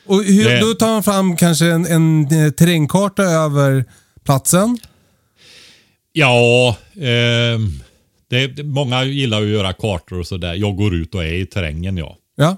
Och 0.06 0.24
hur, 0.24 0.44
Det- 0.44 0.60
då 0.60 0.74
tar 0.74 0.86
man 0.86 1.02
fram 1.02 1.36
kanske 1.36 1.66
en, 1.66 1.86
en 1.86 2.22
eh, 2.46 2.50
terrängkarta 2.50 3.22
över 3.22 3.84
platsen. 4.24 4.78
Ja, 6.12 6.76
ehm, 7.00 7.82
det, 8.30 8.46
det, 8.46 8.62
många 8.64 9.04
gillar 9.04 9.40
ju 9.40 9.46
att 9.46 9.52
göra 9.52 9.72
kartor 9.72 10.18
och 10.18 10.26
sådär. 10.26 10.54
Jag 10.54 10.76
går 10.76 10.94
ut 10.94 11.14
och 11.14 11.24
är 11.24 11.32
i 11.32 11.46
terrängen 11.46 11.96
jag. 11.96 12.16
Ja. 12.36 12.56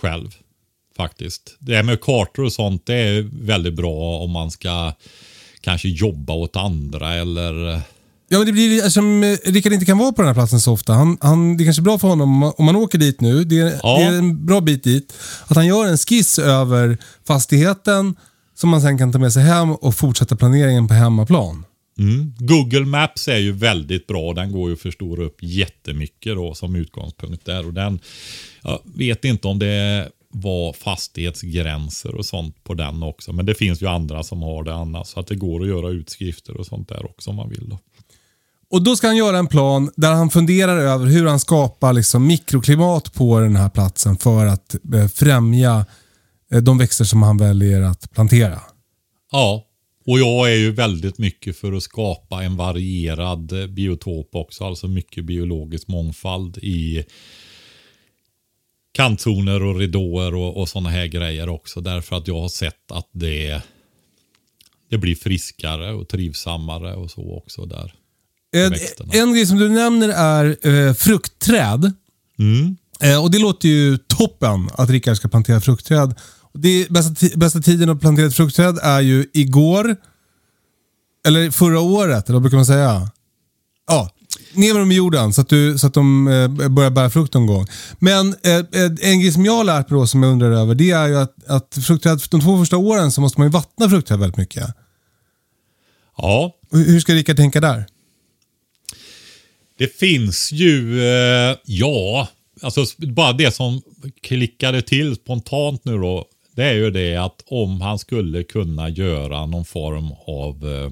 själv. 0.00 0.28
Faktiskt. 0.98 1.56
Det 1.58 1.74
här 1.76 1.82
med 1.82 2.00
kartor 2.00 2.44
och 2.44 2.52
sånt 2.52 2.86
det 2.86 2.94
är 2.94 3.28
väldigt 3.42 3.74
bra 3.74 4.18
om 4.18 4.30
man 4.30 4.50
ska 4.50 4.92
kanske 5.60 5.88
jobba 5.88 6.32
åt 6.32 6.56
andra 6.56 7.14
eller... 7.14 7.80
Ja, 8.30 8.38
men 8.38 8.46
det 8.46 8.52
blir 8.52 8.78
eftersom 8.78 9.22
eh, 9.24 9.36
Rickard 9.44 9.72
inte 9.72 9.86
kan 9.86 9.98
vara 9.98 10.12
på 10.12 10.22
den 10.22 10.26
här 10.26 10.34
platsen 10.34 10.60
så 10.60 10.72
ofta. 10.72 10.92
Han, 10.92 11.18
han, 11.20 11.56
det 11.56 11.62
är 11.62 11.64
kanske 11.64 11.82
är 11.82 11.84
bra 11.84 11.98
för 11.98 12.08
honom 12.08 12.32
om 12.32 12.38
man- 12.38 12.52
om 12.58 12.64
man 12.64 12.76
åker 12.76 12.98
dit 12.98 13.20
nu. 13.20 13.44
Det 13.44 13.58
är, 13.58 13.80
Ja. 13.82 13.98
det 13.98 14.04
är 14.04 14.12
en 14.18 14.46
bra 14.46 14.60
bit 14.60 14.84
dit. 14.84 15.14
Att 15.46 15.56
han 15.56 15.66
gör 15.66 15.86
en 15.86 15.98
skiss 15.98 16.38
över 16.38 16.98
fastigheten 17.26 18.16
som 18.54 18.70
man 18.70 18.80
sen 18.82 18.98
kan 18.98 19.12
ta 19.12 19.18
med 19.18 19.32
sig 19.32 19.42
hem 19.42 19.72
och 19.72 19.94
fortsätta 19.94 20.36
planeringen 20.36 20.88
på 20.88 20.94
hemmaplan. 20.94 21.64
Mm. 21.98 22.34
Google 22.38 22.84
Maps 22.86 23.28
är 23.28 23.36
ju 23.38 23.52
väldigt 23.52 24.06
bra. 24.06 24.32
Den 24.34 24.52
går 24.52 24.68
ju 24.68 24.74
att 24.74 24.80
förstora 24.80 25.24
upp 25.24 25.36
jättemycket 25.42 26.34
då 26.34 26.54
som 26.54 26.76
utgångspunkt 26.76 27.44
där. 27.44 27.66
Och 27.66 27.72
den, 27.74 27.98
jag 28.62 28.80
vet 28.84 29.24
inte 29.24 29.48
om 29.48 29.58
det 29.58 30.08
var 30.40 30.72
fastighetsgränser 30.72 32.14
och 32.14 32.26
sånt 32.26 32.64
på 32.64 32.74
den 32.74 33.02
också. 33.02 33.32
Men 33.32 33.46
det 33.46 33.54
finns 33.54 33.82
ju 33.82 33.86
andra 33.86 34.22
som 34.22 34.42
har 34.42 34.64
det 34.64 34.74
annars. 34.74 35.06
Så 35.06 35.20
att 35.20 35.26
det 35.26 35.36
går 35.36 35.62
att 35.62 35.68
göra 35.68 35.88
utskrifter 35.90 36.56
och 36.56 36.66
sånt 36.66 36.88
där 36.88 37.06
också 37.06 37.30
om 37.30 37.36
man 37.36 37.48
vill. 37.48 37.68
Då. 37.68 37.78
Och 38.70 38.82
Då 38.82 38.96
ska 38.96 39.06
han 39.06 39.16
göra 39.16 39.38
en 39.38 39.46
plan 39.46 39.90
där 39.96 40.12
han 40.12 40.30
funderar 40.30 40.78
över 40.78 41.06
hur 41.06 41.26
han 41.26 41.40
skapar 41.40 41.92
liksom 41.92 42.26
mikroklimat 42.26 43.14
på 43.14 43.40
den 43.40 43.56
här 43.56 43.68
platsen 43.68 44.16
för 44.16 44.46
att 44.46 44.74
eh, 44.94 45.08
främja 45.08 45.86
eh, 46.52 46.62
de 46.62 46.78
växter 46.78 47.04
som 47.04 47.22
han 47.22 47.36
väljer 47.36 47.82
att 47.82 48.10
plantera. 48.10 48.60
Ja, 49.32 49.64
och 50.06 50.18
jag 50.18 50.52
är 50.52 50.56
ju 50.56 50.70
väldigt 50.70 51.18
mycket 51.18 51.56
för 51.56 51.72
att 51.72 51.82
skapa 51.82 52.42
en 52.42 52.56
varierad 52.56 53.62
eh, 53.62 53.66
biotop 53.66 54.34
också. 54.34 54.64
Alltså 54.64 54.88
mycket 54.88 55.24
biologisk 55.24 55.88
mångfald 55.88 56.58
i 56.58 57.04
kantzoner 58.98 59.62
och 59.62 59.78
ridåer 59.78 60.34
och, 60.34 60.56
och 60.56 60.68
sådana 60.68 60.90
här 60.90 61.06
grejer 61.06 61.48
också. 61.48 61.80
Därför 61.80 62.16
att 62.16 62.28
jag 62.28 62.40
har 62.40 62.48
sett 62.48 62.92
att 62.92 63.08
det, 63.12 63.62
det 64.90 64.98
blir 64.98 65.14
friskare 65.14 65.92
och 65.92 66.08
trivsammare 66.08 66.94
och 66.94 67.10
så 67.10 67.36
också 67.36 67.64
där. 67.66 67.94
En, 68.56 68.74
en 69.12 69.32
grej 69.32 69.46
som 69.46 69.58
du 69.58 69.68
nämner 69.68 70.08
är 70.08 70.68
eh, 70.68 70.94
fruktträd. 70.94 71.92
Mm. 72.38 72.76
Eh, 73.00 73.22
och 73.22 73.30
Det 73.30 73.38
låter 73.38 73.68
ju 73.68 73.98
toppen 73.98 74.70
att 74.72 74.90
Rickard 74.90 75.16
ska 75.16 75.28
plantera 75.28 75.60
fruktträd. 75.60 76.14
Det 76.54 76.90
bästa, 76.90 77.38
bästa 77.38 77.60
tiden 77.60 77.88
att 77.88 78.00
plantera 78.00 78.26
ett 78.26 78.36
fruktträd 78.36 78.78
är 78.82 79.00
ju 79.00 79.26
igår. 79.32 79.96
Eller 81.26 81.50
förra 81.50 81.80
året, 81.80 82.28
eller 82.28 82.34
vad 82.34 82.42
brukar 82.42 82.56
man 82.56 82.66
säga? 82.66 83.10
Ja, 83.88 84.10
ner 84.52 84.72
med 84.72 84.82
dem 84.82 84.92
i 84.92 84.94
jorden 84.94 85.32
så 85.32 85.40
att, 85.40 85.48
du, 85.48 85.78
så 85.78 85.86
att 85.86 85.94
de 85.94 86.28
eh, 86.28 86.68
börjar 86.68 86.90
bära 86.90 87.10
frukt 87.10 87.34
någon 87.34 87.46
gång. 87.46 87.66
Men 87.98 88.34
eh, 88.42 88.56
eh, 88.56 88.90
en 89.02 89.20
grej 89.20 89.32
som 89.32 89.44
jag 89.44 89.52
har 89.52 89.64
lärt 89.64 89.90
mig 89.90 90.00
då, 90.00 90.06
som 90.06 90.22
jag 90.22 90.32
undrar 90.32 90.50
över, 90.50 90.74
det 90.74 90.90
är 90.90 91.08
ju 91.08 91.18
att, 91.18 91.44
att 91.46 91.78
fruktträd, 91.86 92.20
de 92.30 92.40
två 92.40 92.58
första 92.58 92.76
åren 92.76 93.12
så 93.12 93.20
måste 93.20 93.40
man 93.40 93.46
ju 93.48 93.52
vattna 93.52 93.88
fruktträd 93.88 94.20
väldigt 94.20 94.36
mycket. 94.36 94.64
Ja, 96.16 96.54
Hur 96.70 96.84
hur 96.84 97.00
ska 97.00 97.14
Rickard 97.14 97.36
tänka 97.36 97.60
där? 97.60 97.86
Det 99.78 99.98
finns 99.98 100.52
ju, 100.52 101.02
eh, 101.02 101.56
ja, 101.64 102.28
alltså 102.62 102.84
bara 102.98 103.32
det 103.32 103.54
som 103.54 103.82
klickade 104.22 104.82
till 104.82 105.14
spontant 105.14 105.84
nu 105.84 105.98
då. 105.98 106.26
Det 106.56 106.64
är 106.64 106.74
ju 106.74 106.90
det 106.90 107.16
att 107.16 107.42
om 107.46 107.80
han 107.80 107.98
skulle 107.98 108.42
kunna 108.42 108.88
göra 108.88 109.46
någon 109.46 109.64
form 109.64 110.12
av 110.26 110.74
eh, 110.74 110.90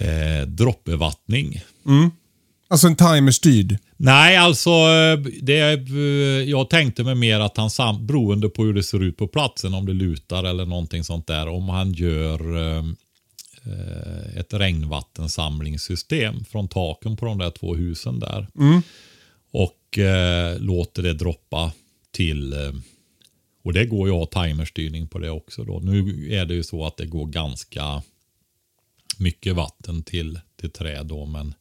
eh, 0.00 0.46
droppbevattning. 0.46 1.62
Alltså 2.68 2.86
en 2.86 2.96
timerstyrd. 2.96 3.78
Nej, 3.96 4.36
alltså 4.36 4.70
eh, 4.70 5.18
det 5.42 5.60
eh, 5.60 6.50
jag 6.50 6.70
tänkte 6.70 7.04
mig 7.04 7.14
mer 7.14 7.40
att 7.40 7.56
han 7.56 7.70
sam, 7.70 8.06
beroende 8.06 8.48
på 8.48 8.64
hur 8.64 8.74
det 8.74 8.82
ser 8.82 9.02
ut 9.02 9.16
på 9.16 9.28
platsen, 9.28 9.74
om 9.74 9.86
det 9.86 9.92
lutar 9.92 10.44
eller 10.44 10.66
någonting 10.66 11.04
sånt 11.04 11.26
där, 11.26 11.48
om 11.48 11.68
han 11.68 11.92
gör 11.92 12.56
eh, 12.56 12.84
eh, 13.64 14.38
ett 14.40 14.54
regnvattensamlingssystem 14.54 16.44
från 16.44 16.68
taken 16.68 17.16
på 17.16 17.26
de 17.26 17.38
där 17.38 17.50
två 17.50 17.74
husen 17.74 18.20
där. 18.20 18.46
Och 19.52 19.98
eh, 19.98 20.58
låter 20.58 21.02
det 21.02 21.12
droppa 21.12 21.72
till 22.10 22.52
eh, 22.52 22.72
och 23.64 23.72
det 23.72 23.86
går 23.86 24.08
ju 24.08 24.14
att 24.14 24.34
ha 24.34 24.44
timerstyrning 24.44 25.08
på 25.08 25.18
det 25.18 25.30
också 25.30 25.64
då. 25.64 25.80
Nu 25.80 26.28
är 26.34 26.44
det 26.46 26.54
ju 26.54 26.62
så 26.62 26.86
att 26.86 26.96
det 26.96 27.06
går 27.06 27.26
ganska 27.26 28.02
mycket 29.18 29.54
vatten 29.54 30.02
till, 30.02 30.40
till 30.60 30.70
träd 30.70 31.06
då, 31.06 31.26
men 31.26 31.54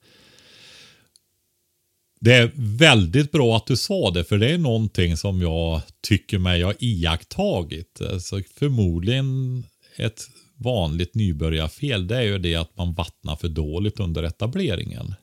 det 2.20 2.34
är 2.34 2.52
väldigt 2.56 3.32
bra 3.32 3.58
att 3.58 3.68
du 3.68 3.78
sa 3.78 4.12
det, 4.12 4.24
för 4.24 4.38
det 4.38 4.52
är 4.52 4.58
någonting 4.58 5.18
som 5.18 5.42
jag 5.42 5.82
tycker 6.02 6.38
mig 6.38 6.62
ha 6.62 6.74
iakttagit. 6.80 8.02
Alltså 8.02 8.42
förmodligen 8.56 9.64
ett 9.96 10.22
vanligt 10.56 11.16
nybörjarfel, 11.16 12.08
det 12.08 12.18
är 12.18 12.22
ju 12.22 12.38
det 12.38 12.56
att 12.56 12.78
man 12.78 12.94
vattnar 12.94 13.36
för 13.36 13.50
dåligt 13.50 14.00
under 14.00 14.24
etableringen. 14.24 15.16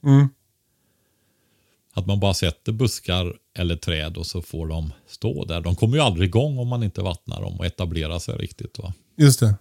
Att 1.94 2.06
man 2.06 2.20
bara 2.20 2.34
sätter 2.34 2.72
buskar 2.72 3.34
eller 3.58 3.76
träd 3.76 4.16
och 4.16 4.26
så 4.26 4.42
får 4.42 4.66
de 4.66 4.92
stå 5.06 5.44
där. 5.44 5.60
De 5.60 5.76
kommer 5.76 5.96
ju 5.96 6.02
aldrig 6.02 6.28
igång 6.28 6.58
om 6.58 6.68
man 6.68 6.82
inte 6.82 7.02
vattnar 7.02 7.42
dem 7.42 7.58
och 7.58 7.66
etablerar 7.66 8.18
sig 8.18 8.36
riktigt. 8.36 8.78
Va? 8.78 8.94
Just 9.16 9.40
det. 9.40 9.54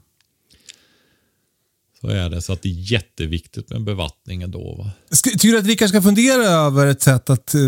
Så 2.01 2.07
är 2.07 2.29
det. 2.29 2.41
Så 2.41 2.53
att 2.53 2.61
det 2.61 2.69
är 2.69 2.91
jätteviktigt 2.91 3.69
med 3.69 3.83
bevattningen 3.83 4.51
då. 4.51 4.75
Va? 4.75 4.91
Tycker 5.23 5.47
du 5.47 5.57
att 5.57 5.65
Rickard 5.65 5.89
ska 5.89 6.01
fundera 6.01 6.43
över 6.43 6.87
ett 6.87 7.01
sätt 7.01 7.29
att 7.29 7.53
eh, 7.53 7.61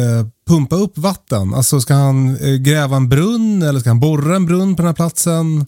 eh, 0.00 0.26
pumpa 0.46 0.76
upp 0.76 0.98
vatten? 0.98 1.54
Alltså 1.54 1.80
ska 1.80 1.94
han 1.94 2.36
eh, 2.36 2.54
gräva 2.56 2.96
en 2.96 3.08
brunn 3.08 3.62
eller 3.62 3.80
ska 3.80 3.90
han 3.90 4.00
borra 4.00 4.36
en 4.36 4.46
brunn 4.46 4.76
på 4.76 4.82
den 4.82 4.86
här 4.86 4.94
platsen? 4.94 5.66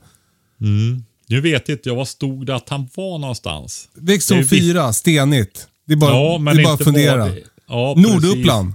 Mm. 0.61 1.05
Nu 1.28 1.41
vet 1.41 1.68
inte 1.68 1.89
jag 1.89 1.97
var 1.97 2.05
stod 2.05 2.47
det 2.47 2.55
att 2.55 2.68
han 2.68 2.89
var 2.95 3.18
någonstans. 3.18 3.89
Växtzon 3.95 4.37
Det 4.37 4.43
är 4.43 4.45
visst- 4.45 4.62
4, 4.62 4.93
stenigt. 4.93 5.68
Det 5.87 5.93
är 5.93 5.97
bara, 5.97 6.14
Ja, 6.14 6.39
men 6.39 6.57
det 6.57 6.62
är 6.62 6.64
bara 6.64 6.74
att 6.74 6.84
fundera. 6.84 7.30
Ja. 7.68 7.95
Norduppland. 7.97 8.72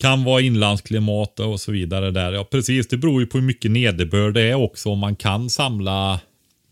Kan 0.00 0.24
vara 0.24 0.40
inlandsklimat 0.40 1.40
och 1.40 1.60
så 1.60 1.72
vidare 1.72 2.10
där. 2.10 2.32
Ja, 2.32 2.44
precis. 2.50 2.88
Det 2.88 2.96
beror 2.96 3.20
ju 3.20 3.26
på 3.26 3.38
hur 3.38 3.44
mycket 3.44 3.70
nederbörd 3.70 4.34
det 4.34 4.42
är 4.42 4.54
också. 4.54 4.88
Om 4.90 4.98
man 4.98 5.16
kan 5.16 5.50
samla, 5.50 6.20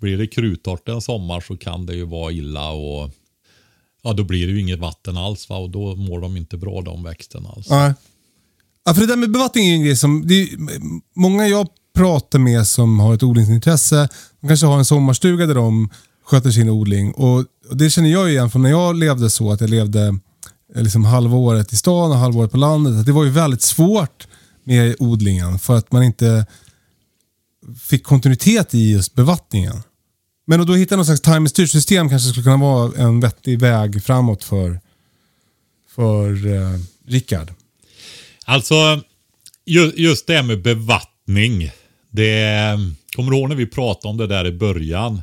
blir 0.03 0.19
det 0.19 0.27
kruttorrt 0.27 0.89
en 0.89 1.01
sommar 1.01 1.41
så 1.41 1.57
kan 1.57 1.87
det 1.87 1.95
ju 1.95 2.05
vara 2.05 2.33
illa 2.33 2.71
och 2.71 3.11
ja, 4.03 4.13
då 4.13 4.25
blir 4.25 4.47
det 4.47 4.53
ju 4.53 4.61
inget 4.61 4.79
vatten 4.79 5.17
alls 5.17 5.49
va? 5.49 5.57
och 5.57 5.71
då 5.71 5.97
mår 5.97 6.21
de 6.21 6.37
inte 6.37 6.57
bra 6.57 6.83
de 6.83 7.03
växterna 7.03 7.49
alls. 7.49 7.71
Nej. 7.71 7.95
Ja, 8.85 8.95
för 8.95 9.01
det 9.01 9.07
där 9.07 9.17
med 9.17 9.31
bevattning 9.31 9.69
är 9.69 9.75
en 9.75 9.85
grej 9.85 9.97
som, 9.97 10.27
det 10.27 10.43
är, 10.43 10.49
många 11.15 11.49
jag 11.49 11.69
pratar 11.95 12.39
med 12.39 12.67
som 12.67 13.01
har 13.01 13.15
ett 13.15 13.23
odlingsintresse, 13.23 14.09
de 14.41 14.49
kanske 14.49 14.67
har 14.67 14.79
en 14.79 14.85
sommarstuga 14.85 15.47
där 15.47 15.55
de 15.55 15.91
sköter 16.25 16.51
sin 16.51 16.69
odling. 16.69 17.13
Och, 17.13 17.39
och 17.71 17.77
Det 17.77 17.91
känner 17.91 18.09
jag 18.09 18.31
igen 18.31 18.51
från 18.51 18.63
när 18.63 18.71
jag 18.71 18.97
levde 18.97 19.31
så, 19.31 19.53
att 19.53 19.61
jag 19.61 19.71
levde 19.71 20.19
eh, 20.75 20.83
liksom 20.83 21.05
halva 21.05 21.37
året 21.37 21.73
i 21.73 21.77
stan 21.77 22.11
och 22.11 22.17
halva 22.17 22.41
året 22.41 22.51
på 22.51 22.57
landet. 22.57 23.01
Att 23.01 23.07
det 23.07 23.13
var 23.13 23.25
ju 23.25 23.31
väldigt 23.31 23.63
svårt 23.63 24.29
med 24.65 24.97
odlingen 24.99 25.59
för 25.59 25.77
att 25.77 25.93
man 25.93 26.03
inte 26.03 26.47
fick 27.81 28.05
kontinuitet 28.05 28.75
i 28.75 28.93
just 28.93 29.15
bevattningen. 29.15 29.83
Men 30.45 30.61
att 30.61 30.67
då 30.67 30.75
hitta 30.75 30.97
någon 30.97 31.05
slags 31.07 31.21
timerstyrt 31.21 31.71
system 31.71 32.09
kanske 32.09 32.29
skulle 32.29 32.45
kunna 32.45 32.57
vara 32.57 32.93
en 32.99 33.21
vettig 33.21 33.59
väg 33.61 34.05
framåt 34.05 34.45
för, 34.45 34.81
för 35.95 36.47
eh, 36.47 36.79
Rickard. 37.07 37.53
Alltså, 38.45 39.01
ju- 39.67 39.93
just 39.97 40.27
det 40.27 40.35
här 40.35 40.43
med 40.43 40.63
bevattning. 40.63 41.71
Det, 42.11 42.79
kommer 43.17 43.31
du 43.31 43.37
ihåg 43.39 43.49
när 43.49 43.57
vi 43.57 43.67
pratade 43.67 44.09
om 44.11 44.17
det 44.17 44.27
där 44.27 44.47
i 44.47 44.53
början? 44.53 45.23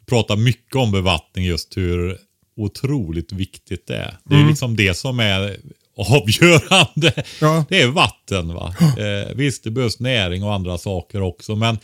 Vi 0.00 0.06
pratade 0.06 0.42
mycket 0.42 0.76
om 0.76 0.92
bevattning, 0.92 1.44
just 1.44 1.76
hur 1.76 2.18
otroligt 2.56 3.32
viktigt 3.32 3.86
det 3.86 3.96
är. 3.96 4.16
Det 4.24 4.34
är 4.34 4.48
liksom 4.48 4.76
det 4.76 4.94
som 4.94 5.20
är 5.20 5.56
avgörande. 5.96 7.24
Ja. 7.40 7.64
Det 7.68 7.82
är 7.82 7.86
vatten. 7.88 8.54
va. 8.54 8.74
Eh, 8.80 9.34
visst, 9.36 9.64
det 9.64 9.70
behövs 9.70 10.00
näring 10.00 10.42
och 10.44 10.54
andra 10.54 10.78
saker 10.78 11.20
också, 11.22 11.56
men 11.56 11.78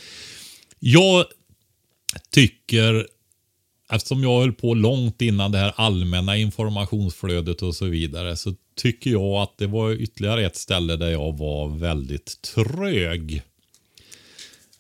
jag 0.79 1.25
tycker 2.31 3.07
eftersom 3.93 4.23
jag 4.23 4.41
höll 4.41 4.53
på 4.53 4.75
långt 4.75 5.23
innan 5.23 5.53
det 5.53 5.59
här 5.59 5.73
allmänna 5.77 6.37
informationsflödet 6.37 7.63
och 7.63 7.75
så 7.75 7.85
vidare 7.85 8.37
så 8.37 8.55
tycker 8.77 9.11
jag 9.11 9.35
att 9.35 9.59
det 9.59 9.67
var 9.67 9.93
ytterligare 9.93 10.47
ett 10.47 10.57
ställe 10.57 10.97
där 10.97 11.11
jag 11.11 11.39
var 11.39 11.69
väldigt 11.69 12.43
trög. 12.43 13.43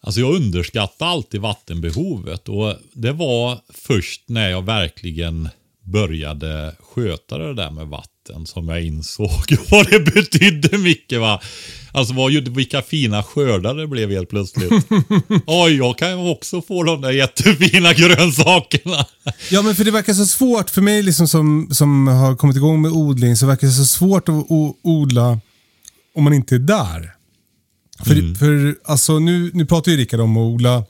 Alltså 0.00 0.20
jag 0.20 0.34
underskattade 0.34 1.10
alltid 1.10 1.40
vattenbehovet 1.40 2.48
och 2.48 2.74
det 2.92 3.12
var 3.12 3.58
först 3.68 4.28
när 4.28 4.50
jag 4.50 4.62
verkligen 4.62 5.48
började 5.80 6.76
sköta 6.80 7.38
det 7.38 7.54
där 7.54 7.70
med 7.70 7.86
vatten 7.86 8.17
som 8.46 8.68
jag 8.68 8.82
insåg 8.84 9.56
vad 9.70 9.90
det 9.90 10.00
betydde 10.00 10.78
mycket. 10.78 11.20
Va? 11.20 11.40
Alltså 11.92 12.14
vad, 12.14 12.32
vilka 12.32 12.82
fina 12.82 13.22
skördar 13.22 13.74
det 13.74 13.86
blev 13.86 14.10
helt 14.10 14.28
plötsligt. 14.28 14.72
Oj, 15.46 15.76
jag 15.76 15.98
kan 15.98 16.10
ju 16.10 16.30
också 16.30 16.62
få 16.62 16.82
de 16.82 17.00
där 17.00 17.10
jättefina 17.10 17.92
grönsakerna. 17.94 19.06
Ja, 19.50 19.62
men 19.62 19.74
för 19.74 19.84
det 19.84 19.90
verkar 19.90 20.14
så 20.14 20.26
svårt 20.26 20.70
för 20.70 20.82
mig 20.82 21.02
liksom 21.02 21.28
som, 21.28 21.68
som 21.72 22.06
har 22.06 22.36
kommit 22.36 22.56
igång 22.56 22.82
med 22.82 22.92
odling 22.92 23.36
så 23.36 23.46
verkar 23.46 23.66
det 23.66 23.72
så 23.72 23.86
svårt 23.86 24.28
att 24.28 24.46
odla 24.82 25.40
om 26.14 26.24
man 26.24 26.32
inte 26.32 26.54
är 26.54 26.58
där. 26.58 27.14
För, 28.04 28.34
för 28.38 28.76
alltså, 28.84 29.18
nu, 29.18 29.50
nu 29.54 29.66
pratar 29.66 29.92
ju 29.92 29.98
Rickard 29.98 30.20
om 30.20 30.36
att 30.36 30.54
odla 30.54 30.84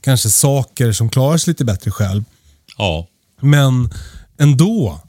kanske 0.00 0.30
saker 0.30 0.92
som 0.92 1.10
klarar 1.10 1.38
sig 1.38 1.50
lite 1.50 1.64
bättre 1.64 1.90
själv. 1.90 2.24
Ja, 2.78 3.06
Men 3.40 3.90
ändå. 4.38 5.00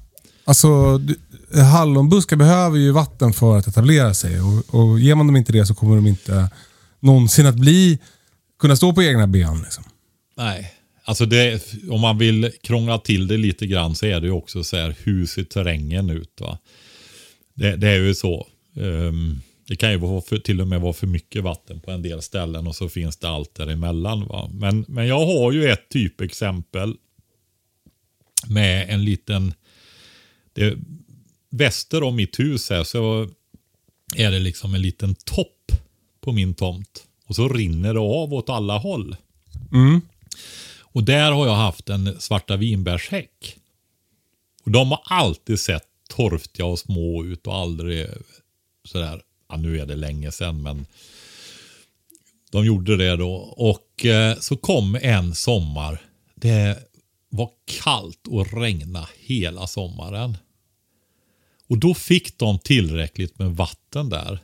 Alltså, 0.51 0.97
du- 0.97 1.19
eh, 1.53 1.63
hallonbuskar 1.63 2.35
behöver 2.35 2.77
ju 2.77 2.91
vatten 2.91 3.33
för 3.33 3.57
att 3.57 3.67
etablera 3.67 4.13
sig. 4.13 4.41
Och, 4.41 4.75
och 4.75 4.99
ger 4.99 5.15
man 5.15 5.27
dem 5.27 5.35
inte 5.35 5.51
det 5.51 5.65
så 5.65 5.75
kommer 5.75 5.95
de 5.95 6.07
inte 6.07 6.49
någonsin 6.99 7.45
att 7.45 7.55
bli, 7.55 7.99
kunna 8.59 8.75
stå 8.75 8.93
på 8.93 9.03
egna 9.03 9.27
ben. 9.27 9.61
Liksom. 9.61 9.83
nej. 10.37 10.73
Alltså 11.05 11.25
det, 11.25 11.63
om 11.89 12.01
man 12.01 12.17
vill 12.17 12.51
krångla 12.63 12.97
till 12.97 13.27
det 13.27 13.37
lite 13.37 13.67
grann 13.67 13.95
så 13.95 14.05
är 14.05 14.19
det 14.21 14.27
ju 14.27 14.33
också 14.33 14.63
så 14.63 14.77
här, 14.77 14.95
hur 15.03 15.25
ser 15.25 15.43
terrängen 15.43 16.09
ut? 16.09 16.37
Va? 16.41 16.57
Det, 17.53 17.75
det 17.75 17.87
är 17.87 17.99
ju 17.99 18.15
så. 18.15 18.47
Um, 18.75 19.41
det 19.67 19.75
kan 19.75 19.91
ju 19.91 19.97
vara 19.97 20.21
för, 20.21 20.37
till 20.37 20.61
och 20.61 20.67
med 20.67 20.81
vara 20.81 20.93
för 20.93 21.07
mycket 21.07 21.43
vatten 21.43 21.79
på 21.79 21.91
en 21.91 22.01
del 22.01 22.21
ställen 22.21 22.67
och 22.67 22.75
så 22.75 22.89
finns 22.89 23.17
det 23.17 23.29
allt 23.29 23.55
däremellan. 23.55 24.27
Va? 24.27 24.49
Men, 24.53 24.85
men 24.87 25.07
jag 25.07 25.25
har 25.25 25.51
ju 25.51 25.69
ett 25.71 25.89
typexempel 25.89 26.95
med 28.47 28.89
en 28.89 29.05
liten... 29.05 29.53
Det, 30.53 30.77
väster 31.49 32.03
om 32.03 32.15
mitt 32.15 32.39
hus 32.39 32.69
här 32.69 32.83
så 32.83 33.29
är 34.15 34.31
det 34.31 34.39
liksom 34.39 34.75
en 34.75 34.81
liten 34.81 35.15
topp 35.15 35.71
på 36.21 36.31
min 36.31 36.53
tomt. 36.53 37.03
Och 37.25 37.35
så 37.35 37.47
rinner 37.47 37.93
det 37.93 37.99
av 37.99 38.33
åt 38.33 38.49
alla 38.49 38.77
håll. 38.77 39.15
Och 40.79 41.03
där 41.03 41.31
har 41.31 41.47
jag 41.47 41.55
haft 41.55 41.89
en 41.89 42.21
svarta 42.21 42.57
vinbärshäck. 42.57 43.57
Och 44.63 44.71
de 44.71 44.91
har 44.91 45.01
alltid 45.05 45.59
sett 45.59 45.87
torftiga 46.09 46.65
och 46.65 46.79
små 46.79 47.25
ut 47.25 47.47
och 47.47 47.55
aldrig 47.55 48.07
sådär. 48.83 49.21
ja, 49.49 49.57
nu 49.57 49.79
är 49.79 49.85
det 49.85 49.95
länge 49.95 50.31
sedan 50.31 50.61
men 50.61 50.85
de 52.51 52.65
gjorde 52.65 52.97
det 52.97 53.15
då. 53.15 53.33
Och 53.57 54.05
eh, 54.05 54.37
så 54.39 54.57
kom 54.57 54.97
en 55.01 55.35
sommar. 55.35 56.01
Det 56.35 56.90
var 57.31 57.49
kallt 57.83 58.27
och 58.27 58.53
regna 58.53 59.07
hela 59.19 59.67
sommaren. 59.67 60.37
Och 61.69 61.77
då 61.77 61.93
fick 61.93 62.37
de 62.37 62.59
tillräckligt 62.59 63.39
med 63.39 63.51
vatten 63.51 64.09
där. 64.09 64.39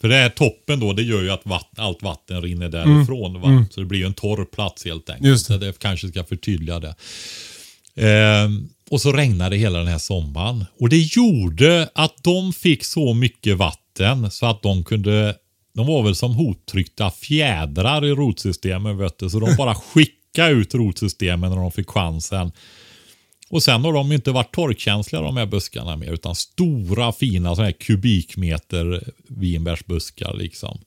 För 0.00 0.08
det 0.08 0.16
är 0.16 0.28
toppen 0.28 0.80
då, 0.80 0.92
det 0.92 1.02
gör 1.02 1.22
ju 1.22 1.30
att 1.30 1.46
vatten, 1.46 1.84
allt 1.84 2.02
vatten 2.02 2.42
rinner 2.42 2.68
därifrån. 2.68 3.40
Va? 3.40 3.66
Så 3.70 3.80
det 3.80 3.86
blir 3.86 3.98
ju 3.98 4.06
en 4.06 4.14
torr 4.14 4.44
plats 4.44 4.84
helt 4.84 5.10
enkelt. 5.10 5.28
Just 5.28 5.48
det. 5.48 5.54
Så 5.54 5.58
det 5.58 5.78
kanske 5.78 6.08
ska 6.08 6.24
förtydliga 6.24 6.80
det. 6.80 6.94
Ehm, 7.96 8.68
och 8.90 9.00
så 9.00 9.12
regnade 9.12 9.56
hela 9.56 9.78
den 9.78 9.88
här 9.88 9.98
sommaren. 9.98 10.64
Och 10.78 10.88
det 10.88 10.98
gjorde 10.98 11.90
att 11.94 12.22
de 12.22 12.52
fick 12.52 12.84
så 12.84 13.14
mycket 13.14 13.56
vatten 13.56 14.30
så 14.30 14.46
att 14.46 14.62
de 14.62 14.84
kunde 14.84 15.36
de 15.74 15.86
var 15.86 16.02
väl 16.02 16.14
som 16.14 16.34
hottryckta 16.34 17.10
fjädrar 17.10 18.04
i 18.04 18.10
rotsystemen. 18.10 18.98
Vet 18.98 19.18
du, 19.18 19.30
så 19.30 19.40
de 19.40 19.56
bara 19.56 19.74
skickade 19.94 20.19
ut 20.38 20.74
rotsystemen 20.74 21.50
när 21.50 21.56
de 21.56 21.72
fick 21.72 21.90
chansen. 21.90 22.52
Och 23.48 23.62
sen 23.62 23.84
har 23.84 23.92
de 23.92 24.12
inte 24.12 24.30
varit 24.30 24.54
torkkänsliga 24.54 25.22
de 25.22 25.36
här 25.36 25.46
buskarna 25.46 25.96
mer. 25.96 26.12
Utan 26.12 26.34
stora 26.34 27.12
fina 27.12 27.54
såna 27.54 27.66
här 27.66 27.72
kubikmeter 27.72 29.12
vinbärsbuskar. 29.28 30.34
Liksom. 30.34 30.78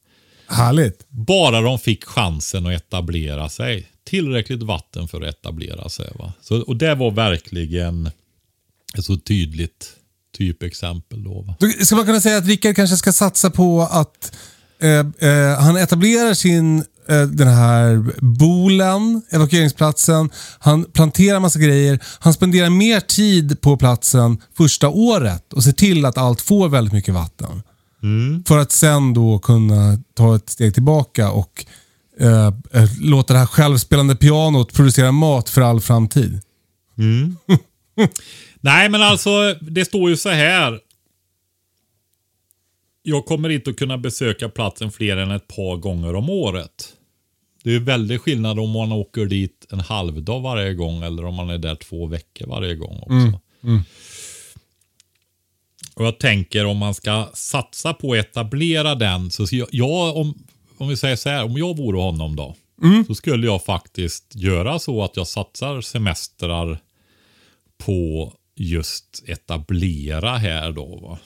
Härligt. 0.48 1.06
Bara 1.10 1.62
de 1.62 1.80
fick 1.80 2.04
chansen 2.04 2.66
att 2.66 2.74
etablera 2.74 3.50
sig. 3.50 3.88
Tillräckligt 4.04 4.64
vatten 4.64 5.08
för 5.08 5.22
att 5.22 5.30
etablera 5.30 5.90
sig. 5.90 6.12
Va? 6.20 6.34
Så, 6.42 6.62
och 6.62 6.76
det 6.76 6.96
var 6.96 7.12
verkligen 7.12 8.10
ett 8.98 9.06
så 9.06 9.18
tydligt 9.18 9.96
typexempel. 10.38 11.24
Då, 11.24 11.42
va? 11.42 11.56
Ska 11.86 11.96
man 11.96 12.06
kunna 12.06 12.22
säga 12.22 12.38
att 12.38 12.48
Rickard 12.48 12.76
kanske 12.76 12.98
ska 12.98 13.14
satsa 13.14 13.50
på 13.50 13.82
att 13.82 14.36
eh, 14.80 15.30
eh, 15.30 15.60
han 15.60 15.78
etablerar 15.78 16.34
sin 16.34 16.84
den 17.28 17.48
här 17.48 18.06
bolen, 18.22 19.22
evakueringsplatsen. 19.30 20.30
Han 20.60 20.86
planterar 20.86 21.40
massa 21.40 21.60
grejer. 21.60 22.00
Han 22.20 22.34
spenderar 22.34 22.70
mer 22.70 23.00
tid 23.00 23.62
på 23.62 23.78
platsen 23.78 24.42
första 24.58 24.90
året 24.90 25.54
och 25.54 25.64
ser 25.64 25.72
till 25.72 26.06
att 26.06 26.18
allt 26.18 26.42
får 26.42 26.70
väldigt 26.70 26.94
mycket 26.94 27.14
vatten. 27.14 27.64
För 28.48 28.58
att 28.58 28.72
sen 28.72 29.14
då 29.14 29.40
kunna 29.40 29.98
ta 30.18 30.36
ett 30.36 30.50
steg 30.50 30.74
tillbaka 30.74 31.32
och 31.32 31.66
eh, 32.20 32.48
eh, 32.48 32.90
låta 33.02 33.34
det 33.34 33.40
här 33.40 33.46
självspelande 33.46 34.16
pianot 34.16 34.74
producera 34.74 35.12
mat 35.12 35.50
för 35.50 35.62
all 35.62 35.82
framtid. 35.82 36.42
Nej, 38.62 38.90
men 38.90 39.02
alltså 39.02 39.56
det 39.62 39.86
står 39.86 40.10
ju 40.10 40.18
så 40.18 40.30
här. 40.30 40.80
Jag 43.04 43.26
kommer 43.26 43.50
inte 43.50 43.70
att 43.70 43.76
kunna 43.78 43.98
besöka 43.98 44.50
platsen 44.50 44.92
fler 44.92 45.18
än 45.18 45.32
ett 45.32 45.48
par 45.48 45.78
gånger 45.78 46.16
om 46.16 46.30
året. 46.30 46.94
Det 47.64 47.70
är 47.70 47.74
ju 47.74 47.80
väldigt 47.84 48.22
skillnad 48.22 48.60
om 48.60 48.70
man 48.70 48.92
åker 48.92 49.26
dit 49.26 49.68
en 49.70 49.80
halvdag 49.80 50.40
varje 50.40 50.74
gång 50.74 51.04
eller 51.04 51.26
om 51.26 51.36
man 51.36 51.50
är 51.50 51.58
där 51.58 51.76
två 51.76 52.06
veckor 52.08 52.48
varje 52.48 52.76
gång 52.76 52.98
också. 53.00 53.40
Och 55.96 56.06
jag 56.06 56.20
tänker 56.20 56.66
om 56.66 56.78
man 56.78 56.94
ska 56.94 57.30
satsa 57.34 57.94
på 57.94 58.14
att 58.14 58.20
etablera 58.20 58.96
den. 58.96 59.32
Så 59.32 59.46
jag, 59.52 59.68
jag 59.72 60.18
om, 60.18 60.46
om 60.78 60.88
vi 60.88 60.98
säger 60.98 61.16
så 61.16 61.30
här, 61.30 61.44
om 61.44 61.58
jag 61.58 61.78
vore 61.78 61.98
honom 62.02 62.36
då. 62.36 62.56
Så 63.08 63.16
skulle 63.16 63.46
jag 63.46 63.64
faktiskt 63.64 64.36
göra 64.36 64.80
så 64.80 65.04
att 65.04 65.18
jag 65.18 65.28
satsar 65.28 65.82
semestrar 65.82 66.80
på 67.78 68.34
just 68.56 69.24
etablera 69.28 70.38
här 70.38 70.72
då. 70.72 71.00
Va? 71.00 71.20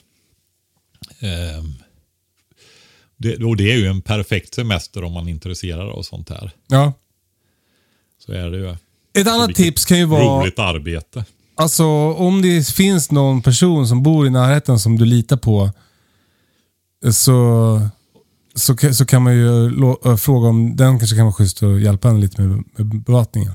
Ehm, 1.20 1.74
det, 3.16 3.44
och 3.44 3.56
det 3.56 3.72
är 3.72 3.76
ju 3.76 3.86
en 3.86 4.02
perfekt 4.02 4.54
semester 4.54 5.04
om 5.04 5.12
man 5.12 5.26
är 5.26 5.30
intresserad 5.30 5.88
av 5.88 6.02
sånt 6.02 6.28
här. 6.28 6.50
Ja. 6.68 6.92
Så 8.26 8.32
är 8.32 8.50
det 8.50 8.56
ju. 8.58 8.76
Ett 9.20 9.28
annat 9.28 9.54
tips 9.54 9.84
kan 9.84 9.98
ju 9.98 10.04
vara... 10.04 10.40
Roligt 10.40 10.58
arbete. 10.58 11.24
Alltså 11.54 11.84
om 12.12 12.42
det 12.42 12.68
finns 12.68 13.10
någon 13.10 13.42
person 13.42 13.88
som 13.88 14.02
bor 14.02 14.26
i 14.26 14.30
närheten 14.30 14.78
som 14.78 14.98
du 14.98 15.04
litar 15.04 15.36
på 15.36 15.70
så, 17.10 17.80
så, 18.54 18.76
så 18.94 19.06
kan 19.06 19.22
man 19.22 19.34
ju 19.36 19.70
lo- 19.70 20.16
fråga 20.16 20.48
om 20.48 20.76
den 20.76 20.98
kanske 20.98 21.16
kan 21.16 21.24
vara 21.24 21.34
schysst 21.34 21.62
och 21.62 21.80
hjälpa 21.80 22.08
en 22.08 22.20
lite 22.20 22.42
med, 22.42 22.64
med 22.76 23.02
bevattningen. 23.02 23.52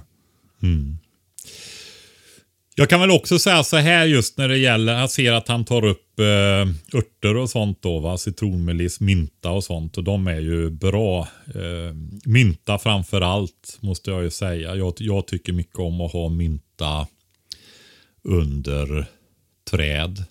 Jag 2.75 2.89
kan 2.89 2.99
väl 2.99 3.11
också 3.11 3.39
säga 3.39 3.63
så 3.63 3.77
här 3.77 4.05
just 4.05 4.37
när 4.37 4.47
det 4.47 4.57
gäller, 4.57 4.99
jag 4.99 5.09
ser 5.09 5.33
att 5.33 5.47
han 5.47 5.65
tar 5.65 5.85
upp 5.85 6.19
eh, 6.19 6.97
örter 6.99 7.35
och 7.35 7.49
sånt 7.49 7.81
då, 7.81 7.99
va? 7.99 8.17
citronmeliss, 8.17 8.99
mynta 8.99 9.51
och 9.51 9.63
sånt 9.63 9.97
och 9.97 10.03
de 10.03 10.27
är 10.27 10.39
ju 10.39 10.69
bra. 10.69 11.27
Eh, 11.55 11.95
mynta 12.25 12.79
framför 12.79 13.21
allt 13.21 13.77
måste 13.79 14.11
jag 14.11 14.23
ju 14.23 14.29
säga. 14.29 14.75
Jag, 14.75 14.93
jag 14.97 15.27
tycker 15.27 15.53
mycket 15.53 15.79
om 15.79 16.01
att 16.01 16.11
ha 16.11 16.29
mynta 16.29 17.07
under 18.23 19.05
träd. 19.71 20.23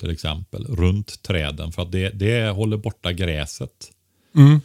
Till 0.00 0.10
exempel, 0.10 0.66
runt 0.66 1.22
träden 1.22 1.72
för 1.72 1.82
att 1.82 1.92
det, 1.92 2.10
det 2.10 2.48
håller 2.48 2.76
borta 2.76 3.12
gräset. 3.12 3.90
Mm. 4.36 4.60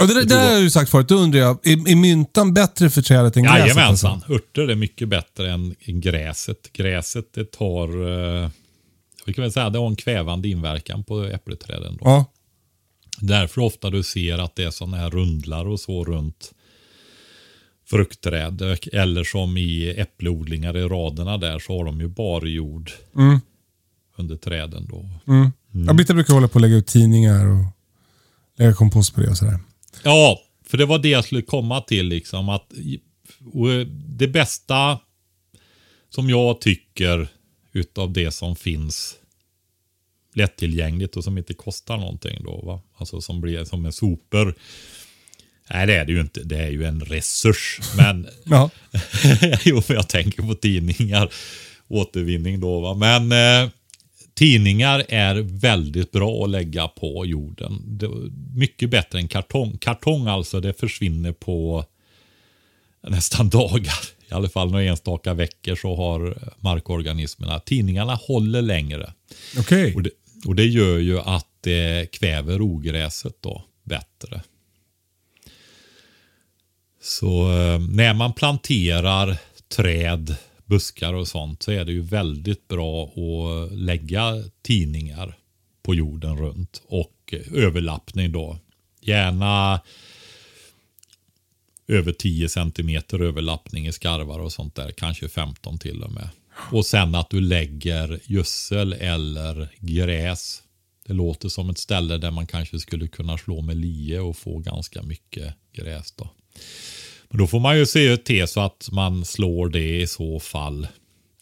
Och 0.00 0.06
det, 0.08 0.14
det, 0.14 0.24
det 0.24 0.34
har 0.34 0.52
jag 0.52 0.60
ju 0.60 0.70
sagt 0.70 0.90
förut, 0.90 1.08
då 1.08 1.14
undrar 1.14 1.40
jag, 1.40 1.66
är, 1.66 1.88
är 1.90 1.96
myntan 1.96 2.54
bättre 2.54 2.90
för 2.90 3.02
trädet 3.02 3.36
än 3.36 3.42
gräset? 3.42 3.58
Jajamensan, 3.58 4.12
Alltså? 4.12 4.32
örter 4.32 4.68
är 4.68 4.74
mycket 4.74 5.08
bättre 5.08 5.50
än, 5.50 5.74
än 5.80 6.00
gräset. 6.00 6.72
Gräset 6.72 7.32
det 7.34 7.52
tar, 7.52 7.88
eh, 8.42 8.50
vi 9.26 9.34
kan 9.34 9.42
väl 9.42 9.52
säga 9.52 9.70
det 9.70 9.78
har 9.78 9.86
en 9.86 9.96
kvävande 9.96 10.48
inverkan 10.48 11.04
på 11.04 11.24
äppelträden. 11.24 11.96
Då. 11.96 12.04
Ja. 12.04 12.24
Därför 13.20 13.60
ofta 13.60 13.90
du 13.90 14.02
ser 14.02 14.38
att 14.38 14.56
det 14.56 14.64
är 14.64 14.70
sådana 14.70 14.96
här 14.96 15.10
rundlar 15.10 15.66
och 15.68 15.80
så 15.80 16.04
runt 16.04 16.52
fruktträd. 17.90 18.62
Eller 18.92 19.24
som 19.24 19.56
i 19.56 19.94
äppleodlingar 19.96 20.76
i 20.76 20.82
raderna 20.82 21.38
där 21.38 21.58
så 21.58 21.78
har 21.78 21.84
de 21.84 22.00
ju 22.00 22.08
barjord 22.08 22.90
under 24.16 24.36
träden. 24.36 24.86
Då. 24.90 25.08
Mm. 25.32 25.50
Ja, 25.86 25.92
Britta 25.92 26.14
brukar 26.14 26.34
hålla 26.34 26.48
på 26.48 26.58
att 26.58 26.62
lägga 26.62 26.76
ut 26.76 26.86
tidningar 26.86 27.46
och 27.46 27.64
lägga 28.58 28.74
kompost 28.74 29.14
på 29.14 29.20
det 29.20 29.28
och 29.30 29.36
sådär. 29.36 29.58
Ja, 30.02 30.42
för 30.64 30.78
det 30.78 30.86
var 30.86 30.98
det 30.98 31.08
jag 31.08 31.24
skulle 31.24 31.42
komma 31.42 31.80
till. 31.80 32.06
liksom 32.06 32.48
att 32.48 32.72
och 33.52 33.86
Det 34.08 34.28
bästa 34.28 34.98
som 36.10 36.30
jag 36.30 36.60
tycker 36.60 37.28
utav 37.72 38.12
det 38.12 38.30
som 38.30 38.56
finns 38.56 39.16
lättillgängligt 40.34 41.16
och 41.16 41.24
som 41.24 41.38
inte 41.38 41.54
kostar 41.54 41.96
någonting 41.96 42.44
då. 42.44 42.60
Va? 42.60 42.80
Alltså 42.96 43.20
som 43.20 43.40
blir 43.40 43.64
som 43.64 43.86
är 43.86 43.90
sopor. 43.90 44.54
Nej, 45.70 45.86
det 45.86 45.94
är 45.94 46.04
det 46.04 46.12
ju 46.12 46.20
inte. 46.20 46.42
Det 46.42 46.56
är 46.56 46.70
ju 46.70 46.84
en 46.84 47.00
resurs. 47.00 47.80
Men 47.96 48.28
jo, 49.64 49.82
för 49.82 49.94
jag 49.94 50.08
tänker 50.08 50.42
på 50.42 50.54
tidningar. 50.54 51.32
Återvinning 51.88 52.60
då. 52.60 52.80
Va? 52.80 52.94
Men 52.94 53.32
eh, 53.32 53.70
tidningar 54.38 55.04
är 55.08 55.34
väldigt 55.34 56.12
bra 56.12 56.44
att 56.44 56.50
lägga 56.50 56.88
på 56.88 57.26
jorden. 57.26 58.00
Mycket 58.54 58.90
bättre 58.90 59.18
än 59.18 59.28
kartong. 59.28 59.78
Kartong 59.78 60.26
alltså, 60.26 60.60
det 60.60 60.80
försvinner 60.80 61.32
på 61.32 61.84
nästan 63.08 63.48
dagar. 63.50 63.98
I 64.30 64.34
alla 64.34 64.48
fall 64.48 64.70
några 64.70 64.84
enstaka 64.84 65.34
veckor 65.34 65.74
så 65.74 65.96
har 65.96 66.38
markorganismerna. 66.60 67.60
Tidningarna 67.60 68.14
håller 68.14 68.62
längre. 68.62 69.12
Okej. 69.58 69.94
Och 69.94 70.02
det, 70.02 70.10
och 70.46 70.54
det 70.54 70.66
gör 70.66 70.98
ju 70.98 71.20
att 71.20 71.46
det 71.60 72.12
kväver 72.12 72.62
ogräset 72.62 73.34
då 73.40 73.64
bättre. 73.84 74.42
Så 77.02 77.50
eh, 77.50 77.80
när 77.80 78.14
man 78.14 78.32
planterar 78.32 79.36
träd, 79.76 80.36
buskar 80.68 81.14
och 81.14 81.28
sånt 81.28 81.62
så 81.62 81.72
är 81.72 81.84
det 81.84 81.92
ju 81.92 82.02
väldigt 82.02 82.68
bra 82.68 83.04
att 83.04 83.72
lägga 83.72 84.44
tidningar 84.62 85.38
på 85.82 85.94
jorden 85.94 86.36
runt 86.36 86.82
och 86.86 87.34
överlappning 87.54 88.32
då. 88.32 88.58
Gärna 89.00 89.80
över 91.86 92.12
10 92.12 92.48
centimeter 92.48 93.20
överlappning 93.20 93.86
i 93.86 93.92
skarvar 93.92 94.38
och 94.38 94.52
sånt 94.52 94.74
där. 94.74 94.90
Kanske 94.90 95.28
15 95.28 95.78
till 95.78 96.02
och 96.02 96.12
med. 96.12 96.28
Och 96.72 96.86
sen 96.86 97.14
att 97.14 97.30
du 97.30 97.40
lägger 97.40 98.20
gödsel 98.24 98.92
eller 98.92 99.68
gräs. 99.78 100.62
Det 101.06 101.12
låter 101.12 101.48
som 101.48 101.70
ett 101.70 101.78
ställe 101.78 102.18
där 102.18 102.30
man 102.30 102.46
kanske 102.46 102.78
skulle 102.78 103.08
kunna 103.08 103.38
slå 103.38 103.60
med 103.60 103.76
lie 103.76 104.18
och 104.18 104.36
få 104.36 104.58
ganska 104.58 105.02
mycket 105.02 105.54
gräs. 105.72 106.12
Då. 106.12 106.30
Men 107.30 107.38
då 107.38 107.46
får 107.46 107.60
man 107.60 107.78
ju 107.78 107.86
se 107.86 108.16
till 108.16 108.48
så 108.48 108.60
att 108.60 108.88
man 108.92 109.24
slår 109.24 109.68
det 109.68 110.00
i 110.00 110.06
så 110.06 110.40
fall 110.40 110.88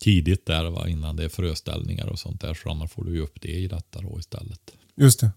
tidigt 0.00 0.46
där 0.46 0.64
va, 0.70 0.88
innan 0.88 1.16
det 1.16 1.24
är 1.24 1.28
fröställningar 1.28 2.06
och 2.06 2.18
sånt 2.18 2.40
där. 2.40 2.54
Så 2.54 2.70
annars 2.70 2.90
får 2.90 3.04
du 3.04 3.14
ju 3.14 3.22
upp 3.22 3.40
det 3.40 3.48
i 3.48 3.68
detta 3.68 4.00
då 4.00 4.18
istället. 4.18 4.60
Just 4.96 5.20
det. 5.20 5.30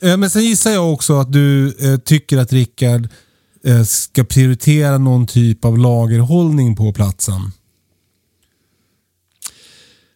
Eh, 0.00 0.16
Men 0.16 0.30
sen 0.30 0.42
gissar 0.42 0.70
jag 0.70 0.92
också 0.92 1.20
att 1.20 1.32
du 1.32 1.68
eh, 1.68 1.98
tycker 1.98 2.38
att 2.38 2.52
Rickard 2.52 3.08
eh, 3.64 3.82
ska 3.82 4.24
prioritera 4.24 4.98
någon 4.98 5.26
typ 5.26 5.64
av 5.64 5.78
lagerhållning 5.78 6.76
på 6.76 6.92
platsen. 6.92 7.40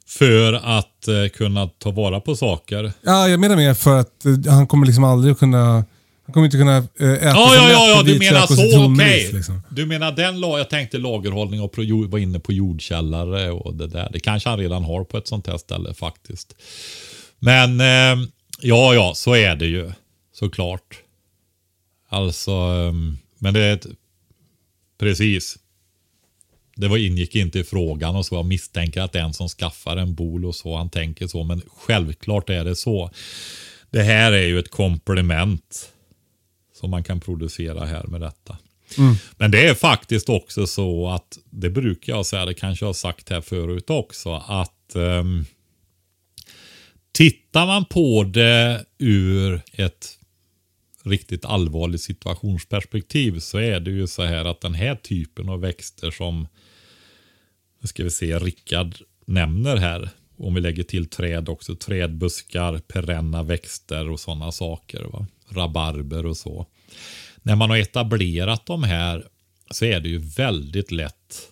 För 0.07 0.53
att 0.53 0.89
kunna 1.35 1.67
ta 1.67 1.91
vara 1.91 2.21
på 2.21 2.37
saker. 2.37 2.93
Ja, 3.03 3.29
jag 3.29 3.41
menar 3.41 3.57
mer 3.57 3.75
för 3.75 3.99
att 3.99 4.25
han 4.49 4.67
kommer 4.67 4.87
liksom 4.87 5.05
aldrig 5.05 5.39
kunna... 5.39 5.85
Han 6.25 6.33
kommer 6.33 6.45
inte 6.45 6.57
kunna 6.57 6.77
eh, 6.77 7.13
äta 7.13 7.25
Ja, 7.27 7.49
sig 7.49 7.59
ja, 7.59 7.71
ja, 7.71 7.89
ja 7.97 8.03
du 8.03 8.19
menar 8.19 8.47
så, 8.47 8.93
okej. 8.93 9.31
liksom. 9.33 9.63
Du 9.71 9.87
menar 9.87 10.13
den 10.13 10.41
la, 10.41 10.59
jag 10.59 10.71
tänkte 10.71 10.99
lagerhållning 10.99 11.61
och 11.61 11.73
pro- 11.73 12.09
var 12.09 12.19
inne 12.19 12.41
på 12.41 12.53
jordkällare 12.53 13.51
och 13.51 13.75
det 13.75 13.87
där. 13.87 14.09
Det 14.13 14.21
kanske 14.21 14.49
han 14.49 14.59
redan 14.59 14.85
har 14.85 15.05
på 15.05 15.19
ett 15.19 15.27
sånt 15.29 15.47
här 15.47 15.59
ställe 15.59 15.95
faktiskt. 15.95 16.55
Men 17.39 17.81
eh, 17.81 18.27
ja, 18.61 18.95
ja, 18.95 19.13
så 19.17 19.35
är 19.37 19.57
det 19.57 19.67
ju 19.67 19.93
såklart. 20.35 20.97
Alltså, 22.09 22.51
eh, 22.51 22.93
men 23.39 23.55
det 23.55 23.61
är 23.61 23.73
ett, 23.75 23.87
precis. 24.99 25.59
Det 26.77 26.89
var, 26.89 26.97
ingick 26.97 27.35
inte 27.35 27.59
i 27.59 27.65
frågan 27.65 28.17
och 28.17 28.27
så. 28.27 28.35
Jag 28.35 28.45
misstänker 28.45 29.01
att 29.03 29.13
det 29.13 29.19
är 29.19 29.23
en 29.25 29.35
som 29.35 29.49
skaffar 29.49 29.97
en 29.97 30.15
bol 30.15 30.45
och 30.45 30.55
så. 30.55 30.77
Han 30.77 30.91
tänker 30.91 31.27
så, 31.27 31.45
men 31.45 31.63
självklart 31.77 32.51
är 32.51 32.65
det 32.65 32.77
så. 32.77 33.11
Det 33.91 34.03
här 34.03 34.33
är 34.33 34.47
ju 34.47 34.59
ett 34.59 34.71
komplement 34.71 35.92
som 36.83 36.91
man 36.91 37.05
kan 37.05 37.21
producera 37.21 37.85
här 37.85 38.07
med 38.07 38.21
detta. 38.21 38.59
Men 39.37 39.51
det 39.51 39.67
är 39.67 39.75
faktiskt 39.75 40.29
också 40.29 40.67
så 40.67 41.09
att, 41.09 41.39
det 41.51 41.71
brukar 41.71 42.13
jag 42.13 42.27
säga, 42.27 42.45
det 42.45 42.55
kanske 42.55 42.85
jag 42.85 42.89
har 42.89 42.95
sagt 42.95 43.31
här 43.31 43.41
förut 43.41 43.91
också, 43.91 44.33
att 44.35 44.95
ehm, 44.95 45.45
tittar 47.13 47.67
man 47.67 47.85
på 47.85 48.25
det 48.25 48.85
ur 48.99 49.63
ett 49.73 50.19
riktigt 51.03 51.45
allvarligt 51.45 52.03
situationsperspektiv 52.03 53.39
så 53.39 53.59
är 53.59 53.81
det 53.81 53.91
ju 53.91 54.07
så 54.07 54.23
här 54.23 54.45
att 54.45 54.61
den 54.61 54.75
här 54.75 54.95
typen 54.95 55.49
av 55.49 55.61
växter 55.61 56.11
som 56.11 56.47
nu 57.81 57.89
ska 57.89 58.05
vi 58.05 58.11
se, 58.11 58.39
Rickard 58.39 58.95
nämner 59.27 59.77
här, 59.77 60.11
om 60.37 60.55
vi 60.55 60.61
lägger 60.61 60.83
till 60.83 61.09
träd 61.09 61.49
också, 61.49 61.77
trädbuskar, 61.77 62.79
perenna 62.79 63.43
växter 63.43 64.11
och 64.11 64.21
sådana 64.21 64.53
saker. 64.53 65.05
Va? 65.05 65.27
Rabarber 65.53 66.27
och 66.27 66.37
så. 66.37 66.67
När 67.43 67.57
man 67.57 67.71
har 67.71 67.77
etablerat 67.77 68.67
de 68.67 68.83
här 68.83 69.27
så 69.71 69.85
är 69.85 70.01
det 70.01 70.09
ju 70.09 70.19
väldigt 70.19 70.91
lätt. 70.91 71.49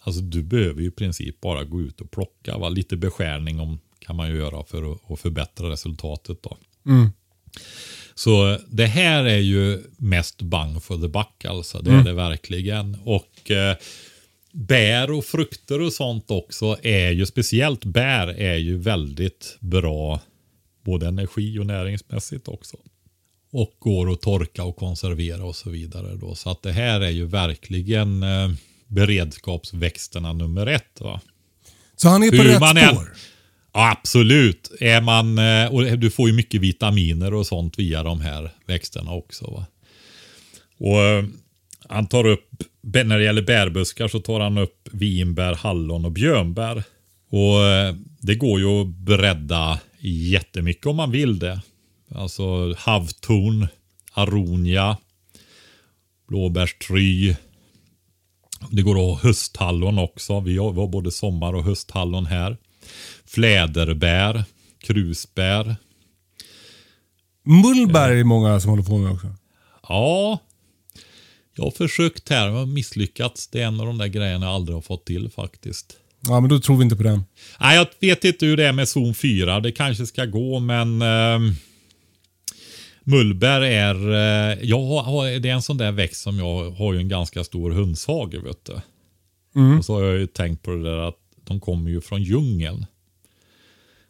Alltså 0.00 0.20
du 0.20 0.42
behöver 0.42 0.80
ju 0.80 0.88
i 0.88 0.90
princip 0.90 1.40
bara 1.40 1.64
gå 1.64 1.80
ut 1.80 2.00
och 2.00 2.10
plocka. 2.10 2.58
Va? 2.58 2.68
Lite 2.68 2.96
beskärning 2.96 3.60
om, 3.60 3.80
kan 3.98 4.16
man 4.16 4.28
ju 4.28 4.36
göra 4.36 4.64
för 4.64 4.92
att, 5.12 5.20
förbättra 5.20 5.70
resultatet. 5.70 6.42
då. 6.42 6.56
Så 8.14 8.58
det 8.68 8.86
här 8.86 9.24
är 9.24 9.38
ju 9.38 9.82
mest 9.96 10.42
bang 10.42 10.82
for 10.82 11.00
the 11.00 11.08
buck 11.08 11.44
alltså. 11.44 11.82
Det 11.82 11.90
är 11.90 12.04
det 12.04 12.12
verkligen. 12.12 12.98
Och 13.04 13.50
eh, 13.50 13.76
bär 14.52 15.10
och 15.10 15.24
frukter 15.24 15.80
och 15.80 15.92
sånt 15.92 16.30
också 16.30 16.76
är 16.82 17.10
ju, 17.10 17.26
speciellt 17.26 17.84
bär 17.84 18.28
är 18.28 18.56
ju 18.56 18.78
väldigt 18.78 19.56
bra 19.60 20.20
både 20.84 21.06
energi 21.06 21.58
och 21.58 21.66
näringsmässigt 21.66 22.48
också. 22.48 22.76
Och 23.52 23.76
går 23.78 24.12
att 24.12 24.20
torka 24.22 24.64
och 24.64 24.76
konservera 24.76 25.44
och 25.44 25.56
så 25.56 25.70
vidare 25.70 26.16
då. 26.16 26.34
Så 26.34 26.50
att 26.50 26.62
det 26.62 26.72
här 26.72 27.00
är 27.00 27.10
ju 27.10 27.26
verkligen 27.26 28.22
eh, 28.22 28.50
beredskapsväxterna 28.86 30.32
nummer 30.32 30.66
ett. 30.66 31.00
Va? 31.00 31.20
Så 31.96 32.08
han 32.08 32.22
är 32.22 32.30
på 32.30 32.36
Hur 32.36 32.44
rätt 32.44 32.60
man 32.60 32.76
än- 32.76 32.94
spår. 32.94 33.12
Ja, 33.74 33.90
absolut. 33.90 34.70
Är 34.80 35.00
man, 35.00 35.38
eh, 35.38 35.66
och 35.74 35.98
du 35.98 36.10
får 36.10 36.28
ju 36.28 36.34
mycket 36.34 36.60
vitaminer 36.60 37.34
och 37.34 37.46
sånt 37.46 37.78
via 37.78 38.02
de 38.02 38.20
här 38.20 38.50
växterna 38.66 39.12
också. 39.12 39.50
Va? 39.50 39.66
Och 40.78 41.02
eh, 41.02 41.24
Han 41.88 42.06
tar 42.06 42.26
upp, 42.26 42.48
när 42.82 43.18
det 43.18 43.24
gäller 43.24 43.42
bärbuskar 43.42 44.08
så 44.08 44.20
tar 44.20 44.40
han 44.40 44.58
upp 44.58 44.88
vinbär, 44.92 45.54
hallon 45.54 46.04
och 46.04 46.12
björnbär. 46.12 46.84
Och 47.30 47.64
eh, 47.66 47.94
Det 48.20 48.34
går 48.34 48.60
ju 48.60 48.66
att 48.66 48.86
bredda 48.86 49.80
jättemycket 50.00 50.86
om 50.86 50.96
man 50.96 51.10
vill 51.10 51.38
det. 51.38 51.60
Alltså 52.14 52.74
havtorn, 52.78 53.68
aronia, 54.12 54.96
blåbärstry. 56.28 57.36
Det 58.70 58.82
går 58.82 58.94
att 58.94 59.20
ha 59.20 59.28
hösthallon 59.28 59.98
också. 59.98 60.40
Vi 60.40 60.56
har, 60.58 60.86
både 60.86 61.10
sommar 61.10 61.52
och 61.52 61.64
hösthallon 61.64 62.26
här. 62.26 62.56
Fläderbär, 63.26 64.44
krusbär. 64.78 65.76
Mullbär 67.44 68.10
är 68.10 68.16
det 68.16 68.24
många 68.24 68.60
som 68.60 68.70
håller 68.70 68.82
på 68.82 68.98
med 68.98 69.12
också. 69.12 69.34
Ja, 69.88 70.38
jag 71.56 71.64
har 71.64 71.70
försökt 71.70 72.28
här 72.28 72.50
men 72.50 72.72
misslyckats. 72.72 73.48
Det 73.48 73.62
är 73.62 73.66
en 73.66 73.80
av 73.80 73.86
de 73.86 73.98
där 73.98 74.06
grejerna 74.06 74.46
jag 74.46 74.54
aldrig 74.54 74.76
har 74.76 74.82
fått 74.82 75.04
till 75.04 75.30
faktiskt. 75.30 75.96
Ja, 76.20 76.40
men 76.40 76.50
då 76.50 76.60
tror 76.60 76.76
vi 76.76 76.84
inte 76.84 76.96
på 76.96 77.02
den. 77.02 77.24
Nej, 77.60 77.76
jag 77.76 77.86
vet 78.00 78.24
inte 78.24 78.46
hur 78.46 78.56
det 78.56 78.66
är 78.66 78.72
med 78.72 78.88
zon 78.88 79.14
4. 79.14 79.60
Det 79.60 79.72
kanske 79.72 80.06
ska 80.06 80.24
gå, 80.24 80.58
men 80.58 81.02
eh, 81.02 81.54
mullbär 83.04 83.60
är, 83.60 83.94
eh, 83.94 84.58
jag 84.62 84.80
har, 84.80 85.38
det 85.38 85.48
är 85.48 85.54
en 85.54 85.62
sån 85.62 85.76
där 85.76 85.92
växt 85.92 86.22
som 86.22 86.38
jag 86.38 86.70
har 86.70 86.92
ju 86.92 86.98
en 86.98 87.08
ganska 87.08 87.44
stor. 87.44 87.70
Vet 88.44 88.64
du. 88.64 88.80
Och 89.78 89.84
så 89.84 89.94
har 89.94 90.02
jag 90.02 90.18
ju 90.18 90.26
tänkt 90.26 90.62
på 90.62 90.70
det 90.70 90.82
där 90.82 90.98
att 91.08 91.18
de 91.44 91.60
kommer 91.60 91.90
ju 91.90 92.00
från 92.00 92.22
djungeln. 92.22 92.86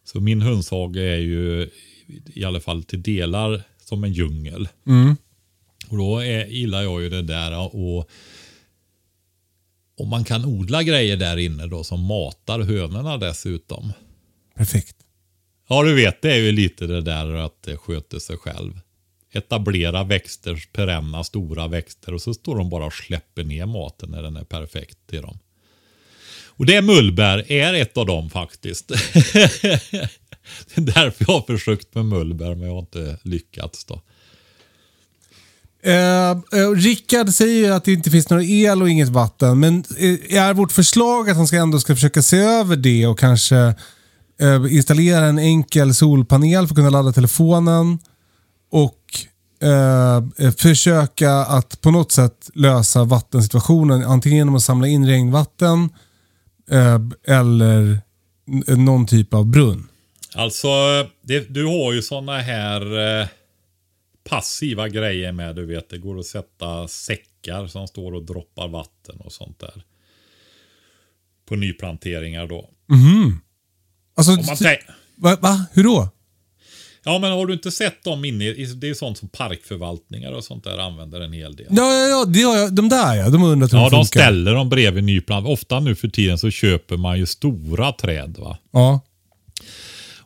Så 0.04 0.20
min 0.20 0.42
hönshage 0.42 0.96
är 0.96 1.18
ju 1.18 1.70
i 2.26 2.44
alla 2.44 2.60
fall 2.60 2.82
till 2.84 3.02
delar 3.02 3.62
som 3.84 4.04
en 4.04 4.12
djungel. 4.12 4.68
Och 5.88 5.96
då 5.96 6.18
är, 6.18 6.46
gillar 6.46 6.82
jag 6.82 7.02
ju 7.02 7.08
det 7.08 7.22
där 7.22 7.76
och 7.76 8.10
om 9.96 10.08
man 10.08 10.24
kan 10.24 10.44
odla 10.44 10.82
grejer 10.82 11.16
där 11.16 11.36
inne 11.36 11.66
då 11.66 11.84
som 11.84 12.04
matar 12.04 12.60
hönorna 12.60 13.16
dessutom. 13.16 13.92
Perfekt. 14.54 14.96
Ja, 15.68 15.82
du 15.82 15.94
vet, 15.94 16.22
det 16.22 16.32
är 16.32 16.38
ju 16.38 16.52
lite 16.52 16.86
det 16.86 17.00
där 17.00 17.34
att 17.34 17.62
det 17.62 17.76
sköter 17.76 18.18
sig 18.18 18.36
själv. 18.36 18.80
Etablera 19.32 20.04
växter, 20.04 20.64
perenna, 20.72 21.24
stora 21.24 21.68
växter 21.68 22.14
och 22.14 22.22
så 22.22 22.34
står 22.34 22.56
de 22.56 22.70
bara 22.70 22.86
och 22.86 22.92
släpper 22.92 23.44
ner 23.44 23.66
maten 23.66 24.10
när 24.10 24.22
den 24.22 24.36
är 24.36 24.44
perfekt 24.44 24.98
till 25.06 25.22
dem. 25.22 25.38
Och 26.46 26.66
det 26.66 26.82
mullbär 26.82 27.52
är 27.52 27.74
ett 27.74 27.96
av 27.96 28.06
dem 28.06 28.30
faktiskt. 28.30 28.88
det 30.74 30.76
är 30.76 30.80
därför 30.80 31.24
jag 31.28 31.34
har 31.34 31.56
försökt 31.56 31.94
med 31.94 32.04
mullbär 32.04 32.54
men 32.54 32.66
jag 32.66 32.74
har 32.74 32.80
inte 32.80 33.18
lyckats 33.22 33.84
då. 33.84 34.02
Eh, 35.84 36.30
eh, 36.30 36.70
Rickard 36.76 37.28
säger 37.28 37.66
ju 37.66 37.72
att 37.72 37.84
det 37.84 37.92
inte 37.92 38.10
finns 38.10 38.30
några 38.30 38.44
el 38.44 38.82
och 38.82 38.90
inget 38.90 39.08
vatten. 39.08 39.60
Men 39.60 39.84
eh, 39.98 40.36
är 40.42 40.54
vårt 40.54 40.72
förslag 40.72 41.30
att 41.30 41.36
han 41.36 41.46
ska 41.46 41.56
ändå 41.56 41.80
ska 41.80 41.94
försöka 41.94 42.22
se 42.22 42.38
över 42.38 42.76
det 42.76 43.06
och 43.06 43.18
kanske 43.18 43.56
eh, 44.40 44.64
installera 44.70 45.26
en 45.26 45.38
enkel 45.38 45.94
solpanel 45.94 46.66
för 46.66 46.72
att 46.72 46.76
kunna 46.76 46.90
ladda 46.90 47.12
telefonen. 47.12 47.98
Och 48.70 49.01
eh, 49.62 50.16
eh, 50.46 50.52
försöka 50.58 51.30
att 51.32 51.80
på 51.80 51.90
något 51.90 52.12
sätt 52.12 52.50
lösa 52.54 53.04
vattensituationen. 53.04 54.04
Antingen 54.04 54.38
genom 54.38 54.54
att 54.54 54.62
samla 54.62 54.88
in 54.88 55.06
regnvatten 55.06 55.88
eh, 56.70 56.98
eller 57.36 57.98
någon 58.76 59.06
typ 59.06 59.34
av 59.34 59.46
brunn. 59.46 59.88
Alltså, 60.34 60.68
det, 61.22 61.54
du 61.54 61.64
har 61.66 61.92
ju 61.92 62.02
sådana 62.02 62.38
här 62.38 63.20
eh, 63.20 63.28
passiva 64.28 64.88
grejer 64.88 65.32
med. 65.32 65.56
Du 65.56 65.66
vet, 65.66 65.90
det 65.90 65.98
går 65.98 66.18
att 66.18 66.26
sätta 66.26 66.88
säckar 66.88 67.66
som 67.66 67.86
står 67.88 68.12
och 68.14 68.22
droppar 68.24 68.68
vatten 68.68 69.16
och 69.20 69.32
sånt 69.32 69.58
där. 69.58 69.84
På 71.48 71.56
nyplanteringar 71.56 72.46
då. 72.46 72.70
Alltså, 74.16 74.32
Om 74.32 74.46
man 74.46 74.56
tänk- 74.56 74.80
va, 75.16 75.36
va? 75.40 75.66
Hur 75.72 75.84
då? 75.84 76.08
Ja, 77.04 77.18
men 77.18 77.32
har 77.32 77.46
du 77.46 77.52
inte 77.52 77.70
sett 77.70 78.04
dem 78.04 78.24
inne 78.24 78.44
i, 78.44 78.64
det 78.64 78.88
är 78.88 78.94
sånt 78.94 79.18
som 79.18 79.28
parkförvaltningar 79.28 80.32
och 80.32 80.44
sånt 80.44 80.64
där 80.64 80.78
använder 80.78 81.20
en 81.20 81.32
hel 81.32 81.56
del. 81.56 81.66
Ja, 81.70 81.92
ja, 81.92 82.08
ja, 82.08 82.24
det 82.24 82.42
har 82.42 82.56
jag, 82.56 82.74
de 82.74 82.88
där 82.88 83.14
ja. 83.14 83.28
De 83.30 83.42
har 83.42 83.48
undrat 83.48 83.72
hur 83.72 83.78
Ja, 83.78 83.90
de 83.90 83.96
de 83.96 84.04
ställer 84.04 84.54
dem 84.54 84.68
bredvid 84.68 85.04
nyplant. 85.04 85.46
Ofta 85.46 85.80
nu 85.80 85.94
för 85.94 86.08
tiden 86.08 86.38
så 86.38 86.50
köper 86.50 86.96
man 86.96 87.18
ju 87.18 87.26
stora 87.26 87.92
träd. 87.92 88.36
va. 88.38 88.58
Ja. 88.72 89.00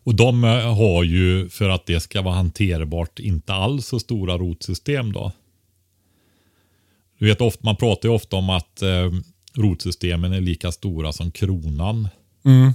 Och 0.07 0.14
de 0.14 0.45
eh, 0.45 0.74
har 0.77 1.03
ju, 1.03 1.49
för 1.49 1.68
att 1.68 1.87
det 1.87 2.01
ska 2.01 2.22
vara 2.22 2.35
hanterbart, 2.35 3.18
inte 3.18 3.55
alls 3.55 3.87
så 3.87 4.01
stora 4.01 4.39
rotsystem 4.39 5.12
då. 5.12 5.33
Du 7.18 7.27
vet, 7.27 7.41
ofta, 7.41 7.61
man 7.64 7.77
pratar 7.77 8.09
ju 8.09 8.14
ofta 8.14 8.37
om 8.37 8.51
att 8.51 8.83
eh, 8.83 9.11
rotsystemen 9.55 10.33
är 10.33 10.41
lika 10.41 10.72
stora 10.72 11.12
som 11.12 11.31
kronan. 11.31 12.09
Mm. 12.45 12.72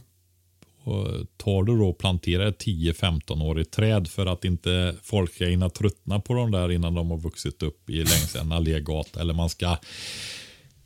Och 0.84 1.08
tar 1.38 1.64
du 1.64 1.78
då 1.78 1.90
och 1.90 1.98
planterar 1.98 2.46
ett 2.46 2.66
10-15-årigt 2.66 3.72
träd 3.72 4.08
för 4.08 4.26
att 4.26 4.46
inte 4.46 4.96
folk 5.04 5.34
ska 5.34 5.46
hinna 5.46 5.70
tröttna 5.70 6.20
på 6.20 6.34
de 6.34 6.52
där 6.52 6.72
innan 6.72 6.94
de 6.94 7.12
har 7.12 7.18
vuxit 7.18 7.64
upp 7.64 7.90
i 7.90 7.98
längs 7.98 8.36
en 8.36 8.52
allégata. 8.52 9.22
Eller 9.22 9.34
man 9.34 9.50
ska 9.50 9.78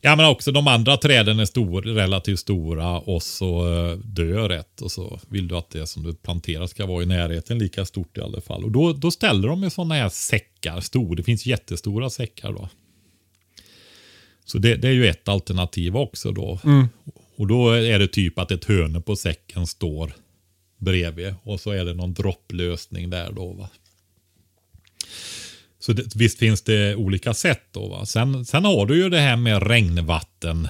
Ja 0.06 0.16
men 0.16 0.26
också 0.26 0.52
de 0.52 0.68
andra 0.68 0.98
träden 0.98 1.40
är 1.40 1.46
stor, 1.46 1.82
relativt 1.82 2.40
stora 2.40 3.00
och 3.00 3.24
så 3.24 3.74
eh, 3.74 3.98
dör 3.98 4.50
ett 4.50 4.82
och 4.82 4.92
så 4.92 5.20
vill 5.28 5.48
du 5.48 5.58
att 5.58 5.70
det 5.70 5.88
som 5.88 6.04
du 6.04 6.14
planterar 6.14 6.68
ska 6.68 6.86
vara 6.86 7.04
i 7.04 7.06
närheten 7.06 7.60
lika 7.60 7.86
stort 7.86 8.18
i 8.18 8.22
alla 8.22 8.42
fall. 8.42 8.64
Och 8.64 8.72
då, 8.72 8.94
då 8.94 9.12
ställer 9.12 9.48
de 9.48 9.64
ju 9.64 9.70
sådana 9.70 9.96
här 9.96 10.10
säckar, 10.10 10.82
stor, 10.82 11.16
det 11.16 11.24
finns 11.24 11.46
jättestora 11.46 12.10
säckar 12.10 12.54
då. 12.54 12.70
Så 14.46 14.58
det, 14.58 14.76
det 14.76 14.88
är 14.88 14.92
ju 14.92 15.08
ett 15.08 15.28
alternativ 15.28 15.98
också 15.98 16.32
då. 16.32 16.60
Mm. 16.64 16.88
Och 17.36 17.48
då 17.48 17.72
är 17.72 18.00
det 18.00 18.08
typ 18.08 18.40
att 18.40 18.52
ett 18.52 18.66
hörne 18.66 19.02
på 19.02 19.16
säcken 19.16 19.68
står 19.68 20.14
bredvid 20.78 21.36
och 21.44 21.60
så 21.60 21.72
är 21.72 21.86
det 21.86 21.94
någon 21.94 22.14
dropplösning 22.14 23.10
där 23.10 23.32
då. 23.32 23.54
Va? 23.54 23.70
Så 25.80 25.94
det, 25.94 26.16
visst 26.16 26.40
finns 26.40 26.62
det 26.62 26.96
olika 26.96 27.34
sätt 27.34 27.64
då. 27.72 27.88
Va? 27.88 28.06
Sen, 28.06 28.46
sen 28.46 28.66
har 28.66 28.86
du 28.86 29.04
ju 29.04 29.10
det 29.10 29.20
här 29.20 29.36
med 29.36 29.68
regnvatten. 29.68 30.68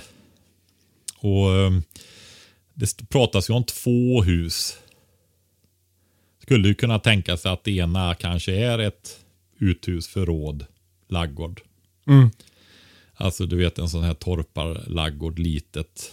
Och 1.20 1.56
eh, 1.56 1.72
Det 2.74 3.10
pratas 3.10 3.50
ju 3.50 3.54
om 3.54 3.64
två 3.64 4.24
hus. 4.24 4.78
Skulle 6.42 6.68
ju 6.68 6.76
kunna 6.76 7.00
tänka 7.00 7.38
sig 7.38 7.52
att 7.52 7.64
det 7.64 7.72
ena 7.72 8.16
kanske 8.16 8.56
är 8.56 8.80
ett 8.80 9.20
uthus, 9.60 10.08
förråd, 10.08 10.66
laggård. 11.08 11.62
Mm. 12.08 12.30
Alltså 13.14 13.46
du 13.46 13.56
vet 13.58 13.80
en 13.80 13.90
sån 13.90 14.04
här 14.04 14.14
torparlaggård, 14.14 15.40
litet 15.40 16.12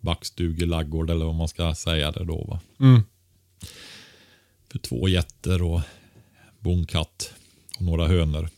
backstugelaggård 0.00 1.10
eller 1.10 1.24
vad 1.24 1.34
man 1.34 1.48
ska 1.48 1.74
säga 1.74 2.12
det 2.12 2.24
då. 2.24 2.44
Va? 2.44 2.60
Mm. 2.80 3.02
För 4.72 4.78
två 4.78 5.08
getter 5.08 5.62
och 5.62 5.80
bonkatt 6.58 7.32
och 7.76 7.82
några 7.82 8.08
hönor. 8.08 8.48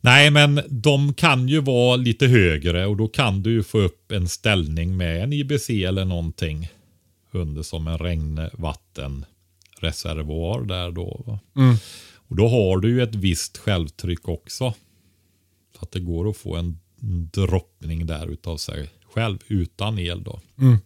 Nej, 0.00 0.30
men 0.30 0.60
de 0.68 1.14
kan 1.14 1.48
ju 1.48 1.60
vara 1.60 1.96
lite 1.96 2.26
högre 2.26 2.86
och 2.86 2.96
då 2.96 3.08
kan 3.08 3.42
du 3.42 3.52
ju 3.52 3.62
få 3.62 3.78
upp 3.78 4.12
en 4.12 4.28
ställning 4.28 4.96
med 4.96 5.22
en 5.22 5.32
IBC 5.32 5.70
eller 5.70 6.04
någonting 6.04 6.68
under 7.30 7.62
som 7.62 7.88
en 7.88 7.98
regnvattenreservoar 7.98 10.62
där 10.62 10.90
då. 10.90 11.38
Mm. 11.56 11.76
Och 12.14 12.36
då 12.36 12.48
har 12.48 12.78
du 12.78 12.88
ju 12.88 13.02
ett 13.02 13.14
visst 13.14 13.58
självtryck 13.58 14.28
också. 14.28 14.74
Så 15.76 15.82
att 15.82 15.92
det 15.92 16.00
går 16.00 16.30
att 16.30 16.36
få 16.36 16.56
en 16.56 16.78
droppning 17.32 18.06
där 18.06 18.32
utav 18.32 18.56
sig 18.56 18.90
själv 19.14 19.38
utan 19.48 19.98
el 19.98 20.22
då. 20.22 20.40
Mm. 20.58 20.78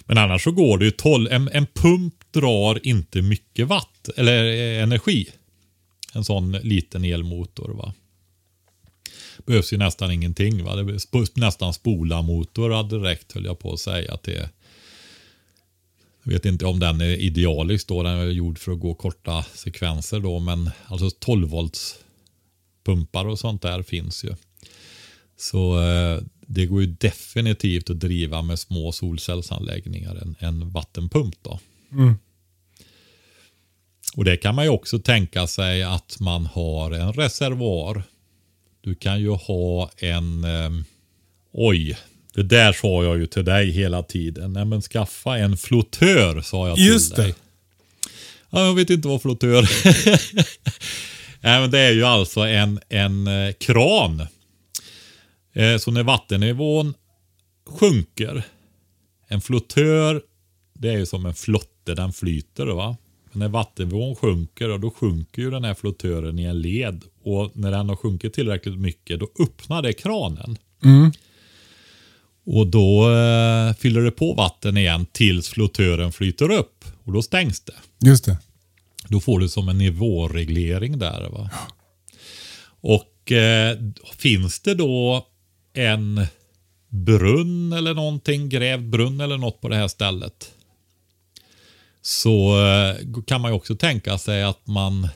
Men 0.00 0.18
annars 0.18 0.44
så 0.44 0.52
går 0.52 0.78
det 0.78 0.84
ju 0.84 0.90
12, 0.90 1.32
en, 1.32 1.48
en 1.52 1.66
pump 1.66 2.14
drar 2.30 2.86
inte 2.86 3.22
mycket 3.22 3.68
watt 3.68 4.08
eller 4.16 4.44
eh, 4.44 4.82
energi. 4.82 5.28
En 6.12 6.24
sån 6.24 6.52
liten 6.52 7.04
elmotor 7.04 7.68
va. 7.68 7.94
Behövs 9.46 9.72
ju 9.72 9.76
nästan 9.76 10.12
ingenting 10.12 10.64
va. 10.64 10.76
Det 10.76 10.84
behövs 10.84 11.36
nästan 11.36 11.74
spola 11.74 12.22
motor 12.22 12.88
direkt 12.88 13.32
höll 13.32 13.44
jag 13.44 13.58
på 13.58 13.72
att 13.72 13.80
säga 13.80 14.16
till. 14.16 14.48
Jag 16.22 16.32
vet 16.32 16.46
inte 16.46 16.66
om 16.66 16.78
den 16.78 17.00
är 17.00 17.16
idealisk 17.16 17.88
då. 17.88 18.02
Den 18.02 18.18
är 18.18 18.26
gjord 18.26 18.58
för 18.58 18.72
att 18.72 18.80
gå 18.80 18.94
korta 18.94 19.42
sekvenser 19.54 20.20
då. 20.20 20.38
Men 20.38 20.70
alltså 20.86 21.10
12 21.10 21.48
volts 21.48 21.98
pumpar 22.84 23.26
och 23.26 23.38
sånt 23.38 23.62
där 23.62 23.82
finns 23.82 24.24
ju. 24.24 24.34
Så 25.36 25.82
eh, 25.82 26.20
det 26.52 26.66
går 26.66 26.80
ju 26.80 26.86
definitivt 26.86 27.90
att 27.90 28.00
driva 28.00 28.42
med 28.42 28.58
små 28.58 28.92
solcellsanläggningar 28.92 30.14
än 30.14 30.34
en 30.38 30.70
vattenpump. 30.70 31.34
Då. 31.42 31.60
Mm. 31.92 32.18
Och 34.16 34.24
det 34.24 34.36
kan 34.36 34.54
man 34.54 34.64
ju 34.64 34.70
också 34.70 34.98
tänka 34.98 35.46
sig 35.46 35.82
att 35.82 36.20
man 36.20 36.46
har 36.46 36.90
en 36.90 37.12
reservoar. 37.12 38.02
Du 38.80 38.94
kan 38.94 39.20
ju 39.20 39.30
ha 39.30 39.90
en... 39.96 40.44
Eh, 40.44 40.70
oj, 41.52 41.98
det 42.34 42.42
där 42.42 42.72
sa 42.72 43.04
jag 43.04 43.18
ju 43.18 43.26
till 43.26 43.44
dig 43.44 43.70
hela 43.70 44.02
tiden. 44.02 44.52
Nej 44.52 44.64
men 44.64 44.82
skaffa 44.82 45.38
en 45.38 45.56
flottör 45.56 46.40
sa 46.40 46.68
jag 46.68 46.76
till 46.76 46.86
Just 46.86 47.16
det. 47.16 47.22
dig. 47.22 47.34
Ja, 48.50 48.66
jag 48.66 48.74
vet 48.74 48.90
inte 48.90 49.08
vad 49.08 49.22
flottör 49.22 49.62
Nej, 51.40 51.60
men 51.60 51.70
Det 51.70 51.78
är 51.78 51.92
ju 51.92 52.04
alltså 52.04 52.40
en, 52.40 52.80
en 52.88 53.26
eh, 53.26 53.52
kran. 53.52 54.26
Eh, 55.52 55.76
så 55.78 55.90
när 55.90 56.02
vattennivån 56.02 56.94
sjunker. 57.66 58.42
En 59.28 59.40
flottör, 59.40 60.22
det 60.74 60.88
är 60.88 60.98
ju 60.98 61.06
som 61.06 61.26
en 61.26 61.34
flotte, 61.34 61.94
den 61.94 62.12
flyter. 62.12 62.66
va? 62.66 62.96
Men 63.32 63.38
när 63.38 63.48
vattennivån 63.48 64.16
sjunker, 64.16 64.68
och 64.68 64.80
då 64.80 64.90
sjunker 64.90 65.42
ju 65.42 65.50
den 65.50 65.64
här 65.64 65.74
flottören 65.74 66.38
i 66.38 66.44
en 66.44 66.60
led. 66.60 67.02
Och 67.22 67.50
när 67.54 67.70
den 67.70 67.88
har 67.88 67.96
sjunkit 67.96 68.34
tillräckligt 68.34 68.78
mycket, 68.78 69.20
då 69.20 69.28
öppnar 69.38 69.82
det 69.82 69.92
kranen. 69.92 70.58
Mm. 70.84 71.12
Och 72.44 72.66
då 72.66 73.10
eh, 73.10 73.74
fyller 73.74 74.00
det 74.00 74.10
på 74.10 74.34
vatten 74.34 74.76
igen 74.76 75.06
tills 75.12 75.48
flottören 75.48 76.12
flyter 76.12 76.50
upp. 76.50 76.84
Och 77.04 77.12
då 77.12 77.22
stängs 77.22 77.60
det. 77.60 78.08
Just 78.08 78.24
det. 78.24 78.38
Då 79.08 79.20
får 79.20 79.38
du 79.38 79.48
som 79.48 79.68
en 79.68 79.78
nivåreglering 79.78 80.98
där. 80.98 81.28
Va? 81.30 81.50
Och 82.80 83.32
eh, 83.32 83.78
finns 84.18 84.60
det 84.60 84.74
då 84.74 85.26
en 85.72 86.26
brunn 86.88 87.72
eller 87.72 87.94
någonting, 87.94 88.48
grävd 88.48 88.90
brunn 88.90 89.20
eller 89.20 89.38
något 89.38 89.60
på 89.60 89.68
det 89.68 89.76
här 89.76 89.88
stället. 89.88 90.52
Så 92.02 92.66
eh, 92.66 93.22
kan 93.26 93.40
man 93.40 93.50
ju 93.50 93.56
också 93.56 93.76
tänka 93.76 94.18
sig 94.18 94.42
att 94.42 94.66
man 94.66 95.08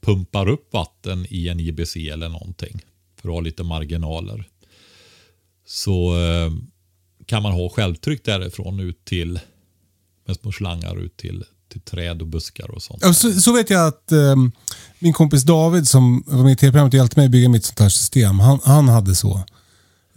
pumpar 0.00 0.48
upp 0.48 0.72
vatten 0.72 1.26
i 1.28 1.48
en 1.48 1.60
IBC 1.60 1.96
eller 1.96 2.28
någonting. 2.28 2.80
För 3.20 3.28
att 3.28 3.34
ha 3.34 3.40
lite 3.40 3.62
marginaler. 3.62 4.48
Så 5.66 6.16
eh, 6.18 6.52
kan 7.26 7.42
man 7.42 7.52
ha 7.52 7.68
självtryck 7.68 8.24
därifrån 8.24 8.80
ut 8.80 9.04
till 9.04 9.40
med 10.26 10.36
små 10.36 10.52
slangar 10.52 10.96
ut 10.96 11.16
till, 11.16 11.44
till 11.72 11.80
träd 11.80 12.22
och 12.22 12.28
buskar 12.28 12.70
och 12.70 12.82
sånt. 12.82 13.00
Ja, 13.02 13.14
så, 13.14 13.32
så 13.32 13.52
vet 13.52 13.70
jag 13.70 13.86
att 13.86 14.12
eh, 14.12 14.36
min 14.98 15.12
kompis 15.12 15.42
David 15.42 15.88
som 15.88 16.24
var 16.26 16.42
med 16.42 16.52
i 16.52 16.56
tv-programmet 16.56 16.94
och 16.94 16.98
hjälpte 16.98 17.18
mig 17.18 17.26
att 17.26 17.32
bygga 17.32 17.48
mitt 17.48 17.64
sånt 17.64 17.78
här 17.78 17.88
system. 17.88 18.40
Han, 18.40 18.60
han 18.64 18.88
hade 18.88 19.14
så. 19.14 19.44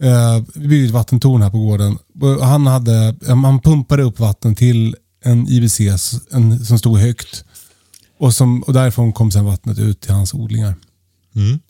Eh, 0.00 0.42
vi 0.54 0.68
byggde 0.68 0.86
ett 0.86 0.92
vattentorn 0.92 1.42
här 1.42 1.50
på 1.50 1.58
gården. 1.58 1.98
Han, 2.40 2.66
hade, 2.66 3.16
eh, 3.26 3.36
han 3.36 3.60
pumpade 3.60 4.02
upp 4.02 4.18
vatten 4.18 4.54
till 4.54 4.96
en 5.24 5.48
IBC 5.48 5.80
en, 6.30 6.64
som 6.64 6.78
stod 6.78 6.98
högt. 6.98 7.44
Och, 8.18 8.34
som, 8.34 8.62
och 8.62 8.72
därifrån 8.72 9.12
kom 9.12 9.30
sedan 9.30 9.44
vattnet 9.44 9.78
ut 9.78 10.00
till 10.00 10.12
hans 10.12 10.34
odlingar. 10.34 10.74
Mm. 11.34 11.60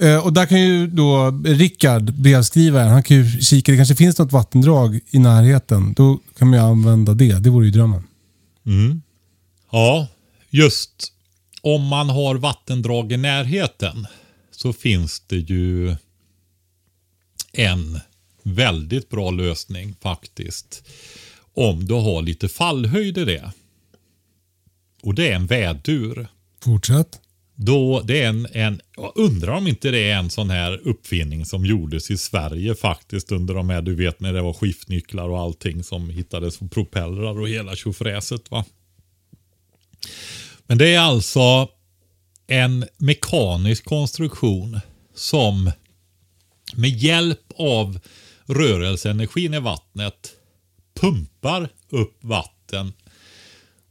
Eh, 0.00 0.24
och 0.24 0.32
där 0.32 0.46
kan 0.46 0.60
ju 0.60 0.86
då 0.86 1.30
Rickard, 1.44 2.14
brevskrivaren, 2.14 2.88
han 2.88 3.02
kan 3.02 3.16
ju 3.16 3.40
kika. 3.40 3.72
Det 3.72 3.78
kanske 3.78 3.94
finns 3.94 4.18
något 4.18 4.32
vattendrag 4.32 5.00
i 5.10 5.18
närheten. 5.18 5.92
Då 5.92 6.18
kan 6.38 6.48
man 6.48 6.58
ju 6.58 6.64
använda 6.64 7.14
det. 7.14 7.38
Det 7.38 7.50
vore 7.50 7.66
ju 7.66 7.72
drömmen. 7.72 8.02
Mm. 8.66 9.02
Ja, 9.72 10.06
just 10.50 11.12
om 11.62 11.86
man 11.86 12.10
har 12.10 12.34
vattendrag 12.34 13.12
i 13.12 13.16
närheten 13.16 14.06
så 14.50 14.72
finns 14.72 15.22
det 15.26 15.36
ju 15.36 15.96
en 17.58 18.00
väldigt 18.42 19.08
bra 19.08 19.30
lösning 19.30 19.94
faktiskt. 20.00 20.88
Om 21.54 21.86
du 21.86 21.94
har 21.94 22.22
lite 22.22 22.48
fallhöjd 22.48 23.18
i 23.18 23.24
det. 23.24 23.52
Och 25.02 25.14
det 25.14 25.28
är 25.28 25.34
en 25.34 25.46
vädur. 25.46 26.28
Fortsätt. 26.64 27.20
Då 27.54 28.00
det 28.00 28.22
är 28.22 28.28
en, 28.28 28.46
en, 28.52 28.80
jag 28.96 29.12
undrar 29.14 29.52
om 29.52 29.66
inte 29.66 29.90
det 29.90 30.10
är 30.10 30.16
en 30.16 30.30
sån 30.30 30.50
här 30.50 30.80
uppfinning 30.84 31.44
som 31.44 31.66
gjordes 31.66 32.10
i 32.10 32.18
Sverige 32.18 32.74
faktiskt 32.74 33.32
under 33.32 33.54
de 33.54 33.70
här, 33.70 33.82
du 33.82 33.94
vet 33.94 34.20
när 34.20 34.32
det 34.32 34.42
var 34.42 34.52
skiftnycklar 34.52 35.28
och 35.28 35.40
allting 35.40 35.84
som 35.84 36.10
hittades 36.10 36.58
på 36.58 36.68
propellrar 36.68 37.40
och 37.40 37.48
hela 37.48 37.76
tjofräset 37.76 38.50
va. 38.50 38.64
Men 40.66 40.78
det 40.78 40.94
är 40.94 41.00
alltså 41.00 41.68
en 42.46 42.84
mekanisk 42.96 43.84
konstruktion 43.84 44.80
som 45.14 45.70
med 46.74 46.90
hjälp 46.90 47.47
av 47.58 48.00
rörelseenergin 48.46 49.54
i 49.54 49.58
vattnet 49.58 50.32
pumpar 51.00 51.68
upp 51.88 52.18
vatten 52.20 52.92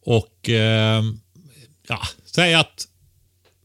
och 0.01 0.49
eh, 0.49 1.03
ja, 1.87 1.99
säg 2.25 2.53
att 2.53 2.87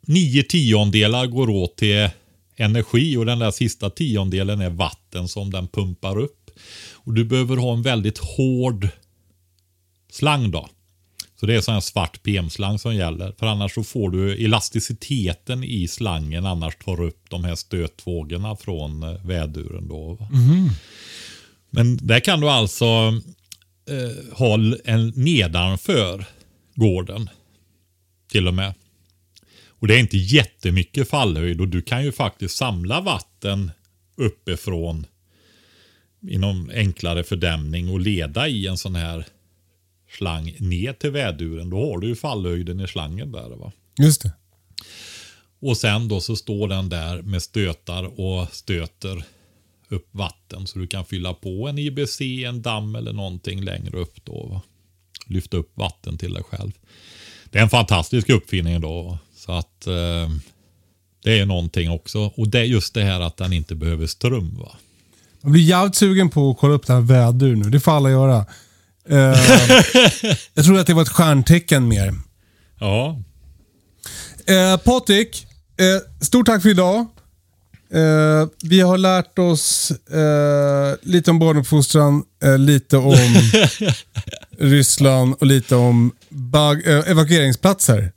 nio 0.00 0.42
tiondelar 0.42 1.26
går 1.26 1.50
åt 1.50 1.76
till 1.76 2.10
energi 2.56 3.16
och 3.16 3.26
den 3.26 3.38
där 3.38 3.50
sista 3.50 3.90
tiondelen 3.90 4.60
är 4.60 4.70
vatten 4.70 5.28
som 5.28 5.50
den 5.50 5.68
pumpar 5.68 6.18
upp. 6.18 6.50
Och 6.92 7.12
Du 7.12 7.24
behöver 7.24 7.56
ha 7.56 7.72
en 7.72 7.82
väldigt 7.82 8.18
hård 8.18 8.88
slang 10.10 10.50
då. 10.50 10.68
Så 11.42 11.46
det 11.46 11.54
är 11.54 11.60
sån 11.60 11.74
här 11.74 11.80
svart 11.80 12.22
PM-slang 12.22 12.78
som 12.78 12.94
gäller. 12.94 13.34
För 13.38 13.46
annars 13.46 13.74
så 13.74 13.84
får 13.84 14.10
du 14.10 14.44
elasticiteten 14.44 15.64
i 15.64 15.88
slangen 15.88 16.46
annars 16.46 16.76
tar 16.76 17.00
upp 17.00 17.30
de 17.30 17.44
här 17.44 17.54
stötvågorna 17.54 18.56
från 18.56 19.02
eh, 19.02 19.26
väduren 19.26 19.88
då. 19.88 20.14
va. 20.14 20.28
Men 21.70 21.96
där 21.96 22.20
kan 22.20 22.40
du 22.40 22.48
alltså 22.48 22.84
eh, 23.88 24.36
ha 24.36 24.54
en 24.84 25.12
nedanför 25.16 26.24
gården 26.74 27.30
till 28.28 28.48
och 28.48 28.54
med. 28.54 28.74
Och 29.68 29.86
det 29.86 29.94
är 29.94 30.00
inte 30.00 30.18
jättemycket 30.18 31.08
fallhöjd 31.08 31.60
och 31.60 31.68
du 31.68 31.82
kan 31.82 32.04
ju 32.04 32.12
faktiskt 32.12 32.56
samla 32.56 33.00
vatten 33.00 33.70
uppifrån 34.16 35.06
inom 36.28 36.70
enklare 36.74 37.24
fördämning 37.24 37.88
och 37.88 38.00
leda 38.00 38.48
i 38.48 38.66
en 38.66 38.76
sån 38.76 38.94
här 38.94 39.24
slang 40.18 40.56
ner 40.58 40.92
till 40.92 41.10
väduren. 41.10 41.70
Då 41.70 41.92
har 41.92 41.98
du 41.98 42.08
ju 42.08 42.16
fallhöjden 42.16 42.80
i 42.80 42.88
slangen 42.88 43.32
där. 43.32 43.48
Va? 43.48 43.72
Just 43.98 44.22
det. 44.22 44.32
Och 45.60 45.76
sen 45.76 46.08
då 46.08 46.20
så 46.20 46.36
står 46.36 46.68
den 46.68 46.88
där 46.88 47.22
med 47.22 47.42
stötar 47.42 48.20
och 48.20 48.48
stöter 48.52 49.24
upp 49.88 50.08
vatten 50.10 50.66
så 50.66 50.78
du 50.78 50.86
kan 50.86 51.04
fylla 51.04 51.34
på 51.34 51.68
en 51.68 51.78
IBC, 51.78 52.20
en 52.20 52.62
damm 52.62 52.94
eller 52.94 53.12
någonting 53.12 53.64
längre 53.64 53.98
upp 53.98 54.24
då. 54.24 54.46
Va? 54.46 54.62
Lyfta 55.26 55.56
upp 55.56 55.70
vatten 55.74 56.18
till 56.18 56.34
dig 56.34 56.42
själv. 56.42 56.72
Det 57.44 57.58
är 57.58 57.62
en 57.62 57.70
fantastisk 57.70 58.30
uppfinning 58.30 58.80
då. 58.80 59.18
Så 59.36 59.52
att 59.52 59.86
eh, 59.86 60.30
det 61.22 61.38
är 61.38 61.46
någonting 61.46 61.90
också. 61.90 62.32
Och 62.36 62.48
det 62.48 62.58
är 62.58 62.64
just 62.64 62.94
det 62.94 63.02
här 63.02 63.20
att 63.20 63.36
den 63.36 63.52
inte 63.52 63.74
behöver 63.74 64.06
ström. 64.06 64.54
Va? 64.54 64.76
Jag 65.40 65.52
blir 65.52 65.62
jävligt 65.62 65.94
sugen 65.94 66.30
på 66.30 66.50
att 66.50 66.58
kolla 66.58 66.74
upp 66.74 66.86
det 66.86 66.92
här 66.92 67.00
vädur 67.00 67.56
nu. 67.56 67.70
Det 67.70 67.80
får 67.80 67.92
alla 67.92 68.10
göra. 68.10 68.46
Eh, 69.08 69.18
jag 70.54 70.64
tror 70.64 70.78
att 70.78 70.86
det 70.86 70.94
var 70.94 71.02
ett 71.02 71.08
stjärntecken 71.08 71.88
mer. 71.88 72.14
Ja. 72.80 73.22
Eh, 74.46 74.76
Patrik, 74.76 75.46
eh, 75.76 76.24
stort 76.24 76.46
tack 76.46 76.62
för 76.62 76.68
idag. 76.68 77.06
Eh, 77.94 78.48
vi 78.62 78.80
har 78.80 78.98
lärt 78.98 79.38
oss 79.38 79.90
eh, 79.90 80.94
lite 81.02 81.30
om 81.30 81.38
barnuppfostran, 81.38 82.22
eh, 82.44 82.58
lite 82.58 82.96
om 82.96 83.14
Ryssland 84.58 85.34
och 85.40 85.46
lite 85.46 85.76
om 85.76 86.12
evakueringsplatser. 87.06 88.12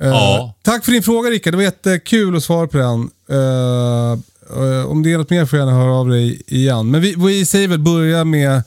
Ja. 0.00 0.54
Tack 0.62 0.84
för 0.84 0.92
din 0.92 1.02
fråga 1.02 1.30
Rickard, 1.30 1.52
det 1.52 1.56
var 1.56 1.64
jättekul 1.64 2.36
att 2.36 2.44
svara 2.44 2.66
på 2.66 2.78
den. 2.78 3.10
Om 4.86 5.02
det 5.02 5.12
är 5.12 5.18
något 5.18 5.30
mer 5.30 5.46
får 5.46 5.58
jag 5.58 5.66
gärna 5.68 5.78
höra 5.80 5.92
av 5.94 6.08
dig 6.08 6.42
igen. 6.46 6.90
Men 6.90 7.00
vi, 7.00 7.14
vi 7.18 7.46
säger 7.46 7.68
väl 7.68 7.78
börja 7.78 8.24
med, 8.24 8.62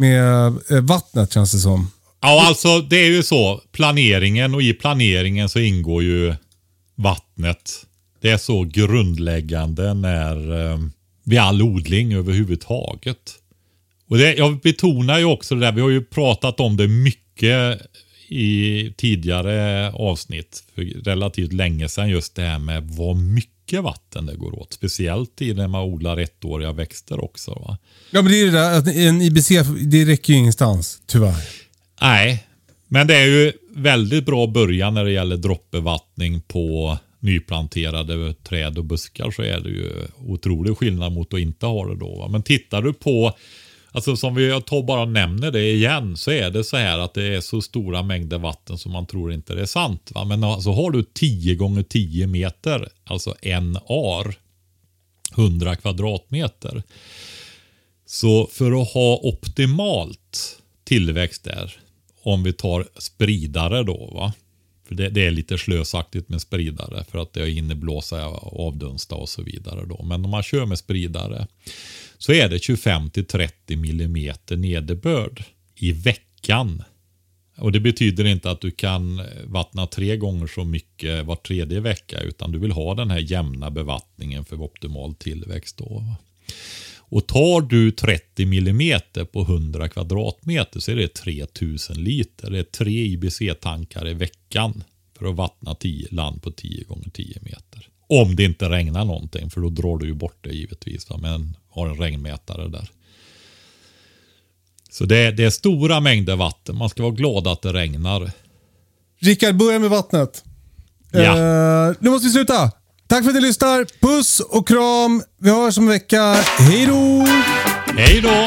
med 0.00 0.46
eh, 0.70 0.80
vattnet 0.80 1.32
känns 1.32 1.52
det 1.52 1.58
som. 1.58 1.90
Ja, 2.20 2.46
alltså 2.46 2.80
det 2.80 2.96
är 2.96 3.10
ju 3.10 3.22
så. 3.22 3.60
Planeringen 3.72 4.54
och 4.54 4.62
i 4.62 4.72
planeringen 4.72 5.48
så 5.48 5.58
ingår 5.58 6.02
ju 6.02 6.34
vattnet. 6.94 7.86
Det 8.20 8.30
är 8.30 8.38
så 8.38 8.64
grundläggande 8.64 9.94
när 9.94 10.70
eh, 10.72 10.78
vid 11.24 11.38
all 11.38 11.62
odling 11.62 12.14
överhuvudtaget. 12.14 13.34
Och 14.08 14.18
det, 14.18 14.34
jag 14.34 14.60
betonar 14.60 15.18
ju 15.18 15.24
också 15.24 15.54
det 15.54 15.60
där, 15.60 15.72
vi 15.72 15.80
har 15.80 15.90
ju 15.90 16.04
pratat 16.04 16.60
om 16.60 16.76
det 16.76 16.88
mycket 16.88 17.80
i 18.28 18.92
tidigare 18.96 19.90
avsnitt 19.92 20.64
för 20.74 20.82
relativt 20.82 21.52
länge 21.52 21.88
sedan 21.88 22.08
just 22.08 22.34
det 22.34 22.42
här 22.42 22.58
med 22.58 22.82
vad 22.82 23.16
mycket 23.16 23.59
vatten 23.78 24.26
det 24.26 24.36
går 24.36 24.58
åt. 24.58 24.72
Speciellt 24.72 25.42
i 25.42 25.54
när 25.54 25.68
man 25.68 25.82
odlar 25.82 26.16
ettåriga 26.16 26.72
växter 26.72 27.24
också. 27.24 27.50
Va? 27.50 27.78
Ja 28.10 28.22
men 28.22 28.32
det 28.32 28.40
är 28.40 28.46
det 28.46 28.52
där 28.52 28.78
att 28.78 28.86
en 28.86 29.22
IBC, 29.22 29.48
det 29.80 30.04
räcker 30.04 30.32
ju 30.32 30.38
ingenstans 30.38 31.02
tyvärr. 31.06 31.48
Nej, 32.00 32.46
men 32.88 33.06
det 33.06 33.16
är 33.16 33.26
ju 33.26 33.52
väldigt 33.74 34.26
bra 34.26 34.46
början 34.46 34.94
när 34.94 35.04
det 35.04 35.12
gäller 35.12 35.36
droppbevattning 35.36 36.40
på 36.40 36.98
nyplanterade 37.20 38.34
träd 38.34 38.78
och 38.78 38.84
buskar 38.84 39.30
så 39.30 39.42
är 39.42 39.60
det 39.60 39.68
ju 39.68 39.92
otrolig 40.26 40.76
skillnad 40.76 41.12
mot 41.12 41.34
att 41.34 41.40
inte 41.40 41.66
ha 41.66 41.86
det 41.86 41.96
då. 41.96 42.18
va. 42.18 42.28
Men 42.28 42.42
tittar 42.42 42.82
du 42.82 42.92
på, 42.92 43.36
alltså 43.92 44.16
som 44.16 44.34
vi 44.34 44.48
jag 44.48 44.84
bara 44.86 45.04
nämner 45.04 45.50
det 45.50 45.70
igen, 45.70 46.16
så 46.16 46.30
är 46.30 46.50
det 46.50 46.64
så 46.64 46.76
här 46.76 46.98
att 46.98 47.14
det 47.14 47.34
är 47.34 47.40
så 47.40 47.62
stora 47.62 48.02
mängder 48.02 48.38
vatten 48.38 48.78
som 48.78 48.92
man 48.92 49.06
tror 49.06 49.32
inte 49.32 49.54
det 49.54 49.62
är 49.62 49.66
sant. 49.66 50.10
Va? 50.14 50.24
Men 50.24 50.44
alltså 50.44 50.70
har 50.70 50.90
du 50.90 51.02
10 51.02 51.54
gånger 51.54 51.82
10 51.82 52.26
meter, 52.26 52.88
alltså 53.04 53.34
en 53.42 53.76
ar, 53.76 54.34
100 55.36 55.76
kvadratmeter. 55.76 56.82
Så 58.06 58.46
för 58.46 58.82
att 58.82 58.92
ha 58.92 59.20
optimalt 59.22 60.58
tillväxt 60.84 61.44
där, 61.44 61.76
om 62.22 62.42
vi 62.42 62.52
tar 62.52 62.88
spridare 62.98 63.82
då, 63.82 64.10
va? 64.14 64.32
För 64.88 64.94
det, 64.94 65.08
det 65.08 65.26
är 65.26 65.30
lite 65.30 65.58
slösaktigt 65.58 66.28
med 66.28 66.40
spridare 66.40 67.04
för 67.10 67.18
att 67.18 67.32
det 67.32 67.46
hinner 67.46 67.74
blåsa, 67.74 68.26
avdunsta 68.26 69.14
och 69.14 69.28
så 69.28 69.42
vidare. 69.42 69.86
Då. 69.86 70.02
Men 70.02 70.24
om 70.24 70.30
man 70.30 70.42
kör 70.42 70.66
med 70.66 70.78
spridare 70.78 71.46
så 72.20 72.32
är 72.32 72.48
det 72.48 72.58
25 72.58 73.10
till 73.10 73.24
30 73.24 73.76
millimeter 73.76 74.56
nederbörd 74.56 75.44
i 75.74 75.92
veckan. 75.92 76.82
Och 77.56 77.72
Det 77.72 77.80
betyder 77.80 78.24
inte 78.24 78.50
att 78.50 78.60
du 78.60 78.70
kan 78.70 79.22
vattna 79.44 79.86
tre 79.86 80.16
gånger 80.16 80.46
så 80.46 80.64
mycket 80.64 81.26
var 81.26 81.36
tredje 81.36 81.80
vecka 81.80 82.20
utan 82.20 82.52
du 82.52 82.58
vill 82.58 82.72
ha 82.72 82.94
den 82.94 83.10
här 83.10 83.18
jämna 83.18 83.70
bevattningen 83.70 84.44
för 84.44 84.62
optimal 84.62 85.14
tillväxt. 85.14 85.76
Då. 85.76 86.04
Och 86.98 87.26
tar 87.26 87.60
du 87.60 87.90
30 87.90 88.46
millimeter 88.46 89.24
på 89.24 89.42
100 89.42 89.88
kvadratmeter 89.88 90.80
så 90.80 90.90
är 90.90 90.96
det 90.96 91.14
3000 91.14 92.04
liter. 92.04 92.50
Det 92.50 92.58
är 92.58 92.62
tre 92.62 93.06
IBC-tankar 93.06 94.08
i 94.08 94.14
veckan 94.14 94.84
för 95.18 95.26
att 95.26 95.36
vattna 95.36 95.74
10, 95.74 96.08
land 96.10 96.42
på 96.42 96.50
10 96.50 96.84
gånger 96.84 97.10
10 97.10 97.38
meter. 97.42 97.88
Om 98.10 98.36
det 98.36 98.44
inte 98.44 98.68
regnar 98.68 99.04
någonting, 99.04 99.50
för 99.50 99.60
då 99.60 99.68
drar 99.68 99.98
du 99.98 100.06
ju 100.06 100.14
bort 100.14 100.38
det 100.40 100.50
givetvis. 100.50 101.10
Va? 101.10 101.16
Men 101.16 101.56
har 101.70 101.88
en 101.88 101.96
regnmätare 101.96 102.68
där. 102.68 102.90
Så 104.90 105.04
det 105.04 105.16
är, 105.16 105.32
det 105.32 105.44
är 105.44 105.50
stora 105.50 106.00
mängder 106.00 106.36
vatten. 106.36 106.76
Man 106.76 106.88
ska 106.88 107.02
vara 107.02 107.12
glad 107.12 107.46
att 107.46 107.62
det 107.62 107.72
regnar. 107.72 108.30
Rickard, 109.20 109.56
börja 109.56 109.78
med 109.78 109.90
vattnet. 109.90 110.44
Ja. 111.12 111.20
Eh, 111.20 111.96
nu 112.00 112.10
måste 112.10 112.26
vi 112.26 112.32
sluta. 112.32 112.70
Tack 113.06 113.22
för 113.24 113.30
att 113.30 113.34
ni 113.34 113.40
lyssnar. 113.40 113.86
Puss 114.00 114.40
och 114.40 114.68
kram. 114.68 115.22
Vi 115.38 115.50
hörs 115.50 115.78
om 115.78 115.84
en 115.84 115.90
vecka. 115.90 116.34
Hej 116.58 116.86
då! 116.86 117.26
Hej 117.96 118.20
då! 118.20 118.46